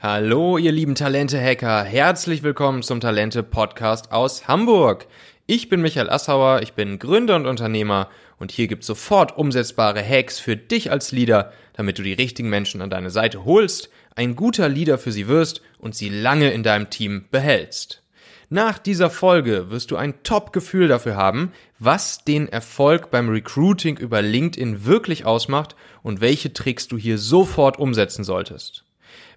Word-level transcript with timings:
Hallo, 0.00 0.58
ihr 0.58 0.70
lieben 0.70 0.94
Talente-Hacker. 0.94 1.82
Herzlich 1.82 2.44
willkommen 2.44 2.84
zum 2.84 3.00
Talente-Podcast 3.00 4.12
aus 4.12 4.46
Hamburg. 4.46 5.08
Ich 5.46 5.68
bin 5.68 5.82
Michael 5.82 6.08
Assauer, 6.08 6.62
ich 6.62 6.74
bin 6.74 7.00
Gründer 7.00 7.34
und 7.34 7.46
Unternehmer 7.46 8.08
und 8.38 8.52
hier 8.52 8.68
gibt's 8.68 8.86
sofort 8.86 9.36
umsetzbare 9.36 10.00
Hacks 10.00 10.38
für 10.38 10.56
dich 10.56 10.92
als 10.92 11.10
Leader, 11.10 11.52
damit 11.72 11.98
du 11.98 12.04
die 12.04 12.12
richtigen 12.12 12.48
Menschen 12.48 12.80
an 12.80 12.90
deine 12.90 13.10
Seite 13.10 13.44
holst, 13.44 13.90
ein 14.14 14.36
guter 14.36 14.68
Leader 14.68 14.98
für 14.98 15.10
sie 15.10 15.26
wirst 15.26 15.62
und 15.78 15.96
sie 15.96 16.10
lange 16.10 16.52
in 16.52 16.62
deinem 16.62 16.90
Team 16.90 17.24
behältst. 17.32 18.04
Nach 18.50 18.78
dieser 18.78 19.10
Folge 19.10 19.68
wirst 19.70 19.90
du 19.90 19.96
ein 19.96 20.22
Top-Gefühl 20.22 20.86
dafür 20.86 21.16
haben, 21.16 21.50
was 21.80 22.22
den 22.24 22.46
Erfolg 22.46 23.10
beim 23.10 23.28
Recruiting 23.30 23.96
über 23.96 24.22
LinkedIn 24.22 24.84
wirklich 24.84 25.26
ausmacht 25.26 25.74
und 26.04 26.20
welche 26.20 26.52
Tricks 26.52 26.86
du 26.86 26.96
hier 26.96 27.18
sofort 27.18 27.80
umsetzen 27.80 28.22
solltest. 28.22 28.84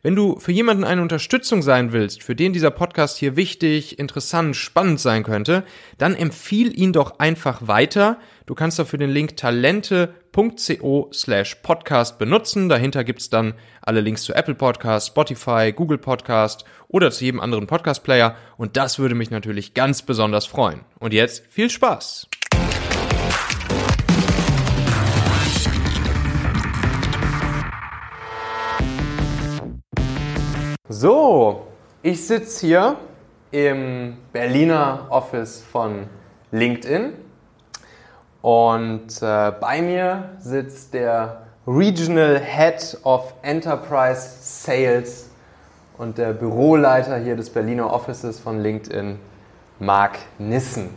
Wenn 0.04 0.16
du 0.16 0.40
für 0.40 0.52
jemanden 0.52 0.84
eine 0.84 1.04
Unterstützung 1.04 1.62
sein 1.62 1.92
willst, 1.92 2.24
für 2.24 2.36
den 2.36 2.54
dieser 2.54 2.72
Podcast 2.72 3.18
hier 3.18 3.36
wichtig, 3.36 4.00
interessant, 4.00 4.56
spannend 4.56 5.00
sein 5.00 5.22
könnte, 5.22 5.64
dann 6.00 6.16
empfiehl 6.16 6.76
ihn 6.76 6.92
doch 6.92 7.20
einfach 7.20 7.68
weiter. 7.68 8.18
Du 8.48 8.56
kannst 8.56 8.80
dafür 8.80 8.98
den 8.98 9.12
Link 9.12 9.38
talente.co 9.38 11.10
slash 11.14 11.56
podcast 11.62 12.18
benutzen. 12.18 12.68
Dahinter 12.68 13.04
gibt's 13.04 13.30
dann 13.30 13.54
alle 13.84 14.02
Links 14.02 14.24
zu 14.24 14.34
Apple 14.34 14.56
Podcast, 14.56 15.10
Spotify, 15.10 15.72
Google 15.72 16.00
Podcast 16.00 16.66
oder 16.88 17.12
zu 17.12 17.24
jedem 17.24 17.40
anderen 17.40 17.68
Podcast-Player. 17.68 18.36
Und 18.58 18.78
das 18.78 18.98
würde 18.98 19.14
mich 19.14 19.30
natürlich 19.30 19.76
ganz 19.76 20.02
besonders 20.02 20.48
freuen. 20.48 20.82
Und 20.98 21.14
jetzt 21.14 21.46
viel 21.48 21.70
Spaß! 21.70 22.31
So, 30.92 31.68
ich 32.04 32.28
sitze 32.28 32.68
hier 32.68 32.96
im 33.52 34.18
Berliner 34.34 35.08
Office 35.10 35.64
von 35.72 36.08
LinkedIn 36.52 37.14
und 38.42 39.08
äh, 39.22 39.54
bei 39.58 39.82
mir 39.82 40.32
sitzt 40.40 40.94
der 40.94 41.44
Regional 41.66 42.38
Head 42.42 42.98
of 43.04 43.34
Enterprise 43.42 44.22
Sales 44.42 45.30
und 45.98 46.18
der 46.18 46.34
Büroleiter 46.34 47.16
hier 47.20 47.38
des 47.38 47.50
Berliner 47.50 47.94
Offices 47.94 48.42
von 48.42 48.60
LinkedIn, 48.60 49.18
Marc 49.80 50.18
Nissen. 50.40 50.90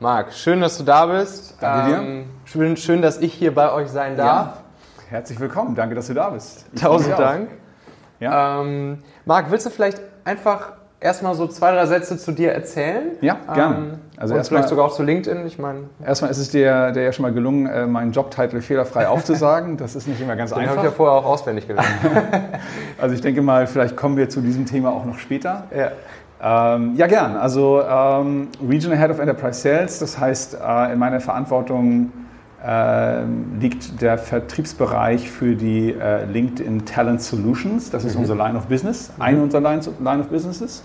Marc, 0.00 0.32
schön, 0.32 0.60
dass 0.60 0.76
du 0.76 0.82
da 0.82 1.06
bist. 1.06 1.54
Danke 1.60 1.88
dir. 1.88 1.98
Ähm, 1.98 2.24
schön, 2.46 2.76
schön, 2.76 3.00
dass 3.00 3.18
ich 3.18 3.32
hier 3.34 3.54
bei 3.54 3.72
euch 3.72 3.90
sein 3.90 4.16
darf. 4.16 4.56
Ja. 4.56 4.56
Herzlich 5.08 5.38
willkommen, 5.38 5.76
danke, 5.76 5.94
dass 5.94 6.08
du 6.08 6.14
da 6.14 6.30
bist. 6.30 6.66
Ich 6.72 6.80
Tausend 6.80 7.16
Dank. 7.16 7.59
Ja. 8.20 8.60
Ähm, 8.60 8.98
Marc, 9.24 9.50
willst 9.50 9.66
du 9.66 9.70
vielleicht 9.70 10.00
einfach 10.24 10.72
erstmal 11.00 11.34
so 11.34 11.46
zwei, 11.46 11.72
drei 11.72 11.86
Sätze 11.86 12.18
zu 12.18 12.32
dir 12.32 12.52
erzählen? 12.52 13.12
Ja, 13.20 13.38
gerne. 13.54 13.76
Ähm, 13.76 13.98
also 14.16 14.34
und 14.34 14.46
vielleicht 14.46 14.68
sogar 14.68 14.84
auch 14.84 14.94
zu 14.94 15.02
LinkedIn. 15.02 15.46
Ich 15.46 15.58
meine, 15.58 15.84
erstmal 16.04 16.30
ist 16.30 16.38
es 16.38 16.50
dir, 16.50 16.92
dir 16.92 17.02
ja 17.02 17.12
schon 17.12 17.22
mal 17.22 17.32
gelungen, 17.32 17.66
äh, 17.66 17.86
meinen 17.86 18.12
Jobtitel 18.12 18.60
fehlerfrei 18.60 19.08
aufzusagen. 19.08 19.76
Das 19.78 19.96
ist 19.96 20.06
nicht 20.06 20.20
immer 20.20 20.36
ganz 20.36 20.50
den 20.50 20.60
einfach. 20.60 20.76
habe 20.76 20.86
ich 20.86 20.92
ja 20.92 20.96
vorher 20.96 21.18
auch 21.18 21.24
auswendig 21.24 21.66
gelernt. 21.66 21.88
also 23.00 23.14
ich 23.14 23.22
denke 23.22 23.42
mal, 23.42 23.66
vielleicht 23.66 23.96
kommen 23.96 24.16
wir 24.16 24.28
zu 24.28 24.40
diesem 24.40 24.66
Thema 24.66 24.90
auch 24.90 25.04
noch 25.04 25.18
später. 25.18 25.64
ja. 25.74 25.90
Ähm, 26.42 26.94
ja, 26.96 27.06
gern. 27.06 27.36
Also 27.36 27.82
ähm, 27.82 28.48
Regional 28.66 28.98
Head 28.98 29.10
of 29.10 29.18
Enterprise 29.18 29.60
Sales, 29.60 29.98
das 29.98 30.18
heißt, 30.18 30.54
äh, 30.54 30.92
in 30.92 30.98
meiner 30.98 31.20
Verantwortung 31.20 32.10
liegt 33.60 34.02
der 34.02 34.18
Vertriebsbereich 34.18 35.30
für 35.30 35.54
die 35.54 35.92
äh, 35.92 36.24
LinkedIn 36.26 36.84
Talent 36.84 37.22
Solutions. 37.22 37.90
Das 37.90 38.04
ist 38.04 38.14
Mhm. 38.14 38.20
unser 38.20 38.34
Line 38.36 38.58
of 38.58 38.66
Business, 38.66 39.10
eine 39.18 39.42
unserer 39.42 39.62
Lines, 39.62 39.88
Line 39.98 40.20
of 40.20 40.28
Businesses. 40.28 40.82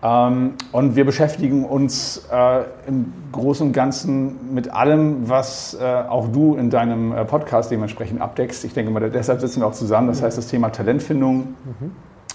Ähm, 0.00 0.52
und 0.70 0.94
wir 0.94 1.04
beschäftigen 1.04 1.64
uns 1.64 2.24
äh, 2.32 2.60
im 2.86 3.12
Großen 3.32 3.66
und 3.66 3.72
Ganzen 3.72 4.54
mit 4.54 4.72
allem, 4.72 5.28
was 5.28 5.76
äh, 5.80 5.84
auch 5.84 6.28
du 6.28 6.54
in 6.54 6.70
deinem 6.70 7.10
äh, 7.10 7.24
Podcast 7.24 7.72
dementsprechend 7.72 8.20
abdeckst. 8.20 8.64
Ich 8.64 8.74
denke 8.74 8.92
mal, 8.92 9.10
deshalb 9.10 9.40
sitzen 9.40 9.60
wir 9.60 9.66
auch 9.66 9.72
zusammen. 9.72 10.06
Das 10.06 10.22
heißt, 10.22 10.38
das 10.38 10.46
Thema 10.46 10.68
Talentfindung, 10.70 11.54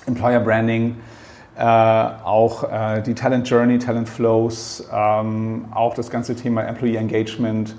Employer 0.05 0.41
Branding, 0.41 0.97
äh, 1.57 1.63
auch 1.63 2.65
äh, 2.69 3.01
die 3.01 3.13
Talent 3.13 3.47
Journey, 3.49 3.79
Talent 3.79 4.09
Flows, 4.09 4.85
ähm, 4.93 5.65
auch 5.73 5.93
das 5.93 6.09
ganze 6.09 6.35
Thema 6.35 6.63
Employee 6.63 6.97
Engagement, 6.97 7.75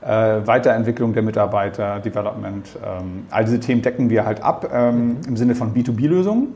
äh, 0.00 0.46
Weiterentwicklung 0.46 1.12
der 1.12 1.22
Mitarbeiter, 1.22 2.00
Development. 2.00 2.66
Ähm, 2.84 3.26
all 3.30 3.44
diese 3.44 3.60
Themen 3.60 3.82
decken 3.82 4.10
wir 4.10 4.24
halt 4.24 4.42
ab 4.42 4.70
ähm, 4.72 5.16
im 5.26 5.36
Sinne 5.36 5.54
von 5.54 5.74
B2B-Lösungen. 5.74 6.48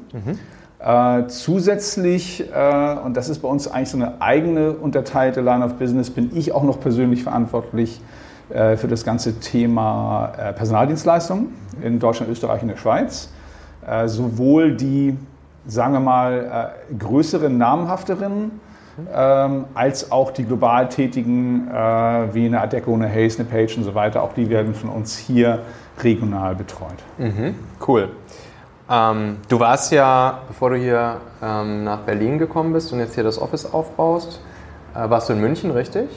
Äh, 0.79 1.29
zusätzlich, 1.29 2.45
äh, 2.53 2.97
und 3.05 3.17
das 3.17 3.29
ist 3.29 3.39
bei 3.39 3.49
uns 3.49 3.69
eigentlich 3.69 3.91
so 3.91 3.97
eine 3.97 4.21
eigene 4.21 4.73
unterteilte 4.73 5.41
Line 5.41 5.65
of 5.65 5.75
Business, 5.75 6.11
bin 6.11 6.37
ich 6.37 6.53
auch 6.53 6.65
noch 6.65 6.81
persönlich 6.81 7.23
verantwortlich 7.23 8.01
äh, 8.51 8.77
für 8.77 8.89
das 8.89 9.05
ganze 9.05 9.39
Thema 9.39 10.33
äh, 10.37 10.53
Personaldienstleistungen 10.53 11.55
in 11.83 12.01
Deutschland, 12.01 12.33
Österreich 12.33 12.63
und 12.63 12.69
der 12.69 12.77
Schweiz. 12.77 13.31
Äh, 13.87 14.09
sowohl 14.09 14.77
die, 14.77 15.17
sagen 15.67 15.93
wir 15.93 16.01
mal, 16.01 16.73
größeren, 16.99 17.57
namhafteren, 17.57 18.61
ähm, 19.13 19.65
als 19.75 20.13
auch 20.13 20.31
die 20.31 20.45
global 20.45 20.89
tätigen, 20.89 21.69
äh, 21.69 21.73
wie 22.35 22.47
eine 22.47 22.61
Adecco, 22.61 22.93
eine 22.95 23.09
Hayes, 23.09 23.39
eine 23.39 23.49
Page 23.49 23.77
und 23.77 23.85
so 23.85 23.95
weiter, 23.95 24.23
auch 24.23 24.35
die 24.35 24.49
werden 24.51 24.75
von 24.75 24.91
uns 24.91 25.17
hier 25.17 25.61
regional 26.03 26.55
betreut. 26.55 26.99
Mhm. 27.19 27.55
Cool. 27.87 28.09
Ähm, 28.91 29.39
du 29.49 29.61
warst 29.61 29.93
ja, 29.93 30.41
bevor 30.49 30.71
du 30.71 30.77
hier 30.77 31.19
ähm, 31.43 31.85
nach 31.85 32.01
Berlin 32.01 32.39
gekommen 32.39 32.73
bist 32.73 32.93
und 32.93 32.99
jetzt 32.99 33.15
hier 33.15 33.25
das 33.25 33.41
Office 33.41 33.73
aufbaust, 33.73 34.41
äh, 34.95 35.09
warst 35.09 35.29
du 35.29 35.33
in 35.33 35.41
München, 35.41 35.71
richtig? 35.71 36.09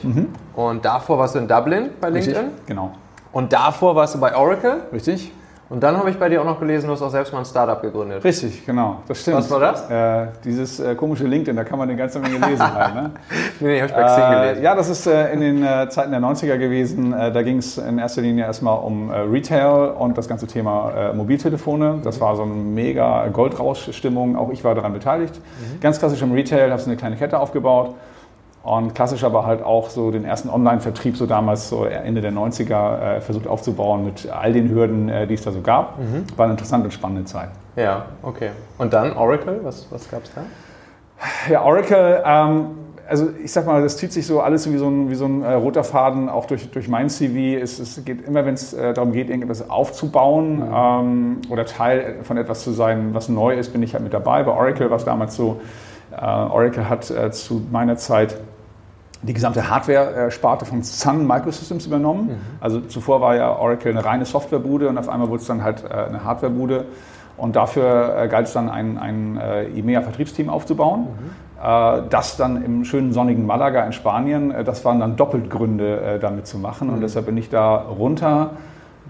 Und 0.55 0.83
davor 0.83 1.17
warst 1.17 1.35
du 1.35 1.39
in 1.39 1.47
Dublin 1.47 1.89
bei 2.01 2.09
LinkedIn. 2.09 2.35
Richtig? 2.35 2.65
Genau. 2.65 2.91
Und 3.31 3.53
davor 3.53 3.95
warst 3.95 4.15
du 4.15 4.19
bei 4.19 4.35
Oracle. 4.35 4.81
Richtig? 4.91 5.31
Und 5.67 5.81
dann 5.81 5.97
habe 5.97 6.11
ich 6.11 6.17
bei 6.19 6.29
dir 6.29 6.41
auch 6.41 6.45
noch 6.45 6.59
gelesen, 6.59 6.85
du 6.87 6.93
hast 6.93 7.01
auch 7.01 7.09
selbst 7.09 7.33
mal 7.33 7.39
ein 7.39 7.45
Startup 7.45 7.81
gegründet. 7.81 8.23
Richtig, 8.23 8.63
genau. 8.67 8.97
Das 9.07 9.21
stimmt. 9.21 9.37
Was 9.37 9.49
war 9.49 9.59
das? 9.59 9.89
Äh, 9.89 10.27
dieses 10.43 10.79
äh, 10.79 10.93
komische 10.93 11.23
LinkedIn, 11.25 11.55
da 11.55 11.63
kann 11.63 11.79
man 11.79 11.89
eine 11.89 11.97
ganze 11.97 12.19
Menge 12.19 12.37
lesen 12.45 12.73
halt. 12.73 12.93
Ne? 12.93 13.11
Nee, 13.59 13.67
nee, 13.69 13.77
habe 13.81 13.87
ich 13.89 13.95
bei 13.95 14.03
Xing 14.03 14.23
Äh, 14.23 14.41
gelesen. 14.43 14.63
ja, 14.63 14.75
das 14.75 14.89
ist 14.89 15.07
äh, 15.07 15.33
in 15.33 15.39
den 15.41 15.63
äh, 15.63 15.89
Zeiten 15.89 16.11
der 16.11 16.19
90er 16.19 16.57
gewesen. 16.57 17.13
Äh, 17.13 17.31
da 17.31 17.41
ging 17.41 17.57
es 17.57 17.77
in 17.79 17.97
erster 17.97 18.21
Linie 18.21 18.43
erstmal 18.45 18.77
um 18.77 19.09
Retail 19.09 19.93
und 19.97 20.17
das 20.17 20.27
ganze 20.27 20.45
Thema 20.45 21.13
Mobiltelefone. 21.15 21.99
Das 22.03 22.21
war 22.21 22.35
so 22.35 22.43
eine 22.43 22.53
mega 22.53 23.27
Goldrauschstimmung. 23.29 24.35
Auch 24.35 24.51
ich 24.51 24.63
war 24.63 24.75
daran 24.75 24.93
beteiligt. 24.93 25.33
Ganz 25.81 25.97
klassisch 25.99 26.21
im 26.21 26.31
Retail, 26.33 26.69
habe 26.71 26.81
so 26.81 26.89
eine 26.89 26.97
kleine 26.97 27.15
Kette 27.15 27.39
aufgebaut. 27.39 27.95
Und 28.65 28.95
klassisch 28.95 29.23
aber 29.23 29.45
halt 29.45 29.63
auch 29.63 29.91
so 29.91 30.09
den 30.09 30.25
ersten 30.25 30.49
Online-Vertrieb, 30.49 31.15
so 31.17 31.27
damals, 31.27 31.69
so 31.69 31.85
Ende 31.85 32.21
der 32.21 32.31
90er, 32.31 33.17
äh, 33.17 33.21
versucht 33.21 33.45
aufzubauen 33.45 34.05
mit 34.05 34.27
all 34.27 34.53
den 34.53 34.69
Hürden, 34.71 35.07
äh, 35.07 35.27
die 35.27 35.35
es 35.35 35.43
da 35.43 35.51
so 35.51 35.61
gab. 35.61 35.99
War 36.35 36.45
eine 36.45 36.53
interessante 36.53 36.85
und 36.85 36.91
spannende 36.91 37.25
Zeit. 37.25 37.49
Ja, 37.75 38.07
okay. 38.23 38.49
Und 38.79 38.91
dann 38.91 39.15
Oracle, 39.15 39.59
was, 39.61 39.85
was 39.91 40.09
gab 40.09 40.23
es 40.23 40.31
da? 40.33 40.41
Ja, 41.51 41.63
Oracle, 41.63 42.23
ähm, 42.25 42.65
also 43.07 43.29
ich 43.43 43.51
sag 43.51 43.67
mal, 43.67 43.83
das 43.83 43.97
zieht 43.97 44.11
sich 44.11 44.25
so 44.25 44.41
alles 44.41 44.71
wie 44.71 44.77
so 44.77 44.87
ein, 44.87 45.09
wie 45.11 45.15
so 45.15 45.25
ein 45.25 45.43
äh, 45.43 45.53
roter 45.53 45.83
Faden 45.83 46.27
auch 46.27 46.45
durch, 46.45 46.71
durch 46.71 46.87
mein 46.87 47.09
CV. 47.09 47.61
Es, 47.61 47.77
es 47.77 48.03
geht 48.03 48.27
immer, 48.27 48.45
wenn 48.45 48.55
es 48.55 48.73
äh, 48.73 48.93
darum 48.93 49.11
geht, 49.11 49.29
irgendetwas 49.29 49.69
aufzubauen 49.69 50.63
ähm, 50.73 51.41
oder 51.49 51.65
Teil 51.65 52.17
von 52.23 52.37
etwas 52.37 52.63
zu 52.63 52.71
sein, 52.71 53.13
was 53.13 53.29
neu 53.29 53.53
ist, 53.53 53.73
bin 53.73 53.83
ich 53.83 53.93
halt 53.93 54.03
mit 54.03 54.13
dabei. 54.13 54.43
Bei 54.43 54.51
Oracle 54.51 54.89
war 54.89 54.97
es 54.97 55.05
damals 55.05 55.35
so, 55.35 55.61
äh, 56.11 56.25
Oracle 56.25 56.89
hat 56.89 57.11
äh, 57.11 57.31
zu 57.31 57.61
meiner 57.71 57.97
Zeit 57.97 58.37
die 59.25 59.33
gesamte 59.33 59.69
Hardware-Sparte 59.69 60.65
von 60.65 60.83
Sun 60.83 61.25
Microsystems 61.27 61.85
übernommen. 61.85 62.29
Also 62.59 62.81
zuvor 62.81 63.21
war 63.21 63.35
ja 63.35 63.57
Oracle 63.57 63.91
eine 63.91 64.05
reine 64.05 64.25
Softwarebude 64.25 64.89
und 64.89 64.97
auf 64.97 65.09
einmal 65.09 65.29
wurde 65.29 65.41
es 65.41 65.47
dann 65.47 65.63
halt 65.63 65.83
äh, 65.83 65.93
eine 65.93 66.23
Hardwarebude. 66.23 66.85
Und 67.37 67.55
dafür 67.55 68.15
äh, 68.17 68.27
galt 68.27 68.47
es 68.47 68.53
dann, 68.53 68.69
ein, 68.69 68.97
ein 68.97 69.37
äh, 69.37 69.65
EMEA-Vertriebsteam 69.65 70.49
aufzubauen. 70.49 71.07
Äh, 71.61 72.01
das 72.09 72.37
dann 72.37 72.63
im 72.63 72.85
schönen 72.85 73.11
sonnigen 73.11 73.45
Malaga 73.45 73.83
in 73.85 73.93
Spanien, 73.93 74.51
äh, 74.51 74.63
das 74.63 74.85
waren 74.85 74.99
dann 74.99 75.15
doppelt 75.15 75.49
Gründe, 75.49 75.99
äh, 76.01 76.19
damit 76.19 76.47
zu 76.47 76.57
machen. 76.57 76.89
Und 76.89 77.01
deshalb 77.01 77.25
bin 77.25 77.37
ich 77.37 77.49
da 77.49 77.75
runter. 77.75 78.51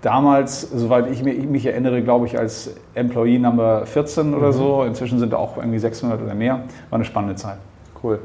Damals, 0.01 0.61
soweit 0.61 1.09
ich 1.09 1.23
mich, 1.23 1.37
ich 1.37 1.47
mich 1.47 1.65
erinnere, 1.65 2.01
glaube 2.01 2.25
ich, 2.25 2.37
als 2.37 2.75
Employee 2.93 3.39
Number 3.39 3.85
14 3.85 4.33
oder 4.33 4.51
so. 4.53 4.83
Inzwischen 4.83 5.19
sind 5.19 5.33
da 5.33 5.37
auch 5.37 5.57
irgendwie 5.57 5.79
600 5.79 6.21
oder 6.21 6.35
mehr. 6.35 6.61
War 6.89 6.97
eine 6.97 7.05
spannende 7.05 7.35
Zeit. 7.35 7.57
Cool. 8.03 8.19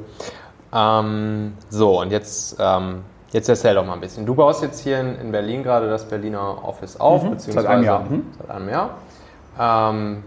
Ähm, 0.73 1.55
so, 1.69 2.01
und 2.01 2.11
jetzt, 2.11 2.57
ähm, 2.59 3.03
jetzt 3.33 3.49
erzähl 3.49 3.75
doch 3.75 3.85
mal 3.85 3.95
ein 3.95 4.01
bisschen. 4.01 4.27
Du 4.27 4.35
baust 4.35 4.63
jetzt 4.63 4.81
hier 4.81 5.01
in, 5.01 5.17
in 5.17 5.33
Berlin 5.33 5.63
gerade 5.63 5.89
das 5.89 6.09
Berliner 6.09 6.65
Office 6.65 6.99
auf, 6.99 7.23
beziehungsweise 7.23 7.67
Seit 7.67 7.67
einem 7.67 7.85
Jahr. 7.85 8.01
Mhm. 8.01 8.27
Seit 8.39 8.51
einem 8.51 8.69
Jahr. 8.69 8.91
Ähm, 9.59 10.23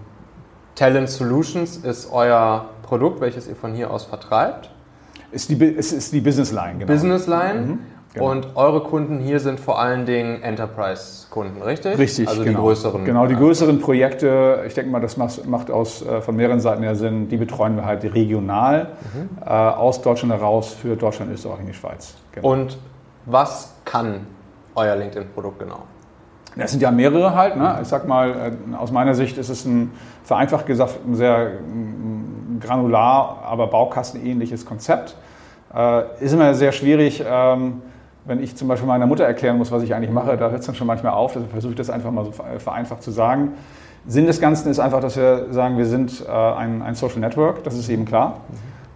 Talent 0.76 1.10
Solutions 1.10 1.78
ist 1.78 2.12
euer 2.12 2.66
Produkt, 2.84 3.22
welches 3.22 3.48
ihr 3.48 3.56
von 3.56 3.74
hier 3.74 3.92
aus 3.92 4.06
vertreibt. 4.06 4.70
Ist 5.32 5.50
die, 5.50 5.76
es 5.78 5.92
ist 5.92 6.14
die 6.14 6.22
Business 6.22 6.52
Line, 6.52 6.80
genau. 6.80 6.92
Business 6.92 7.28
Line. 7.28 7.80
Genau. 8.14 8.30
Und 8.30 8.56
eure 8.56 8.82
Kunden 8.82 9.20
hier 9.20 9.40
sind 9.40 9.60
vor 9.60 9.80
allen 9.80 10.06
Dingen 10.06 10.44
Enterprise-Kunden, 10.44 11.64
richtig? 11.64 11.98
Richtig, 11.98 12.28
also 12.28 12.44
genau. 12.44 12.60
die 12.60 12.64
größeren. 12.64 13.06
Genau, 13.06 13.26
die 13.26 13.36
größeren 13.36 13.80
Projekte, 13.80 14.64
ich 14.68 14.76
denke 14.76 14.92
mal, 14.92 15.00
das 15.00 15.18
macht 15.18 15.72
aus, 15.72 16.06
äh, 16.06 16.22
von 16.22 16.36
mehreren 16.36 16.60
Seiten 16.60 16.84
ja 16.84 16.94
Sinn, 16.94 17.28
die 17.28 17.38
betreuen 17.38 17.76
wir 17.76 17.86
halt 17.86 18.04
regional 18.04 18.90
mhm. 19.14 19.30
äh, 19.44 19.50
aus 19.50 20.02
Deutschland 20.04 20.32
heraus 20.32 20.74
für 20.74 20.96
Deutschland, 20.96 21.32
Österreich 21.32 21.62
und 21.62 21.66
die 21.66 21.74
Schweiz. 21.74 22.14
Genau. 22.34 22.52
Und 22.52 22.78
was 23.26 23.74
kann 23.84 24.28
euer 24.76 24.96
LinkedIn-Produkt 24.96 25.60
genau? 25.60 25.80
Das 26.56 26.70
sind 26.70 26.84
ja 26.84 26.92
mehrere 26.92 27.34
halt. 27.36 27.58
Ne? 27.58 27.80
Ich 27.82 27.88
sag 27.88 28.08
mal, 28.08 28.30
äh, 28.30 28.76
aus 28.76 28.92
meiner 28.92 29.16
Sicht 29.16 29.40
ist 29.40 29.50
es 29.50 29.66
ein 29.66 29.92
vereinfacht 30.24 30.66
gesagt 30.66 31.00
ein 31.06 31.16
sehr 31.16 31.52
granular, 32.60 33.44
aber 33.46 33.68
baukastenähnliches 33.68 34.66
Konzept. 34.66 35.16
Äh, 35.76 36.24
ist 36.24 36.34
immer 36.34 36.54
sehr 36.54 36.72
schwierig, 36.72 37.24
ähm, 37.28 37.82
wenn 38.26 38.42
ich 38.42 38.56
zum 38.56 38.68
Beispiel 38.68 38.88
meiner 38.88 39.06
Mutter 39.06 39.26
erklären 39.26 39.58
muss, 39.58 39.72
was 39.72 39.84
ich 39.84 39.94
eigentlich 39.94 40.12
mache, 40.12 40.38
da 40.38 40.50
hört 40.50 40.62
es 40.62 40.66
dann 40.66 40.76
schon 40.76 40.88
manchmal 40.88 41.14
auf. 41.14 41.34
Deshalb 41.34 41.52
versuche 41.52 41.72
ich 41.72 41.78
das 41.78 41.90
einfach 41.90 42.12
mal 42.12 42.26
so 42.26 42.32
vereinfacht 42.32 43.04
zu 43.04 43.12
sagen. 43.12 43.54
Sinn 44.06 44.26
des 44.26 44.42
Ganzen 44.42 44.70
ist 44.70 44.80
einfach, 44.80 45.00
dass 45.00 45.16
wir 45.16 45.48
sagen, 45.52 45.78
wir 45.78 45.86
sind 45.86 46.26
äh, 46.28 46.32
ein, 46.32 46.82
ein, 46.82 46.96
Social 46.96 47.20
Network, 47.20 47.64
das 47.64 47.78
ist 47.78 47.90
eben 47.90 48.06
klar. 48.06 48.42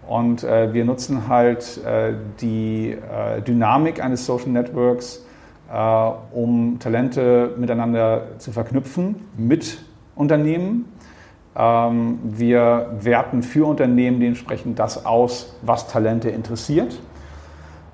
Und 0.07 0.44
äh, 0.44 0.74
wir 0.74 0.85
nutzen 0.85 1.27
halt 1.27 1.81
äh, 1.85 2.13
die 2.41 2.91
äh, 2.91 3.41
Dynamik 3.41 4.03
eines 4.03 4.25
Social 4.25 4.50
Networks, 4.50 5.25
äh, 5.71 6.12
um 6.31 6.77
Talente 6.79 7.53
miteinander 7.57 8.24
zu 8.38 8.51
verknüpfen 8.51 9.15
mit 9.38 9.79
Unternehmen. 10.15 10.85
Ähm, 11.57 12.19
wir 12.24 12.91
werten 13.00 13.44
für 13.44 13.65
Unternehmen 13.65 14.19
dementsprechend 14.19 14.79
das 14.79 15.06
aus, 15.06 15.56
was 15.62 15.88
Talente 15.88 16.29
interessiert 16.29 17.00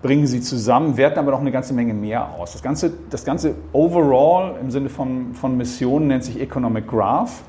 bringen 0.04 0.28
sie 0.28 0.42
zusammen, 0.42 0.98
werten 0.98 1.18
aber 1.18 1.32
noch 1.32 1.40
eine 1.40 1.52
ganze 1.52 1.74
Menge 1.74 1.94
mehr 1.94 2.30
aus. 2.38 2.52
Das 2.52 2.62
ganze, 2.62 2.92
das 3.10 3.24
ganze 3.24 3.56
Overall 3.72 4.56
im 4.62 4.70
Sinne 4.70 4.90
von, 4.90 5.34
von 5.34 5.58
Missionen 5.58 6.08
nennt 6.08 6.26
sich 6.26 6.40
Economic 6.40 6.88
Graph. 6.88 7.42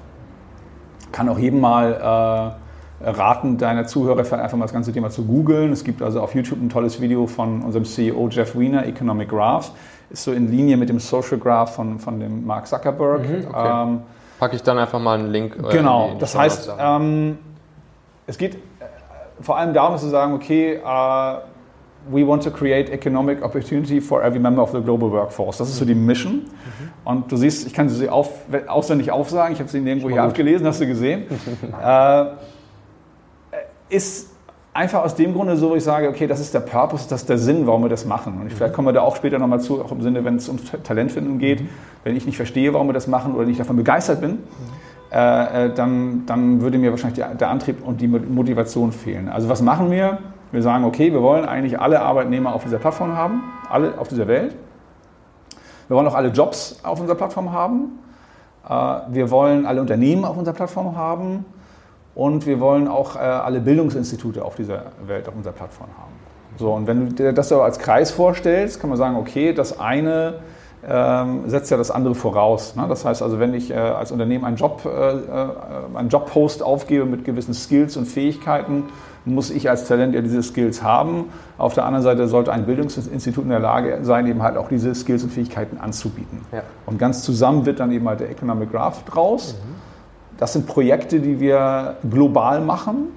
Kann 1.11 1.29
auch 1.29 1.39
jedem 1.39 1.61
mal 1.61 2.57
äh, 3.03 3.11
raten, 3.11 3.59
deiner 3.59 3.87
Zuhörer 3.87 4.21
einfach 4.21 4.57
mal 4.57 4.65
das 4.65 4.73
ganze 4.73 4.93
Thema 4.93 5.11
zu 5.11 5.25
googeln. 5.25 5.73
Es 5.73 5.83
gibt 5.83 6.01
also 6.01 6.21
auf 6.21 6.35
YouTube 6.35 6.63
ein 6.63 6.69
tolles 6.69 7.01
Video 7.01 7.27
von 7.27 7.61
unserem 7.63 7.85
CEO 7.85 8.29
Jeff 8.31 8.57
Wiener, 8.57 8.87
Economic 8.87 9.29
Graph. 9.29 9.73
Ist 10.11 10.23
so 10.23 10.33
in 10.33 10.49
Linie 10.49 10.77
mit 10.77 10.89
dem 10.89 11.01
Social 11.01 11.39
Graph 11.39 11.75
von, 11.75 11.99
von 11.99 12.21
dem 12.21 12.47
Mark 12.47 12.69
Zuckerberg. 12.69 13.29
Mhm, 13.29 13.47
okay. 13.49 13.83
ähm, 13.83 14.01
Packe 14.39 14.55
ich 14.55 14.63
dann 14.63 14.79
einfach 14.79 15.01
mal 15.01 15.19
einen 15.19 15.31
Link. 15.31 15.57
Äh, 15.57 15.73
genau, 15.73 16.13
das 16.21 16.39
heißt, 16.39 16.73
ähm, 16.79 17.37
es 18.29 18.39
geht 18.39 18.55
äh, 18.55 18.59
vor 19.41 19.57
allem 19.57 19.75
darum, 19.75 19.99
zu 19.99 20.09
sagen, 20.09 20.35
okay, 20.35 20.75
äh, 20.75 21.35
we 22.11 22.27
want 22.27 22.43
to 22.43 22.51
create 22.51 22.91
economic 22.91 23.43
opportunity 23.43 24.01
for 24.01 24.23
every 24.23 24.41
member 24.41 24.63
of 24.63 24.73
the 24.73 24.81
global 24.81 25.11
workforce. 25.11 25.59
Das 25.59 25.69
ist 25.69 25.79
so 25.79 25.85
die 25.85 25.95
Mission. 25.95 26.35
Mhm. 26.35 26.91
Und 27.05 27.33
du 27.33 27.37
siehst, 27.37 27.67
ich 27.67 27.73
kann 27.73 27.89
sie 27.89 28.09
auf, 28.09 28.31
auswendig 28.67 29.11
aufsagen, 29.11 29.55
ich 29.55 29.61
habe 29.61 29.71
sie 29.71 29.81
nirgendwo 29.81 30.11
hier 30.11 30.23
abgelesen, 30.23 30.67
hast 30.67 30.81
du 30.81 30.87
gesehen. 30.87 31.25
äh, 31.85 32.25
ist 33.89 34.31
einfach 34.73 35.05
aus 35.05 35.15
dem 35.15 35.33
Grunde 35.33 35.57
so, 35.57 35.71
wo 35.71 35.77
ich 35.77 35.85
sage, 35.85 36.09
okay, 36.09 36.27
das 36.27 36.41
ist 36.41 36.53
der 36.53 36.61
Purpose, 36.61 37.09
das 37.09 37.23
ist 37.23 37.29
der 37.29 37.39
Sinn, 37.39 37.67
warum 37.67 37.83
wir 37.83 37.89
das 37.89 38.05
machen. 38.05 38.39
Und 38.41 38.53
vielleicht 38.53 38.75
kommen 38.75 38.89
wir 38.89 38.93
da 38.93 39.03
auch 39.03 39.17
später 39.17 39.39
nochmal 39.39 39.61
zu, 39.61 39.83
auch 39.83 39.93
im 39.93 40.03
Sinne, 40.03 40.25
wenn 40.25 40.37
es 40.37 40.49
um 40.49 40.59
Talentfindung 40.83 41.39
geht. 41.39 41.63
Mhm. 41.63 41.69
Wenn 42.03 42.17
ich 42.17 42.27
nicht 42.27 42.37
verstehe, 42.37 42.73
warum 42.75 42.89
wir 42.89 42.95
das 42.95 43.07
machen 43.07 43.35
oder 43.35 43.47
nicht 43.47 43.61
davon 43.61 43.77
begeistert 43.77 44.21
bin, 44.21 44.33
mhm. 44.33 44.39
äh, 45.13 45.67
äh 45.67 45.75
dann, 45.75 46.27
dann 46.27 46.61
würde 46.61 46.79
mir 46.79 46.91
wahrscheinlich 46.91 47.25
der 47.39 47.49
Antrieb 47.49 47.87
und 47.87 48.01
die 48.01 48.09
Motivation 48.09 48.93
fehlen. 48.93 49.29
Also 49.29 49.49
was 49.49 49.63
machen 49.63 49.91
wir? 49.91 50.19
Wir 50.55 50.63
sagen, 50.63 50.85
okay, 50.85 51.13
wir 51.13 51.21
wollen 51.21 51.45
eigentlich 51.45 51.81
alle 51.81 52.01
Arbeitnehmer 52.01 52.55
auf 52.55 52.63
dieser 52.63 52.79
Plattform 52.79 53.17
haben, 53.17 53.43
alle 53.69 53.99
auf 53.99 54.07
dieser 54.07 54.29
Welt. 54.29 54.55
Wir 55.89 55.97
wollen 55.97 56.07
auch 56.07 56.15
alle 56.15 56.29
Jobs 56.29 56.79
auf 56.85 57.01
unserer 57.01 57.17
Plattform 57.17 57.51
haben. 57.51 57.99
Äh, 58.69 58.73
wir 59.09 59.33
wollen 59.33 59.67
alle 59.67 59.81
Unternehmen 59.81 60.25
auf 60.25 60.37
unserer 60.37 60.55
Plattform 60.55 60.97
haben. 60.97 61.45
Und 62.15 62.47
wir 62.47 62.61
wollen 62.61 62.87
auch 62.87 63.17
äh, 63.17 63.19
alle 63.19 63.59
Bildungsinstitute 63.59 64.45
auf 64.45 64.55
dieser 64.55 64.85
Welt 65.05 65.27
auf 65.27 65.35
unserer 65.35 65.55
Plattform 65.55 65.89
haben. 65.99 66.13
So, 66.57 66.73
und 66.73 66.87
wenn 66.87 67.09
du 67.09 67.15
dir 67.15 67.33
das 67.33 67.51
aber 67.51 67.65
als 67.65 67.81
Kreis 67.81 68.13
vorstellst, 68.13 68.81
kann 68.81 68.91
man 68.91 68.97
sagen, 68.97 69.17
okay, 69.17 69.53
das 69.55 69.81
eine 69.81 70.35
ähm, 70.87 71.49
setzt 71.49 71.73
ja 71.73 71.77
das 71.77 71.91
andere 71.91 72.15
voraus. 72.15 72.77
Ne? 72.77 72.87
Das 72.89 73.05
heißt 73.05 73.23
also, 73.23 73.41
wenn 73.41 73.55
ich 73.55 73.73
äh, 73.73 73.75
als 73.75 74.13
Unternehmen 74.13 74.45
einen, 74.45 74.57
Job, 74.57 74.87
einen 74.87 76.09
Jobpost 76.11 76.63
aufgebe 76.63 77.07
mit 77.07 77.25
gewissen 77.25 77.55
Skills 77.55 77.97
und 77.97 78.07
Fähigkeiten, 78.07 78.85
muss 79.25 79.51
ich 79.51 79.71
als 79.71 79.87
Talent 79.89 80.15
ja 80.15 80.21
diese 80.21 80.43
Skills 80.43 80.83
haben. 80.83 81.27
Auf 81.57 81.75
der 81.75 81.87
anderen 81.87 82.03
Seite 82.03 82.29
sollte 82.29 82.53
ein 82.53 82.67
Bildungsinstitut 82.67 83.45
in 83.45 83.51
der 83.51 83.61
Lage 83.61 84.01
sein, 84.03 84.27
eben 84.27 84.43
halt 84.43 84.57
auch 84.57 84.69
diese 84.69 84.95
Skills 84.95 85.25
und 85.25 85.31
Fähigkeiten 85.31 85.79
anzubieten. 85.79 86.41
Ja. 86.53 86.63
Und 86.87 86.99
ganz 86.99 87.23
zusammen 87.23 87.65
wird 87.65 87.81
dann 87.81 87.91
eben 87.91 88.07
halt 88.09 88.21
der 88.21 88.31
Economic 88.31 88.71
Graph 88.71 89.05
draus. 89.05 89.55
Mhm. 89.55 89.75
Das 90.39 90.53
sind 90.53 90.67
Projekte, 90.67 91.21
die 91.21 91.41
wir 91.41 91.97
global 92.11 92.61
machen. 92.61 93.09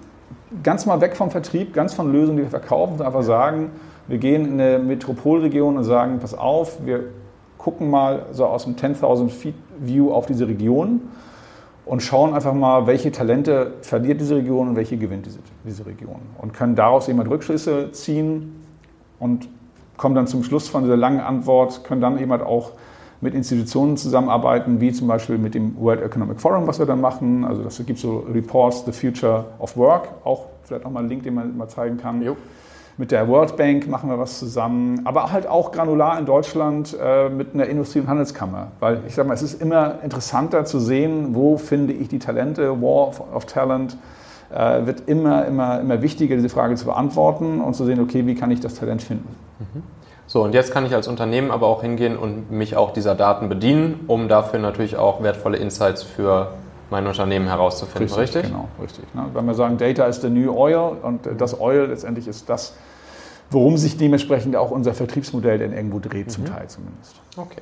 Ganz 0.63 0.85
mal 0.85 1.01
weg 1.01 1.17
vom 1.17 1.29
Vertrieb, 1.29 1.73
ganz 1.73 1.93
von 1.93 2.11
Lösungen, 2.11 2.37
die 2.37 2.43
wir 2.43 2.49
verkaufen, 2.49 2.93
und 2.93 3.01
einfach 3.01 3.23
sagen, 3.23 3.71
wir 4.07 4.17
gehen 4.17 4.45
in 4.45 4.53
eine 4.61 4.79
Metropolregion 4.79 5.77
und 5.77 5.83
sagen, 5.83 6.19
pass 6.19 6.33
auf, 6.33 6.85
wir 6.85 7.05
gucken 7.57 7.89
mal 7.89 8.27
so 8.31 8.45
aus 8.45 8.63
dem 8.63 8.75
10.000 8.75 9.29
Feet 9.29 9.55
View 9.79 10.11
auf 10.11 10.25
diese 10.25 10.47
Region 10.47 11.01
und 11.87 12.01
schauen 12.01 12.33
einfach 12.33 12.53
mal, 12.53 12.85
welche 12.85 13.11
Talente 13.11 13.73
verliert 13.81 14.19
diese 14.19 14.35
Region 14.35 14.69
und 14.69 14.75
welche 14.75 14.97
gewinnt 14.97 15.25
diese, 15.25 15.39
diese 15.65 15.85
Region. 15.85 16.19
Und 16.37 16.53
können 16.53 16.75
daraus 16.75 17.07
eben 17.07 17.19
Rückschlüsse 17.19 17.91
ziehen 17.91 18.55
und 19.19 19.47
kommen 19.95 20.15
dann 20.15 20.27
zum 20.27 20.43
Schluss 20.43 20.67
von 20.67 20.83
dieser 20.83 20.97
langen 20.97 21.21
Antwort, 21.21 21.83
können 21.83 22.01
dann 22.01 22.19
eben 22.19 22.31
halt 22.31 22.43
auch 22.43 22.71
mit 23.19 23.33
Institutionen 23.33 23.97
zusammenarbeiten, 23.97 24.79
wie 24.79 24.91
zum 24.91 25.07
Beispiel 25.07 25.37
mit 25.37 25.55
dem 25.55 25.75
World 25.79 26.01
Economic 26.01 26.39
Forum, 26.39 26.67
was 26.67 26.77
wir 26.77 26.85
dann 26.85 27.01
machen. 27.01 27.45
Also 27.45 27.63
das 27.63 27.83
gibt 27.85 27.97
so 27.97 28.19
Reports, 28.31 28.85
The 28.85 28.91
Future 28.91 29.45
of 29.59 29.75
Work, 29.75 30.09
auch 30.23 30.45
vielleicht 30.63 30.85
auch 30.85 30.91
mal 30.91 30.99
einen 30.99 31.09
Link, 31.09 31.23
den 31.23 31.33
man 31.33 31.57
mal 31.57 31.67
zeigen 31.67 31.97
kann. 31.97 32.21
Jo. 32.21 32.35
Mit 32.99 33.11
der 33.11 33.27
World 33.27 33.57
Bank 33.57 33.87
machen 33.87 34.09
wir 34.09 34.17
was 34.17 34.39
zusammen, 34.39 35.01
aber 35.05 35.31
halt 35.31 35.45
auch 35.45 35.71
granular 35.71 36.17
in 36.17 36.25
Deutschland 36.25 36.97
äh, 36.99 37.29
mit 37.29 37.53
einer 37.53 37.67
Industrie- 37.67 37.99
und 37.99 38.07
Handelskammer. 38.07 38.71
Weil 38.79 39.01
ich 39.07 39.13
sage 39.13 39.27
mal, 39.27 39.35
es 39.35 39.43
ist 39.43 39.61
immer 39.61 39.99
interessanter 40.03 40.65
zu 40.65 40.79
sehen, 40.79 41.35
wo 41.35 41.57
finde 41.57 41.93
ich 41.93 42.07
die 42.07 42.17
Talente, 42.17 42.81
War 42.81 43.11
of 43.33 43.45
Talent. 43.45 43.97
Äh, 44.49 44.85
wird 44.85 45.03
immer, 45.07 45.45
immer, 45.45 45.79
immer 45.79 46.01
wichtiger, 46.01 46.35
diese 46.37 46.49
Frage 46.49 46.75
zu 46.75 46.85
beantworten 46.85 47.61
und 47.61 47.75
zu 47.75 47.85
sehen, 47.85 47.99
okay, 47.99 48.25
wie 48.25 48.33
kann 48.33 48.49
ich 48.49 48.61
das 48.61 48.75
Talent 48.75 49.03
finden. 49.03 49.27
Mhm. 49.59 49.83
So, 50.25 50.43
und 50.43 50.53
jetzt 50.53 50.71
kann 50.71 50.85
ich 50.85 50.95
als 50.95 51.07
Unternehmen 51.07 51.51
aber 51.51 51.67
auch 51.67 51.81
hingehen 51.81 52.17
und 52.17 52.49
mich 52.49 52.75
auch 52.75 52.91
dieser 52.91 53.13
Daten 53.13 53.47
bedienen, 53.47 54.05
um 54.07 54.27
dafür 54.27 54.59
natürlich 54.59 54.97
auch 54.97 55.21
wertvolle 55.21 55.57
Insights 55.57 56.01
für 56.03 56.49
mein 56.89 57.05
Unternehmen 57.05 57.47
herauszufinden, 57.47 58.13
richtig? 58.13 58.35
richtig? 58.35 58.51
Genau, 58.51 58.67
richtig. 58.81 59.05
Ne? 59.13 59.25
Wenn 59.33 59.45
wir 59.45 59.53
sagen, 59.53 59.77
Data 59.77 60.05
ist 60.05 60.21
the 60.21 60.29
new 60.29 60.51
oil 60.53 60.97
und 61.01 61.29
das 61.37 61.59
Oil 61.59 61.87
letztendlich 61.87 62.27
ist 62.27 62.49
das, 62.49 62.73
worum 63.49 63.77
sich 63.77 63.97
dementsprechend 63.97 64.55
auch 64.55 64.71
unser 64.71 64.93
Vertriebsmodell 64.93 65.59
denn 65.59 65.73
irgendwo 65.73 65.99
dreht, 65.99 66.27
mhm. 66.27 66.31
zum 66.31 66.45
Teil 66.45 66.67
zumindest. 66.67 67.15
Okay. 67.35 67.61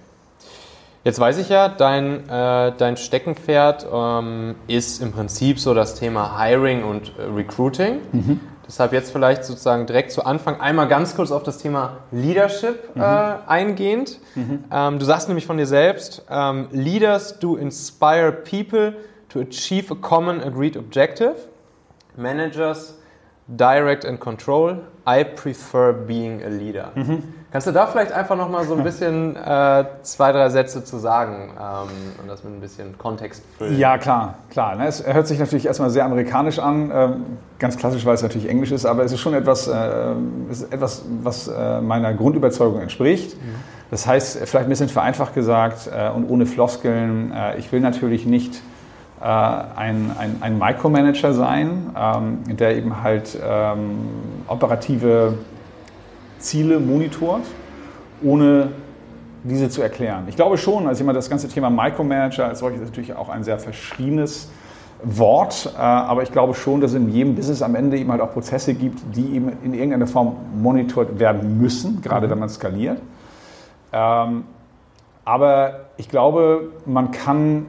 Jetzt 1.03 1.19
weiß 1.19 1.37
ich 1.37 1.49
ja, 1.49 1.69
dein, 1.69 2.27
äh, 2.27 2.73
dein 2.75 2.97
Steckenpferd 2.97 3.85
ähm, 3.93 4.55
ist 4.67 5.03
im 5.03 5.11
Prinzip 5.11 5.59
so 5.59 5.75
das 5.75 5.93
Thema 5.93 6.41
Hiring 6.41 6.83
und 6.83 7.11
äh, 7.19 7.23
Recruiting. 7.31 7.99
Mhm. 8.11 8.39
Deshalb 8.67 8.93
jetzt 8.93 9.11
vielleicht 9.11 9.43
sozusagen 9.43 9.85
direkt 9.85 10.11
zu 10.11 10.25
Anfang 10.25 10.59
einmal 10.59 10.87
ganz 10.87 11.15
kurz 11.15 11.31
auf 11.31 11.43
das 11.43 11.59
Thema 11.59 11.97
Leadership 12.11 12.95
mhm. 12.95 13.01
äh, 13.01 13.05
eingehend. 13.45 14.19
Mhm. 14.33 14.63
Ähm, 14.71 14.97
du 14.97 15.05
sagst 15.05 15.27
nämlich 15.27 15.45
von 15.45 15.57
dir 15.57 15.67
selbst, 15.67 16.23
ähm, 16.27 16.69
Leaders 16.71 17.37
do 17.37 17.55
inspire 17.55 18.31
people 18.31 18.95
to 19.29 19.41
achieve 19.41 19.93
a 19.93 19.97
common 20.01 20.41
agreed 20.41 20.75
objective. 20.75 21.35
Managers 22.17 22.95
direct 23.47 24.05
and 24.05 24.19
control. 24.19 24.77
I 25.07 25.23
prefer 25.23 25.93
being 25.93 26.41
a 26.43 26.49
leader. 26.49 26.91
Mhm. 26.95 27.21
Kannst 27.51 27.67
du 27.67 27.71
da 27.71 27.85
vielleicht 27.85 28.11
einfach 28.11 28.35
noch 28.35 28.49
mal 28.49 28.65
so 28.65 28.75
ein 28.75 28.83
bisschen 28.83 29.35
äh, 29.35 29.85
zwei, 30.01 30.31
drei 30.31 30.49
Sätze 30.49 30.83
zu 30.83 30.97
sagen 30.97 31.51
ähm, 31.57 31.89
und 32.21 32.27
das 32.27 32.43
mit 32.43 32.53
ein 32.53 32.59
bisschen 32.59 32.97
Kontext 32.97 33.43
füllen? 33.57 33.77
Ja, 33.77 33.97
klar, 33.97 34.35
klar. 34.49 34.75
Ne? 34.75 34.87
Es 34.87 35.05
hört 35.05 35.27
sich 35.27 35.39
natürlich 35.39 35.67
erstmal 35.67 35.91
sehr 35.91 36.05
amerikanisch 36.05 36.57
an, 36.57 36.91
ähm, 36.93 37.25
ganz 37.59 37.77
klassisch, 37.77 38.05
weil 38.05 38.15
es 38.15 38.23
natürlich 38.23 38.49
Englisch 38.49 38.71
ist, 38.71 38.85
aber 38.85 39.03
es 39.03 39.11
ist 39.11 39.21
schon 39.21 39.35
etwas, 39.35 39.67
äh, 39.67 40.13
ist 40.49 40.73
etwas 40.73 41.03
was 41.21 41.47
äh, 41.47 41.81
meiner 41.81 42.13
Grundüberzeugung 42.13 42.81
entspricht. 42.81 43.35
Mhm. 43.35 43.55
Das 43.91 44.07
heißt, 44.07 44.39
vielleicht 44.39 44.65
ein 44.65 44.69
bisschen 44.69 44.89
vereinfacht 44.89 45.35
gesagt 45.35 45.87
äh, 45.95 46.09
und 46.09 46.27
ohne 46.27 46.47
Floskeln, 46.47 47.31
äh, 47.31 47.57
ich 47.57 47.71
will 47.71 47.79
natürlich 47.79 48.25
nicht 48.25 48.61
ein, 49.23 50.11
ein, 50.17 50.37
ein 50.41 50.57
Micromanager 50.57 51.33
sein, 51.33 51.95
ähm, 51.97 52.57
der 52.57 52.75
eben 52.75 53.01
halt 53.01 53.37
ähm, 53.41 53.97
operative 54.47 55.37
Ziele 56.39 56.79
monitort, 56.79 57.43
ohne 58.21 58.69
diese 59.43 59.69
zu 59.69 59.81
erklären. 59.81 60.25
Ich 60.27 60.35
glaube 60.35 60.57
schon, 60.57 60.87
also 60.87 61.03
immer 61.03 61.13
das 61.13 61.29
ganze 61.29 61.47
Thema 61.47 61.69
Micromanager 61.69 62.47
als 62.47 62.59
solches 62.59 62.81
ist 62.81 62.89
natürlich 62.89 63.15
auch 63.15 63.29
ein 63.29 63.43
sehr 63.43 63.59
verschriebenes 63.59 64.49
Wort, 65.03 65.71
äh, 65.75 65.79
aber 65.79 66.23
ich 66.23 66.31
glaube 66.31 66.55
schon, 66.55 66.81
dass 66.81 66.91
es 66.91 66.97
in 66.97 67.09
jedem 67.09 67.35
Business 67.35 67.61
am 67.61 67.75
Ende 67.75 67.97
eben 67.97 68.11
halt 68.11 68.21
auch 68.21 68.31
Prozesse 68.31 68.73
gibt, 68.73 68.99
die 69.15 69.35
eben 69.35 69.51
in 69.63 69.73
irgendeiner 69.73 70.07
Form 70.07 70.35
monitort 70.55 71.19
werden 71.19 71.59
müssen, 71.59 72.01
gerade 72.01 72.27
mhm. 72.27 72.31
wenn 72.31 72.39
man 72.39 72.49
skaliert. 72.49 72.99
Ähm, 73.93 74.45
aber 75.23 75.81
ich 75.97 76.09
glaube, 76.09 76.71
man 76.85 77.11
kann 77.11 77.67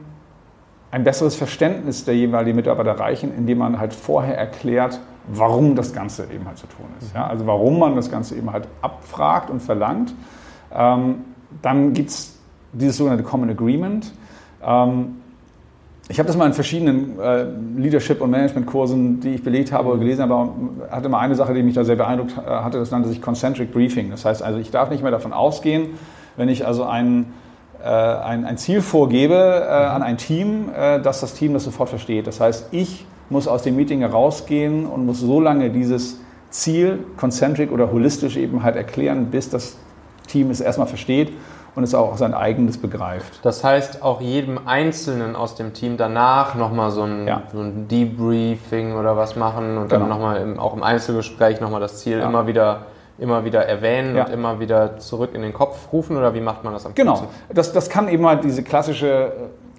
ein 0.97 1.03
besseres 1.03 1.35
Verständnis 1.35 2.05
der 2.05 2.15
jeweiligen 2.15 2.55
Mitarbeiter 2.55 2.89
erreichen, 2.89 3.31
indem 3.37 3.59
man 3.59 3.79
halt 3.79 3.93
vorher 3.93 4.35
erklärt, 4.35 4.99
warum 5.27 5.75
das 5.75 5.93
Ganze 5.93 6.27
eben 6.33 6.47
halt 6.47 6.57
zu 6.57 6.65
tun 6.65 6.87
ist. 6.99 7.13
Ja? 7.13 7.27
Also 7.27 7.45
warum 7.45 7.77
man 7.77 7.95
das 7.95 8.09
Ganze 8.09 8.35
eben 8.35 8.51
halt 8.51 8.67
abfragt 8.81 9.51
und 9.51 9.61
verlangt. 9.61 10.15
Ähm, 10.73 11.19
dann 11.61 11.93
gibt 11.93 12.09
es 12.09 12.39
dieses 12.73 12.97
sogenannte 12.97 13.23
Common 13.23 13.51
Agreement. 13.51 14.11
Ähm, 14.65 15.17
ich 16.09 16.17
habe 16.17 16.25
das 16.25 16.35
mal 16.35 16.47
in 16.47 16.53
verschiedenen 16.53 17.19
äh, 17.19 17.45
Leadership- 17.75 18.21
und 18.21 18.31
Management-Kursen, 18.31 19.19
die 19.19 19.35
ich 19.35 19.43
belegt 19.43 19.71
habe 19.71 19.89
oder 19.89 19.99
gelesen 19.99 20.23
habe, 20.23 20.49
hatte 20.89 21.09
mal 21.09 21.19
eine 21.19 21.35
Sache, 21.35 21.53
die 21.53 21.61
mich 21.61 21.75
da 21.75 21.83
sehr 21.83 21.97
beeindruckt 21.97 22.33
äh, 22.37 22.49
hatte, 22.49 22.79
das 22.79 22.89
nannte 22.89 23.09
sich 23.09 23.21
Concentric 23.21 23.71
Briefing. 23.71 24.09
Das 24.09 24.25
heißt 24.25 24.41
also, 24.41 24.57
ich 24.57 24.71
darf 24.71 24.89
nicht 24.89 25.03
mehr 25.03 25.11
davon 25.11 25.31
ausgehen, 25.31 25.89
wenn 26.37 26.49
ich 26.49 26.65
also 26.65 26.85
ein, 26.85 27.21
äh, 27.21 27.25
ein, 27.83 28.45
ein, 28.45 28.57
Ziel 28.57 28.81
vorgebe 28.81 29.35
äh, 29.35 29.69
an 29.69 30.03
ein 30.03 30.17
Team, 30.17 30.69
äh, 30.75 30.99
dass 30.99 31.21
das 31.21 31.33
Team 31.33 31.53
das 31.53 31.63
sofort 31.63 31.89
versteht. 31.89 32.27
Das 32.27 32.39
heißt, 32.39 32.67
ich 32.71 33.05
muss 33.29 33.47
aus 33.47 33.63
dem 33.63 33.75
Meeting 33.75 33.99
herausgehen 33.99 34.85
und 34.85 35.05
muss 35.05 35.19
so 35.19 35.39
lange 35.39 35.69
dieses 35.69 36.19
Ziel, 36.49 36.99
concentric 37.17 37.71
oder 37.71 37.91
holistisch 37.91 38.37
eben 38.37 38.63
halt 38.63 38.75
erklären, 38.75 39.27
bis 39.27 39.49
das 39.49 39.77
Team 40.27 40.49
es 40.49 40.61
erstmal 40.61 40.87
versteht 40.87 41.31
und 41.75 41.83
es 41.83 41.93
auch 41.93 42.17
sein 42.17 42.33
eigenes 42.33 42.79
begreift. 42.79 43.39
Das 43.43 43.63
heißt, 43.63 44.01
auch 44.01 44.19
jedem 44.19 44.67
Einzelnen 44.67 45.35
aus 45.35 45.53
dem 45.55 45.73
Team 45.73 45.97
danach 45.97 46.55
nochmal 46.55 46.89
so 46.89 47.03
ein, 47.03 47.27
ja. 47.27 47.43
so 47.51 47.59
ein 47.59 47.87
Debriefing 47.87 48.95
oder 48.95 49.15
was 49.15 49.35
machen 49.35 49.77
und 49.77 49.89
genau. 49.89 50.01
dann 50.01 50.09
nochmal 50.09 50.55
auch 50.57 50.75
im 50.75 50.81
Einzelgespräch 50.81 51.61
nochmal 51.61 51.79
das 51.79 51.99
Ziel 51.99 52.17
ja. 52.17 52.27
immer 52.27 52.47
wieder 52.47 52.87
immer 53.17 53.45
wieder 53.45 53.65
erwähnen 53.65 54.15
ja. 54.15 54.25
und 54.25 54.31
immer 54.31 54.59
wieder 54.59 54.97
zurück 54.97 55.31
in 55.33 55.41
den 55.41 55.53
Kopf 55.53 55.91
rufen 55.91 56.17
oder 56.17 56.33
wie 56.33 56.41
macht 56.41 56.63
man 56.63 56.73
das 56.73 56.85
am 56.85 56.93
Genau, 56.95 57.27
das, 57.53 57.73
das 57.73 57.89
kann 57.89 58.07
eben 58.09 58.25
halt 58.25 58.43
diese 58.43 58.63
klassische 58.63 59.31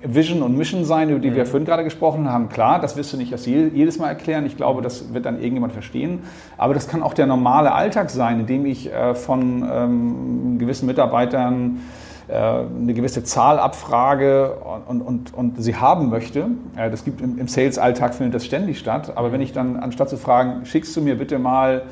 Vision 0.02 0.42
und 0.42 0.56
Mission 0.56 0.84
sein, 0.84 1.10
über 1.10 1.18
die 1.18 1.30
mhm. 1.30 1.36
wir 1.36 1.46
vorhin 1.46 1.66
gerade 1.66 1.84
gesprochen 1.84 2.30
haben. 2.30 2.48
Klar, 2.48 2.80
das 2.80 2.96
wirst 2.96 3.12
du 3.12 3.16
nicht 3.16 3.34
jedes 3.46 3.98
Mal 3.98 4.08
erklären. 4.08 4.46
Ich 4.46 4.56
glaube, 4.56 4.80
das 4.80 5.12
wird 5.12 5.26
dann 5.26 5.36
irgendjemand 5.36 5.72
verstehen. 5.72 6.20
Aber 6.56 6.74
das 6.74 6.88
kann 6.88 7.02
auch 7.02 7.14
der 7.14 7.26
normale 7.26 7.72
Alltag 7.72 8.10
sein, 8.10 8.40
in 8.40 8.46
dem 8.46 8.66
ich 8.66 8.92
äh, 8.92 9.14
von 9.14 9.68
ähm, 9.70 10.58
gewissen 10.58 10.86
Mitarbeitern 10.86 11.80
äh, 12.28 12.34
eine 12.34 12.94
gewisse 12.94 13.24
Zahl 13.24 13.58
abfrage 13.58 14.58
und, 14.86 15.00
und, 15.00 15.34
und 15.34 15.62
sie 15.62 15.74
haben 15.74 16.10
möchte. 16.10 16.46
Äh, 16.76 16.90
das 16.90 17.04
gibt 17.04 17.20
im, 17.20 17.38
im 17.38 17.48
Sales-Alltag 17.48 18.14
findet 18.14 18.34
das 18.34 18.44
ständig 18.44 18.78
statt. 18.78 19.12
Aber 19.16 19.32
wenn 19.32 19.40
ich 19.40 19.52
dann, 19.52 19.76
anstatt 19.76 20.10
zu 20.10 20.16
fragen, 20.16 20.64
schickst 20.64 20.94
du 20.94 21.00
mir 21.00 21.18
bitte 21.18 21.40
mal 21.40 21.82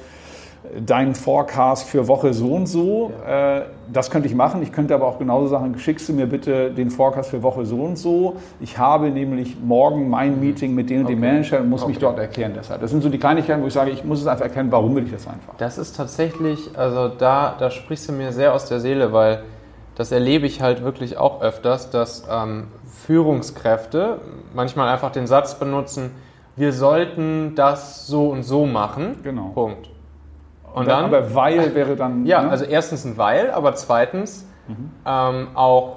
deinen 0.84 1.14
Forecast 1.14 1.88
für 1.88 2.08
Woche 2.08 2.32
so 2.34 2.54
und 2.54 2.66
so. 2.66 3.12
Ja. 3.26 3.58
Äh, 3.58 3.62
das 3.92 4.10
könnte 4.10 4.28
ich 4.28 4.34
machen. 4.34 4.62
Ich 4.62 4.72
könnte 4.72 4.94
aber 4.94 5.06
auch 5.06 5.18
genauso 5.18 5.48
sagen, 5.48 5.78
schickst 5.78 6.08
du 6.08 6.12
mir 6.12 6.26
bitte 6.26 6.70
den 6.70 6.90
Forecast 6.90 7.30
für 7.30 7.42
Woche 7.42 7.64
so 7.64 7.76
und 7.76 7.96
so. 7.96 8.36
Ich 8.60 8.78
habe 8.78 9.10
nämlich 9.10 9.56
morgen 9.60 10.08
mein 10.08 10.34
mhm. 10.34 10.40
Meeting 10.40 10.74
mit 10.74 10.90
den 10.90 11.00
und 11.00 11.04
okay. 11.06 11.14
dem 11.14 11.20
Manager 11.20 11.60
und 11.60 11.70
muss 11.70 11.82
okay. 11.82 11.90
mich 11.90 11.98
dort 11.98 12.18
erklären 12.18 12.52
deshalb. 12.56 12.80
Das 12.80 12.90
sind 12.90 13.02
so 13.02 13.08
die 13.08 13.18
Kleinigkeiten, 13.18 13.62
wo 13.62 13.66
ich 13.66 13.72
sage, 13.72 13.90
ich 13.90 14.04
muss 14.04 14.20
es 14.20 14.26
einfach 14.26 14.44
erkennen, 14.44 14.72
warum 14.72 14.94
will 14.96 15.04
ich 15.04 15.12
das 15.12 15.26
einfach. 15.26 15.54
Das 15.58 15.78
ist 15.78 15.96
tatsächlich, 15.96 16.70
also 16.76 17.08
da, 17.08 17.54
da 17.58 17.70
sprichst 17.70 18.08
du 18.08 18.12
mir 18.12 18.32
sehr 18.32 18.52
aus 18.54 18.66
der 18.66 18.80
Seele, 18.80 19.12
weil 19.12 19.42
das 19.94 20.12
erlebe 20.12 20.46
ich 20.46 20.60
halt 20.60 20.82
wirklich 20.82 21.16
auch 21.16 21.40
öfters, 21.40 21.90
dass 21.90 22.26
ähm, 22.30 22.68
Führungskräfte 23.06 24.20
manchmal 24.54 24.88
einfach 24.88 25.10
den 25.10 25.26
Satz 25.26 25.54
benutzen, 25.54 26.10
wir 26.56 26.72
sollten 26.72 27.54
das 27.54 28.06
so 28.06 28.28
und 28.28 28.42
so 28.42 28.66
machen. 28.66 29.16
Genau. 29.22 29.50
Punkt. 29.54 29.90
Und 30.76 30.88
dann, 30.88 31.06
aber 31.06 31.34
weil 31.34 31.74
wäre 31.74 31.96
dann. 31.96 32.26
Ja, 32.26 32.42
ne? 32.42 32.50
also 32.50 32.66
erstens 32.66 33.06
ein 33.06 33.16
weil, 33.16 33.50
aber 33.50 33.74
zweitens 33.76 34.46
mhm. 34.68 34.90
ähm, 35.06 35.48
auch, 35.54 35.96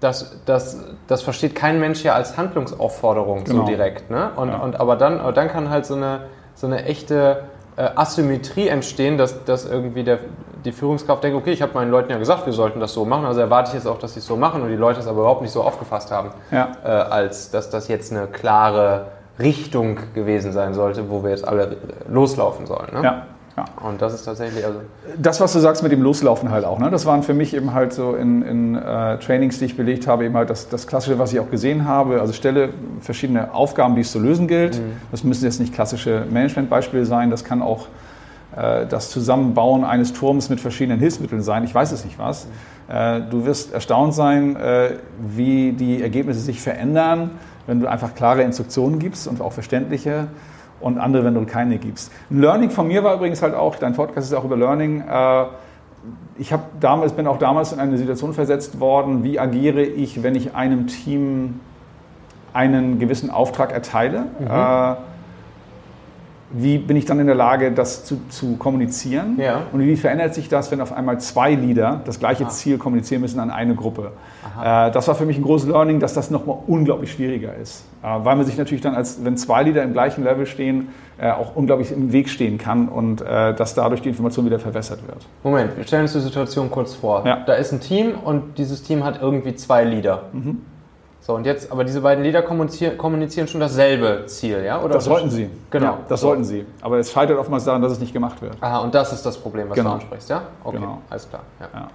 das, 0.00 0.42
das, 0.44 0.84
das 1.06 1.22
versteht 1.22 1.54
kein 1.54 1.80
Mensch 1.80 2.04
ja 2.04 2.12
als 2.12 2.36
Handlungsaufforderung 2.36 3.44
genau. 3.44 3.60
so 3.60 3.66
direkt. 3.66 4.10
Ne? 4.10 4.30
Und, 4.36 4.50
ja. 4.50 4.58
und, 4.58 4.78
aber 4.78 4.96
dann, 4.96 5.18
aber 5.18 5.32
dann 5.32 5.48
kann 5.48 5.70
halt 5.70 5.86
so 5.86 5.94
eine, 5.94 6.20
so 6.54 6.66
eine 6.66 6.84
echte 6.84 7.44
äh, 7.76 7.88
Asymmetrie 7.94 8.68
entstehen, 8.68 9.16
dass, 9.16 9.44
dass 9.44 9.64
irgendwie 9.64 10.04
der, 10.04 10.18
die 10.62 10.72
Führungskraft 10.72 11.24
denkt, 11.24 11.38
okay, 11.38 11.52
ich 11.52 11.62
habe 11.62 11.72
meinen 11.72 11.90
Leuten 11.90 12.10
ja 12.10 12.18
gesagt, 12.18 12.44
wir 12.44 12.52
sollten 12.52 12.80
das 12.80 12.92
so 12.92 13.06
machen, 13.06 13.24
also 13.24 13.40
erwarte 13.40 13.70
ich 13.70 13.74
jetzt 13.76 13.86
auch, 13.86 13.98
dass 13.98 14.12
sie 14.12 14.20
es 14.20 14.26
so 14.26 14.36
machen 14.36 14.60
und 14.60 14.68
die 14.68 14.76
Leute 14.76 15.00
es 15.00 15.06
aber 15.06 15.20
überhaupt 15.20 15.40
nicht 15.40 15.52
so 15.52 15.62
aufgefasst 15.62 16.10
haben, 16.10 16.32
ja. 16.50 16.68
äh, 16.84 16.88
als 16.88 17.50
dass 17.50 17.70
das 17.70 17.88
jetzt 17.88 18.12
eine 18.12 18.26
klare 18.26 19.06
Richtung 19.38 19.98
gewesen 20.12 20.52
sein 20.52 20.74
sollte, 20.74 21.08
wo 21.08 21.22
wir 21.22 21.30
jetzt 21.30 21.48
alle 21.48 21.78
loslaufen 22.10 22.66
sollen. 22.66 22.92
Ne? 22.92 23.02
Ja. 23.02 23.22
Ja. 23.58 23.88
Und 23.88 24.00
das 24.00 24.14
ist 24.14 24.24
tatsächlich 24.24 24.64
also. 24.64 24.80
Das, 25.16 25.40
was 25.40 25.52
du 25.52 25.58
sagst 25.58 25.82
mit 25.82 25.90
dem 25.90 26.02
Loslaufen 26.02 26.50
halt 26.50 26.64
auch, 26.64 26.78
ne? 26.78 26.90
das 26.90 27.06
waren 27.06 27.24
für 27.24 27.34
mich 27.34 27.54
eben 27.54 27.74
halt 27.74 27.92
so 27.92 28.14
in, 28.14 28.42
in 28.42 28.74
äh, 28.76 29.18
Trainings, 29.18 29.58
die 29.58 29.64
ich 29.64 29.76
belegt 29.76 30.06
habe, 30.06 30.24
eben 30.24 30.36
halt 30.36 30.48
das, 30.48 30.68
das 30.68 30.86
Klassische, 30.86 31.18
was 31.18 31.32
ich 31.32 31.40
auch 31.40 31.50
gesehen 31.50 31.84
habe. 31.86 32.20
Also 32.20 32.32
stelle 32.32 32.70
verschiedene 33.00 33.52
Aufgaben, 33.52 33.96
die 33.96 34.02
es 34.02 34.12
zu 34.12 34.20
lösen 34.20 34.46
gilt. 34.46 34.78
Mhm. 34.78 34.92
Das 35.10 35.24
müssen 35.24 35.44
jetzt 35.44 35.58
nicht 35.58 35.74
klassische 35.74 36.24
Managementbeispiele 36.30 37.04
sein, 37.04 37.30
das 37.30 37.42
kann 37.42 37.60
auch 37.60 37.88
äh, 38.56 38.86
das 38.86 39.10
Zusammenbauen 39.10 39.84
eines 39.84 40.12
Turms 40.12 40.50
mit 40.50 40.60
verschiedenen 40.60 41.00
Hilfsmitteln 41.00 41.42
sein. 41.42 41.64
Ich 41.64 41.74
weiß 41.74 41.90
es 41.90 42.04
nicht 42.04 42.18
was. 42.18 42.46
Mhm. 42.46 42.94
Äh, 42.94 43.20
du 43.28 43.44
wirst 43.44 43.72
erstaunt 43.72 44.14
sein, 44.14 44.54
äh, 44.54 44.90
wie 45.18 45.72
die 45.72 46.00
Ergebnisse 46.00 46.40
sich 46.40 46.60
verändern, 46.60 47.32
wenn 47.66 47.80
du 47.80 47.88
einfach 47.88 48.14
klare 48.14 48.42
Instruktionen 48.42 49.00
gibst 49.00 49.26
und 49.26 49.40
auch 49.40 49.52
verständliche 49.52 50.28
und 50.80 50.98
andere, 50.98 51.24
wenn 51.24 51.34
du 51.34 51.44
keine 51.44 51.78
gibst. 51.78 52.12
Ein 52.30 52.40
Learning 52.40 52.70
von 52.70 52.86
mir 52.88 53.04
war 53.04 53.14
übrigens 53.14 53.42
halt 53.42 53.54
auch, 53.54 53.76
dein 53.76 53.94
Podcast 53.94 54.30
ist 54.30 54.34
auch 54.36 54.44
über 54.44 54.56
Learning. 54.56 55.00
Äh, 55.00 55.44
ich 56.38 56.54
damals, 56.80 57.12
bin 57.12 57.26
auch 57.26 57.38
damals 57.38 57.72
in 57.72 57.80
eine 57.80 57.98
Situation 57.98 58.32
versetzt 58.32 58.78
worden, 58.80 59.24
wie 59.24 59.40
agiere 59.40 59.82
ich, 59.82 60.22
wenn 60.22 60.34
ich 60.34 60.54
einem 60.54 60.86
Team 60.86 61.60
einen 62.52 62.98
gewissen 62.98 63.30
Auftrag 63.30 63.72
erteile. 63.72 64.26
Mhm. 64.38 65.07
Wie 66.50 66.78
bin 66.78 66.96
ich 66.96 67.04
dann 67.04 67.20
in 67.20 67.26
der 67.26 67.34
Lage, 67.34 67.72
das 67.72 68.04
zu, 68.04 68.20
zu 68.30 68.56
kommunizieren? 68.56 69.38
Ja. 69.38 69.62
Und 69.70 69.80
wie 69.80 69.96
verändert 69.96 70.34
sich 70.34 70.48
das, 70.48 70.70
wenn 70.70 70.80
auf 70.80 70.92
einmal 70.92 71.20
zwei 71.20 71.54
Leader 71.54 72.00
das 72.04 72.18
gleiche 72.18 72.44
Aha. 72.44 72.50
Ziel 72.50 72.78
kommunizieren 72.78 73.20
müssen 73.20 73.38
an 73.38 73.50
eine 73.50 73.74
Gruppe? 73.74 74.12
Äh, 74.62 74.90
das 74.90 75.06
war 75.08 75.14
für 75.14 75.26
mich 75.26 75.36
ein 75.36 75.42
großes 75.42 75.68
Learning, 75.68 76.00
dass 76.00 76.14
das 76.14 76.30
nochmal 76.30 76.56
unglaublich 76.66 77.12
schwieriger 77.12 77.54
ist. 77.54 77.84
Äh, 78.02 78.06
weil 78.06 78.36
man 78.36 78.46
sich 78.46 78.56
natürlich 78.56 78.80
dann, 78.80 78.94
als 78.94 79.24
wenn 79.24 79.36
zwei 79.36 79.62
Leader 79.62 79.82
im 79.82 79.92
gleichen 79.92 80.24
Level 80.24 80.46
stehen, 80.46 80.88
äh, 81.18 81.30
auch 81.30 81.54
unglaublich 81.54 81.92
im 81.92 82.12
Weg 82.12 82.28
stehen 82.28 82.56
kann 82.56 82.88
und 82.88 83.20
äh, 83.20 83.54
dass 83.54 83.74
dadurch 83.74 84.00
die 84.00 84.08
Information 84.08 84.46
wieder 84.46 84.58
verwässert 84.58 85.06
wird. 85.06 85.26
Moment, 85.42 85.76
wir 85.76 85.84
stellen 85.84 86.02
uns 86.02 86.12
die 86.12 86.20
Situation 86.20 86.70
kurz 86.70 86.94
vor. 86.94 87.26
Ja. 87.26 87.42
Da 87.44 87.54
ist 87.54 87.72
ein 87.72 87.80
Team 87.80 88.14
und 88.24 88.56
dieses 88.56 88.82
Team 88.82 89.04
hat 89.04 89.20
irgendwie 89.20 89.54
zwei 89.54 89.84
Leader. 89.84 90.22
Mhm. 90.32 90.62
So, 91.28 91.34
und 91.34 91.44
jetzt, 91.44 91.70
aber 91.70 91.84
diese 91.84 92.00
beiden 92.00 92.24
Lieder 92.24 92.40
kommunizieren, 92.40 93.48
schon 93.48 93.60
dasselbe 93.60 94.24
Ziel, 94.28 94.62
ja? 94.64 94.80
Oder 94.80 94.94
das 94.94 95.04
sollten 95.04 95.28
sie. 95.28 95.50
Genau. 95.70 95.84
Ja, 95.84 95.98
das 96.08 96.22
so. 96.22 96.28
sollten 96.28 96.42
sie. 96.42 96.64
Aber 96.80 96.96
es 96.96 97.12
scheitert 97.12 97.36
oftmals 97.36 97.64
daran, 97.64 97.82
dass 97.82 97.92
es 97.92 98.00
nicht 98.00 98.14
gemacht 98.14 98.40
wird. 98.40 98.54
Aha, 98.62 98.78
und 98.78 98.94
das 98.94 99.12
ist 99.12 99.26
das 99.26 99.36
Problem, 99.36 99.68
was 99.68 99.76
genau. 99.76 99.90
du 99.90 99.94
ansprichst, 99.96 100.30
ja? 100.30 100.44
Okay, 100.64 100.78
genau. 100.78 101.02
alles 101.10 101.28
klar. 101.28 101.42
Ja. 101.60 101.68
Ja. 101.80 101.88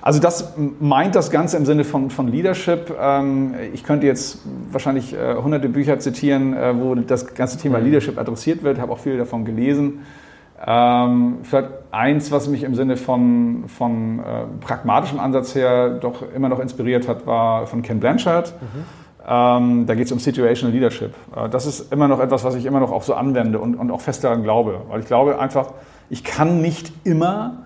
Also 0.00 0.18
das 0.18 0.54
meint 0.80 1.14
das 1.14 1.30
Ganze 1.30 1.58
im 1.58 1.64
Sinne 1.64 1.84
von, 1.84 2.10
von 2.10 2.26
Leadership. 2.26 2.92
Ähm, 3.00 3.54
ich 3.72 3.84
könnte 3.84 4.08
jetzt 4.08 4.38
wahrscheinlich 4.72 5.14
äh, 5.14 5.36
hunderte 5.36 5.68
Bücher 5.68 6.00
zitieren, 6.00 6.52
äh, 6.52 6.76
wo 6.76 6.96
das 6.96 7.32
ganze 7.34 7.58
Thema 7.58 7.78
mhm. 7.78 7.84
Leadership 7.84 8.18
adressiert 8.18 8.64
wird. 8.64 8.78
Ich 8.78 8.82
habe 8.82 8.90
auch 8.90 8.98
viel 8.98 9.16
davon 9.16 9.44
gelesen. 9.44 10.00
Ähm, 10.64 11.38
vielleicht 11.42 11.70
eins, 11.90 12.30
was 12.30 12.48
mich 12.48 12.62
im 12.62 12.74
Sinne 12.74 12.96
von, 12.96 13.64
von 13.66 14.20
äh, 14.20 14.22
pragmatischem 14.60 15.18
Ansatz 15.18 15.54
her 15.54 15.90
doch 15.90 16.22
immer 16.34 16.48
noch 16.48 16.60
inspiriert 16.60 17.08
hat, 17.08 17.26
war 17.26 17.66
von 17.66 17.82
Ken 17.82 17.98
Blanchard. 17.98 18.54
Mhm. 18.60 18.84
Ähm, 19.26 19.86
da 19.86 19.94
geht 19.94 20.06
es 20.06 20.12
um 20.12 20.18
Situational 20.18 20.72
Leadership. 20.72 21.14
Äh, 21.36 21.48
das 21.48 21.66
ist 21.66 21.92
immer 21.92 22.06
noch 22.06 22.20
etwas, 22.20 22.44
was 22.44 22.54
ich 22.54 22.64
immer 22.64 22.80
noch 22.80 22.92
auch 22.92 23.02
so 23.02 23.14
anwende 23.14 23.58
und, 23.58 23.74
und 23.74 23.90
auch 23.90 24.00
fest 24.00 24.22
daran 24.24 24.42
glaube. 24.42 24.82
Weil 24.88 25.00
ich 25.00 25.06
glaube 25.06 25.38
einfach, 25.38 25.72
ich 26.10 26.22
kann 26.22 26.60
nicht 26.60 26.92
immer 27.04 27.58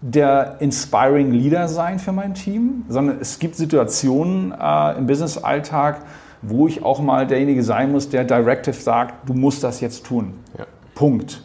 der 0.00 0.56
inspiring 0.60 1.32
Leader 1.32 1.68
sein 1.68 1.98
für 1.98 2.12
mein 2.12 2.34
Team, 2.34 2.84
sondern 2.88 3.18
es 3.20 3.38
gibt 3.38 3.56
Situationen 3.56 4.52
äh, 4.52 4.96
im 4.96 5.06
Business-Alltag, 5.06 6.02
wo 6.42 6.68
ich 6.68 6.84
auch 6.84 7.00
mal 7.00 7.26
derjenige 7.26 7.64
sein 7.64 7.90
muss, 7.90 8.08
der 8.08 8.24
Directive 8.24 8.74
sagt, 8.74 9.28
du 9.28 9.34
musst 9.34 9.64
das 9.64 9.80
jetzt 9.80 10.06
tun. 10.06 10.34
Ja. 10.56 10.66
Punkt. 10.94 11.42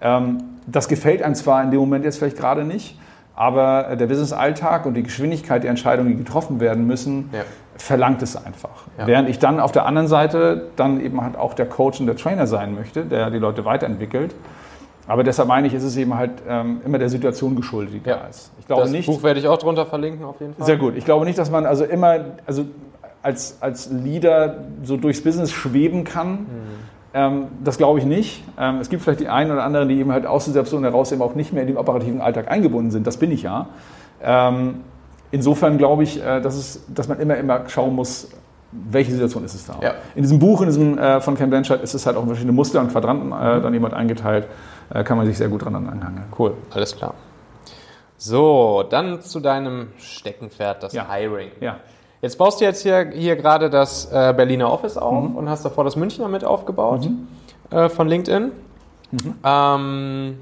Ähm, 0.00 0.38
das 0.66 0.88
gefällt 0.88 1.22
einem 1.22 1.34
zwar 1.34 1.62
in 1.62 1.70
dem 1.70 1.80
Moment 1.80 2.04
jetzt 2.04 2.18
vielleicht 2.18 2.36
gerade 2.36 2.64
nicht, 2.64 2.98
aber 3.34 3.96
der 3.96 4.06
Business-Alltag 4.06 4.86
und 4.86 4.94
die 4.94 5.02
Geschwindigkeit 5.02 5.62
der 5.62 5.70
Entscheidungen, 5.70 6.10
die 6.10 6.16
getroffen 6.16 6.60
werden 6.60 6.86
müssen, 6.86 7.30
ja. 7.32 7.40
verlangt 7.76 8.22
es 8.22 8.36
einfach. 8.36 8.84
Ja. 8.98 9.06
Während 9.06 9.28
ich 9.28 9.38
dann 9.38 9.60
auf 9.60 9.72
der 9.72 9.86
anderen 9.86 10.08
Seite 10.08 10.68
dann 10.76 11.00
eben 11.00 11.22
halt 11.22 11.36
auch 11.36 11.54
der 11.54 11.66
Coach 11.66 12.00
und 12.00 12.06
der 12.06 12.16
Trainer 12.16 12.46
sein 12.46 12.74
möchte, 12.74 13.04
der 13.04 13.30
die 13.30 13.38
Leute 13.38 13.64
weiterentwickelt. 13.64 14.34
Aber 15.06 15.24
deshalb 15.24 15.48
meine 15.48 15.66
ich, 15.66 15.74
ist 15.74 15.82
es 15.82 15.96
eben 15.96 16.14
halt 16.14 16.32
ähm, 16.46 16.82
immer 16.84 16.98
der 16.98 17.08
Situation 17.08 17.56
geschuldet, 17.56 17.94
die 17.94 18.08
ja. 18.08 18.18
da 18.18 18.26
ist. 18.26 18.52
Ich 18.60 18.66
glaube 18.66 18.82
das 18.82 18.90
nicht, 18.90 19.06
Buch 19.06 19.22
werde 19.22 19.40
ich 19.40 19.48
auch 19.48 19.58
drunter 19.58 19.86
verlinken, 19.86 20.24
auf 20.24 20.40
jeden 20.40 20.54
Fall. 20.54 20.66
Sehr 20.66 20.76
gut. 20.76 20.94
Ich 20.96 21.04
glaube 21.04 21.24
nicht, 21.24 21.38
dass 21.38 21.50
man 21.50 21.66
also 21.66 21.84
immer, 21.84 22.26
also 22.46 22.66
als, 23.22 23.56
als 23.60 23.90
Leader 23.90 24.58
so 24.82 24.96
durchs 24.96 25.22
Business 25.22 25.50
schweben 25.50 26.04
kann. 26.04 26.32
Mhm. 26.32 26.46
Ähm, 27.12 27.48
das 27.64 27.76
glaube 27.76 27.98
ich 27.98 28.04
nicht. 28.04 28.44
Ähm, 28.58 28.78
es 28.80 28.88
gibt 28.88 29.02
vielleicht 29.02 29.20
die 29.20 29.28
einen 29.28 29.50
oder 29.50 29.64
anderen, 29.64 29.88
die 29.88 29.98
eben 29.98 30.12
halt 30.12 30.26
aus 30.26 30.44
dieser 30.44 30.60
Situation 30.60 30.84
heraus 30.84 31.10
eben 31.12 31.22
auch 31.22 31.34
nicht 31.34 31.52
mehr 31.52 31.62
in 31.62 31.68
den 31.68 31.76
operativen 31.76 32.20
Alltag 32.20 32.50
eingebunden 32.50 32.90
sind. 32.90 33.06
Das 33.06 33.16
bin 33.16 33.32
ich 33.32 33.42
ja. 33.42 33.68
Ähm, 34.22 34.82
insofern 35.30 35.78
glaube 35.78 36.04
ich, 36.04 36.22
äh, 36.22 36.40
dass, 36.40 36.56
es, 36.56 36.84
dass 36.88 37.08
man 37.08 37.18
immer, 37.18 37.36
immer 37.36 37.68
schauen 37.68 37.94
muss, 37.94 38.28
welche 38.72 39.10
Situation 39.10 39.44
ist 39.44 39.54
es 39.54 39.66
da. 39.66 39.76
Ja. 39.82 39.94
In 40.14 40.22
diesem 40.22 40.38
Buch, 40.38 40.60
in 40.60 40.68
diesem 40.68 40.98
äh, 40.98 41.20
von 41.20 41.36
Ken 41.36 41.50
Blanchard, 41.50 41.82
ist 41.82 41.94
es 41.94 42.06
halt 42.06 42.16
auch 42.16 42.24
verschiedene 42.24 42.52
Muster 42.52 42.80
und 42.80 42.92
Quadranten 42.92 43.32
äh, 43.32 43.60
dann 43.60 43.72
jemand 43.74 43.94
eingeteilt. 43.94 44.46
Äh, 44.92 45.02
kann 45.02 45.16
man 45.16 45.26
sich 45.26 45.36
sehr 45.36 45.48
gut 45.48 45.64
dran 45.64 45.74
anhangen. 45.74 46.24
Cool, 46.38 46.54
alles 46.70 46.96
klar. 46.96 47.14
So, 48.16 48.84
dann 48.88 49.22
zu 49.22 49.40
deinem 49.40 49.88
Steckenpferd, 49.98 50.82
das 50.82 50.92
ja. 50.92 51.10
Hiring. 51.10 51.50
Ja. 51.60 51.78
Jetzt 52.22 52.36
baust 52.36 52.60
du 52.60 52.64
jetzt 52.64 52.82
hier, 52.82 53.10
hier 53.14 53.36
gerade 53.36 53.70
das 53.70 54.10
äh, 54.12 54.34
Berliner 54.36 54.70
Office 54.70 54.98
auf 54.98 55.30
mhm. 55.30 55.36
und 55.36 55.48
hast 55.48 55.64
davor 55.64 55.84
das 55.84 55.96
Münchner 55.96 56.28
mit 56.28 56.44
aufgebaut 56.44 57.08
mhm. 57.08 57.28
äh, 57.76 57.88
von 57.88 58.08
LinkedIn. 58.08 58.52
Mhm. 59.10 59.34
Ähm, 59.42 60.38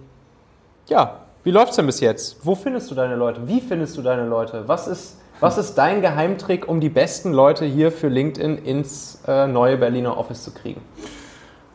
ja, 0.89 1.19
wie 1.45 1.51
läuft 1.53 1.71
es 1.71 1.77
denn 1.77 1.87
bis 1.87 2.01
jetzt? 2.01 2.45
Wo 2.45 2.55
findest 2.55 2.91
du 2.91 2.95
deine 2.95 3.15
Leute? 3.15 3.47
Wie 3.47 3.61
findest 3.61 3.97
du 3.97 4.03
deine 4.03 4.27
Leute? 4.27 4.65
Was 4.67 4.89
ist, 4.89 5.19
was 5.39 5.57
ist 5.57 5.77
dein 5.77 6.03
Geheimtrick, 6.03 6.69
um 6.69 6.81
die 6.81 6.89
besten 6.89 7.33
Leute 7.33 7.65
hier 7.65 7.93
für 7.93 8.09
LinkedIn 8.09 8.59
ins 8.59 9.21
äh, 9.29 9.47
neue 9.47 9.77
Berliner 9.77 10.17
Office 10.17 10.43
zu 10.43 10.51
kriegen? 10.51 10.83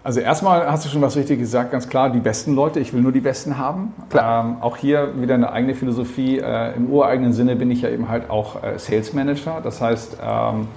Also 0.04 0.20
erstmal 0.20 0.70
hast 0.70 0.84
du 0.84 0.90
schon 0.90 1.02
was 1.02 1.16
richtig 1.16 1.40
gesagt, 1.40 1.72
ganz 1.72 1.88
klar, 1.88 2.10
die 2.10 2.20
besten 2.20 2.56
Leute, 2.56 2.82
ich 2.82 2.94
will 2.94 3.02
nur 3.02 3.14
die 3.14 3.22
besten 3.22 3.58
haben. 3.58 3.94
Ähm, 4.14 4.58
auch 4.60 4.76
hier 4.76 5.14
wieder 5.22 5.36
eine 5.36 5.52
eigene 5.52 5.76
Philosophie. 5.76 6.40
Äh, 6.40 6.76
Im 6.76 6.90
ureigenen 6.90 7.32
Sinne 7.32 7.56
bin 7.56 7.72
ich 7.72 7.84
ja 7.84 7.90
eben 7.90 8.10
halt 8.10 8.30
auch 8.30 8.62
äh, 8.62 8.78
Sales 8.78 9.14
Manager. 9.14 9.62
Das 9.64 9.80
heißt, 9.80 10.18
ähm, 10.22 10.68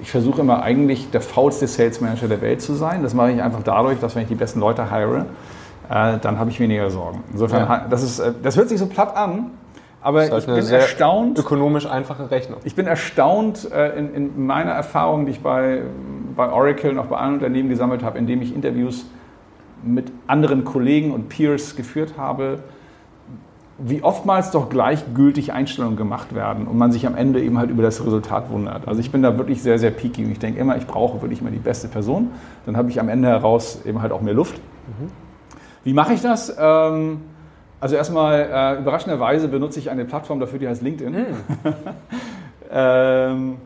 ich 0.00 0.10
versuche 0.10 0.40
immer 0.40 0.62
eigentlich 0.62 1.10
der 1.10 1.20
faulste 1.20 1.66
Sales 1.66 2.00
Manager 2.00 2.26
der 2.26 2.40
Welt 2.40 2.62
zu 2.62 2.72
sein. 2.72 3.02
Das 3.02 3.12
mache 3.12 3.32
ich 3.32 3.42
einfach 3.42 3.62
dadurch, 3.62 4.00
dass 4.00 4.14
wenn 4.14 4.22
ich 4.22 4.28
die 4.28 4.34
besten 4.34 4.60
Leute 4.60 4.90
hire, 4.90 5.26
äh, 5.90 6.18
dann 6.18 6.38
habe 6.38 6.48
ich 6.48 6.58
weniger 6.58 6.88
Sorgen. 6.90 7.22
Insofern, 7.32 7.68
ja. 7.68 7.86
das, 7.90 8.02
ist, 8.02 8.18
äh, 8.18 8.32
das 8.42 8.56
hört 8.56 8.70
sich 8.70 8.78
so 8.78 8.86
platt 8.86 9.14
an, 9.14 9.50
aber 10.00 10.20
das 10.22 10.32
heißt 10.32 10.48
ich 10.48 10.54
bin 10.54 10.66
erstaunt. 10.66 11.38
Ökonomisch 11.38 11.86
einfache 11.86 12.30
Rechnung. 12.30 12.60
Ich 12.64 12.74
bin 12.74 12.86
erstaunt 12.86 13.70
äh, 13.70 13.98
in, 13.98 14.14
in, 14.14 14.46
meiner 14.46 14.72
Erfahrung, 14.72 15.26
die 15.26 15.32
ich 15.32 15.40
bei, 15.40 15.82
bei 16.36 16.50
Oracle 16.50 16.90
und 16.90 16.98
auch 16.98 17.06
bei 17.06 17.16
anderen 17.16 17.34
Unternehmen 17.34 17.68
gesammelt 17.68 18.02
habe, 18.02 18.18
indem 18.18 18.42
ich 18.42 18.54
Interviews 18.54 19.06
mit 19.82 20.12
anderen 20.26 20.64
Kollegen 20.64 21.12
und 21.12 21.28
Peers 21.28 21.76
geführt 21.76 22.14
habe, 22.16 22.60
wie 23.78 24.02
oftmals 24.02 24.50
doch 24.52 24.68
gleichgültig 24.68 25.52
Einstellungen 25.52 25.96
gemacht 25.96 26.34
werden 26.34 26.66
und 26.66 26.78
man 26.78 26.92
sich 26.92 27.06
am 27.06 27.16
Ende 27.16 27.42
eben 27.42 27.58
halt 27.58 27.70
über 27.70 27.82
das 27.82 28.04
Resultat 28.04 28.50
wundert. 28.50 28.86
Also 28.86 29.00
ich 29.00 29.10
bin 29.10 29.22
da 29.22 29.36
wirklich 29.36 29.62
sehr, 29.62 29.78
sehr 29.78 29.90
picky 29.90 30.24
und 30.24 30.30
ich 30.30 30.38
denke 30.38 30.60
immer, 30.60 30.76
ich 30.76 30.86
brauche 30.86 31.20
wirklich 31.22 31.40
immer 31.40 31.50
die 31.50 31.58
beste 31.58 31.88
Person. 31.88 32.30
Dann 32.66 32.76
habe 32.76 32.90
ich 32.90 33.00
am 33.00 33.08
Ende 33.08 33.28
heraus 33.28 33.80
eben 33.84 34.00
halt 34.00 34.12
auch 34.12 34.20
mehr 34.20 34.34
Luft. 34.34 34.58
Mhm. 34.86 35.08
Wie 35.82 35.92
mache 35.92 36.14
ich 36.14 36.22
das? 36.22 36.54
Ähm, 36.58 37.18
also 37.80 37.96
erstmal, 37.96 38.40
äh, 38.40 38.80
überraschenderweise 38.80 39.48
benutze 39.48 39.78
ich 39.78 39.90
eine 39.90 40.04
Plattform 40.06 40.40
dafür, 40.40 40.58
die 40.58 40.66
heißt 40.66 40.80
LinkedIn. 40.80 41.12
Mm. 41.12 41.26
ähm, 42.72 43.56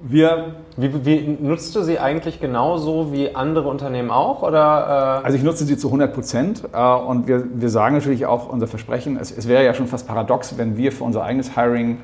wir 0.00 0.54
wie, 0.76 1.04
wie, 1.04 1.36
nutzt 1.40 1.74
du 1.74 1.82
sie 1.82 1.98
eigentlich 1.98 2.40
genauso 2.40 3.12
wie 3.12 3.34
andere 3.34 3.68
Unternehmen 3.68 4.10
auch? 4.10 4.42
Oder, 4.42 5.20
äh? 5.22 5.26
Also 5.26 5.36
ich 5.36 5.42
nutze 5.42 5.64
sie 5.64 5.76
zu 5.76 5.88
100 5.88 6.14
Prozent 6.14 6.62
äh, 6.72 6.94
und 6.94 7.26
wir, 7.26 7.44
wir 7.52 7.68
sagen 7.68 7.96
natürlich 7.96 8.26
auch 8.26 8.48
unser 8.48 8.68
Versprechen, 8.68 9.18
es, 9.20 9.30
es 9.30 9.48
wäre 9.48 9.64
ja 9.64 9.74
schon 9.74 9.86
fast 9.86 10.06
paradox, 10.06 10.56
wenn 10.56 10.76
wir 10.76 10.92
für 10.92 11.04
unser 11.04 11.24
eigenes 11.24 11.56
Hiring 11.56 11.98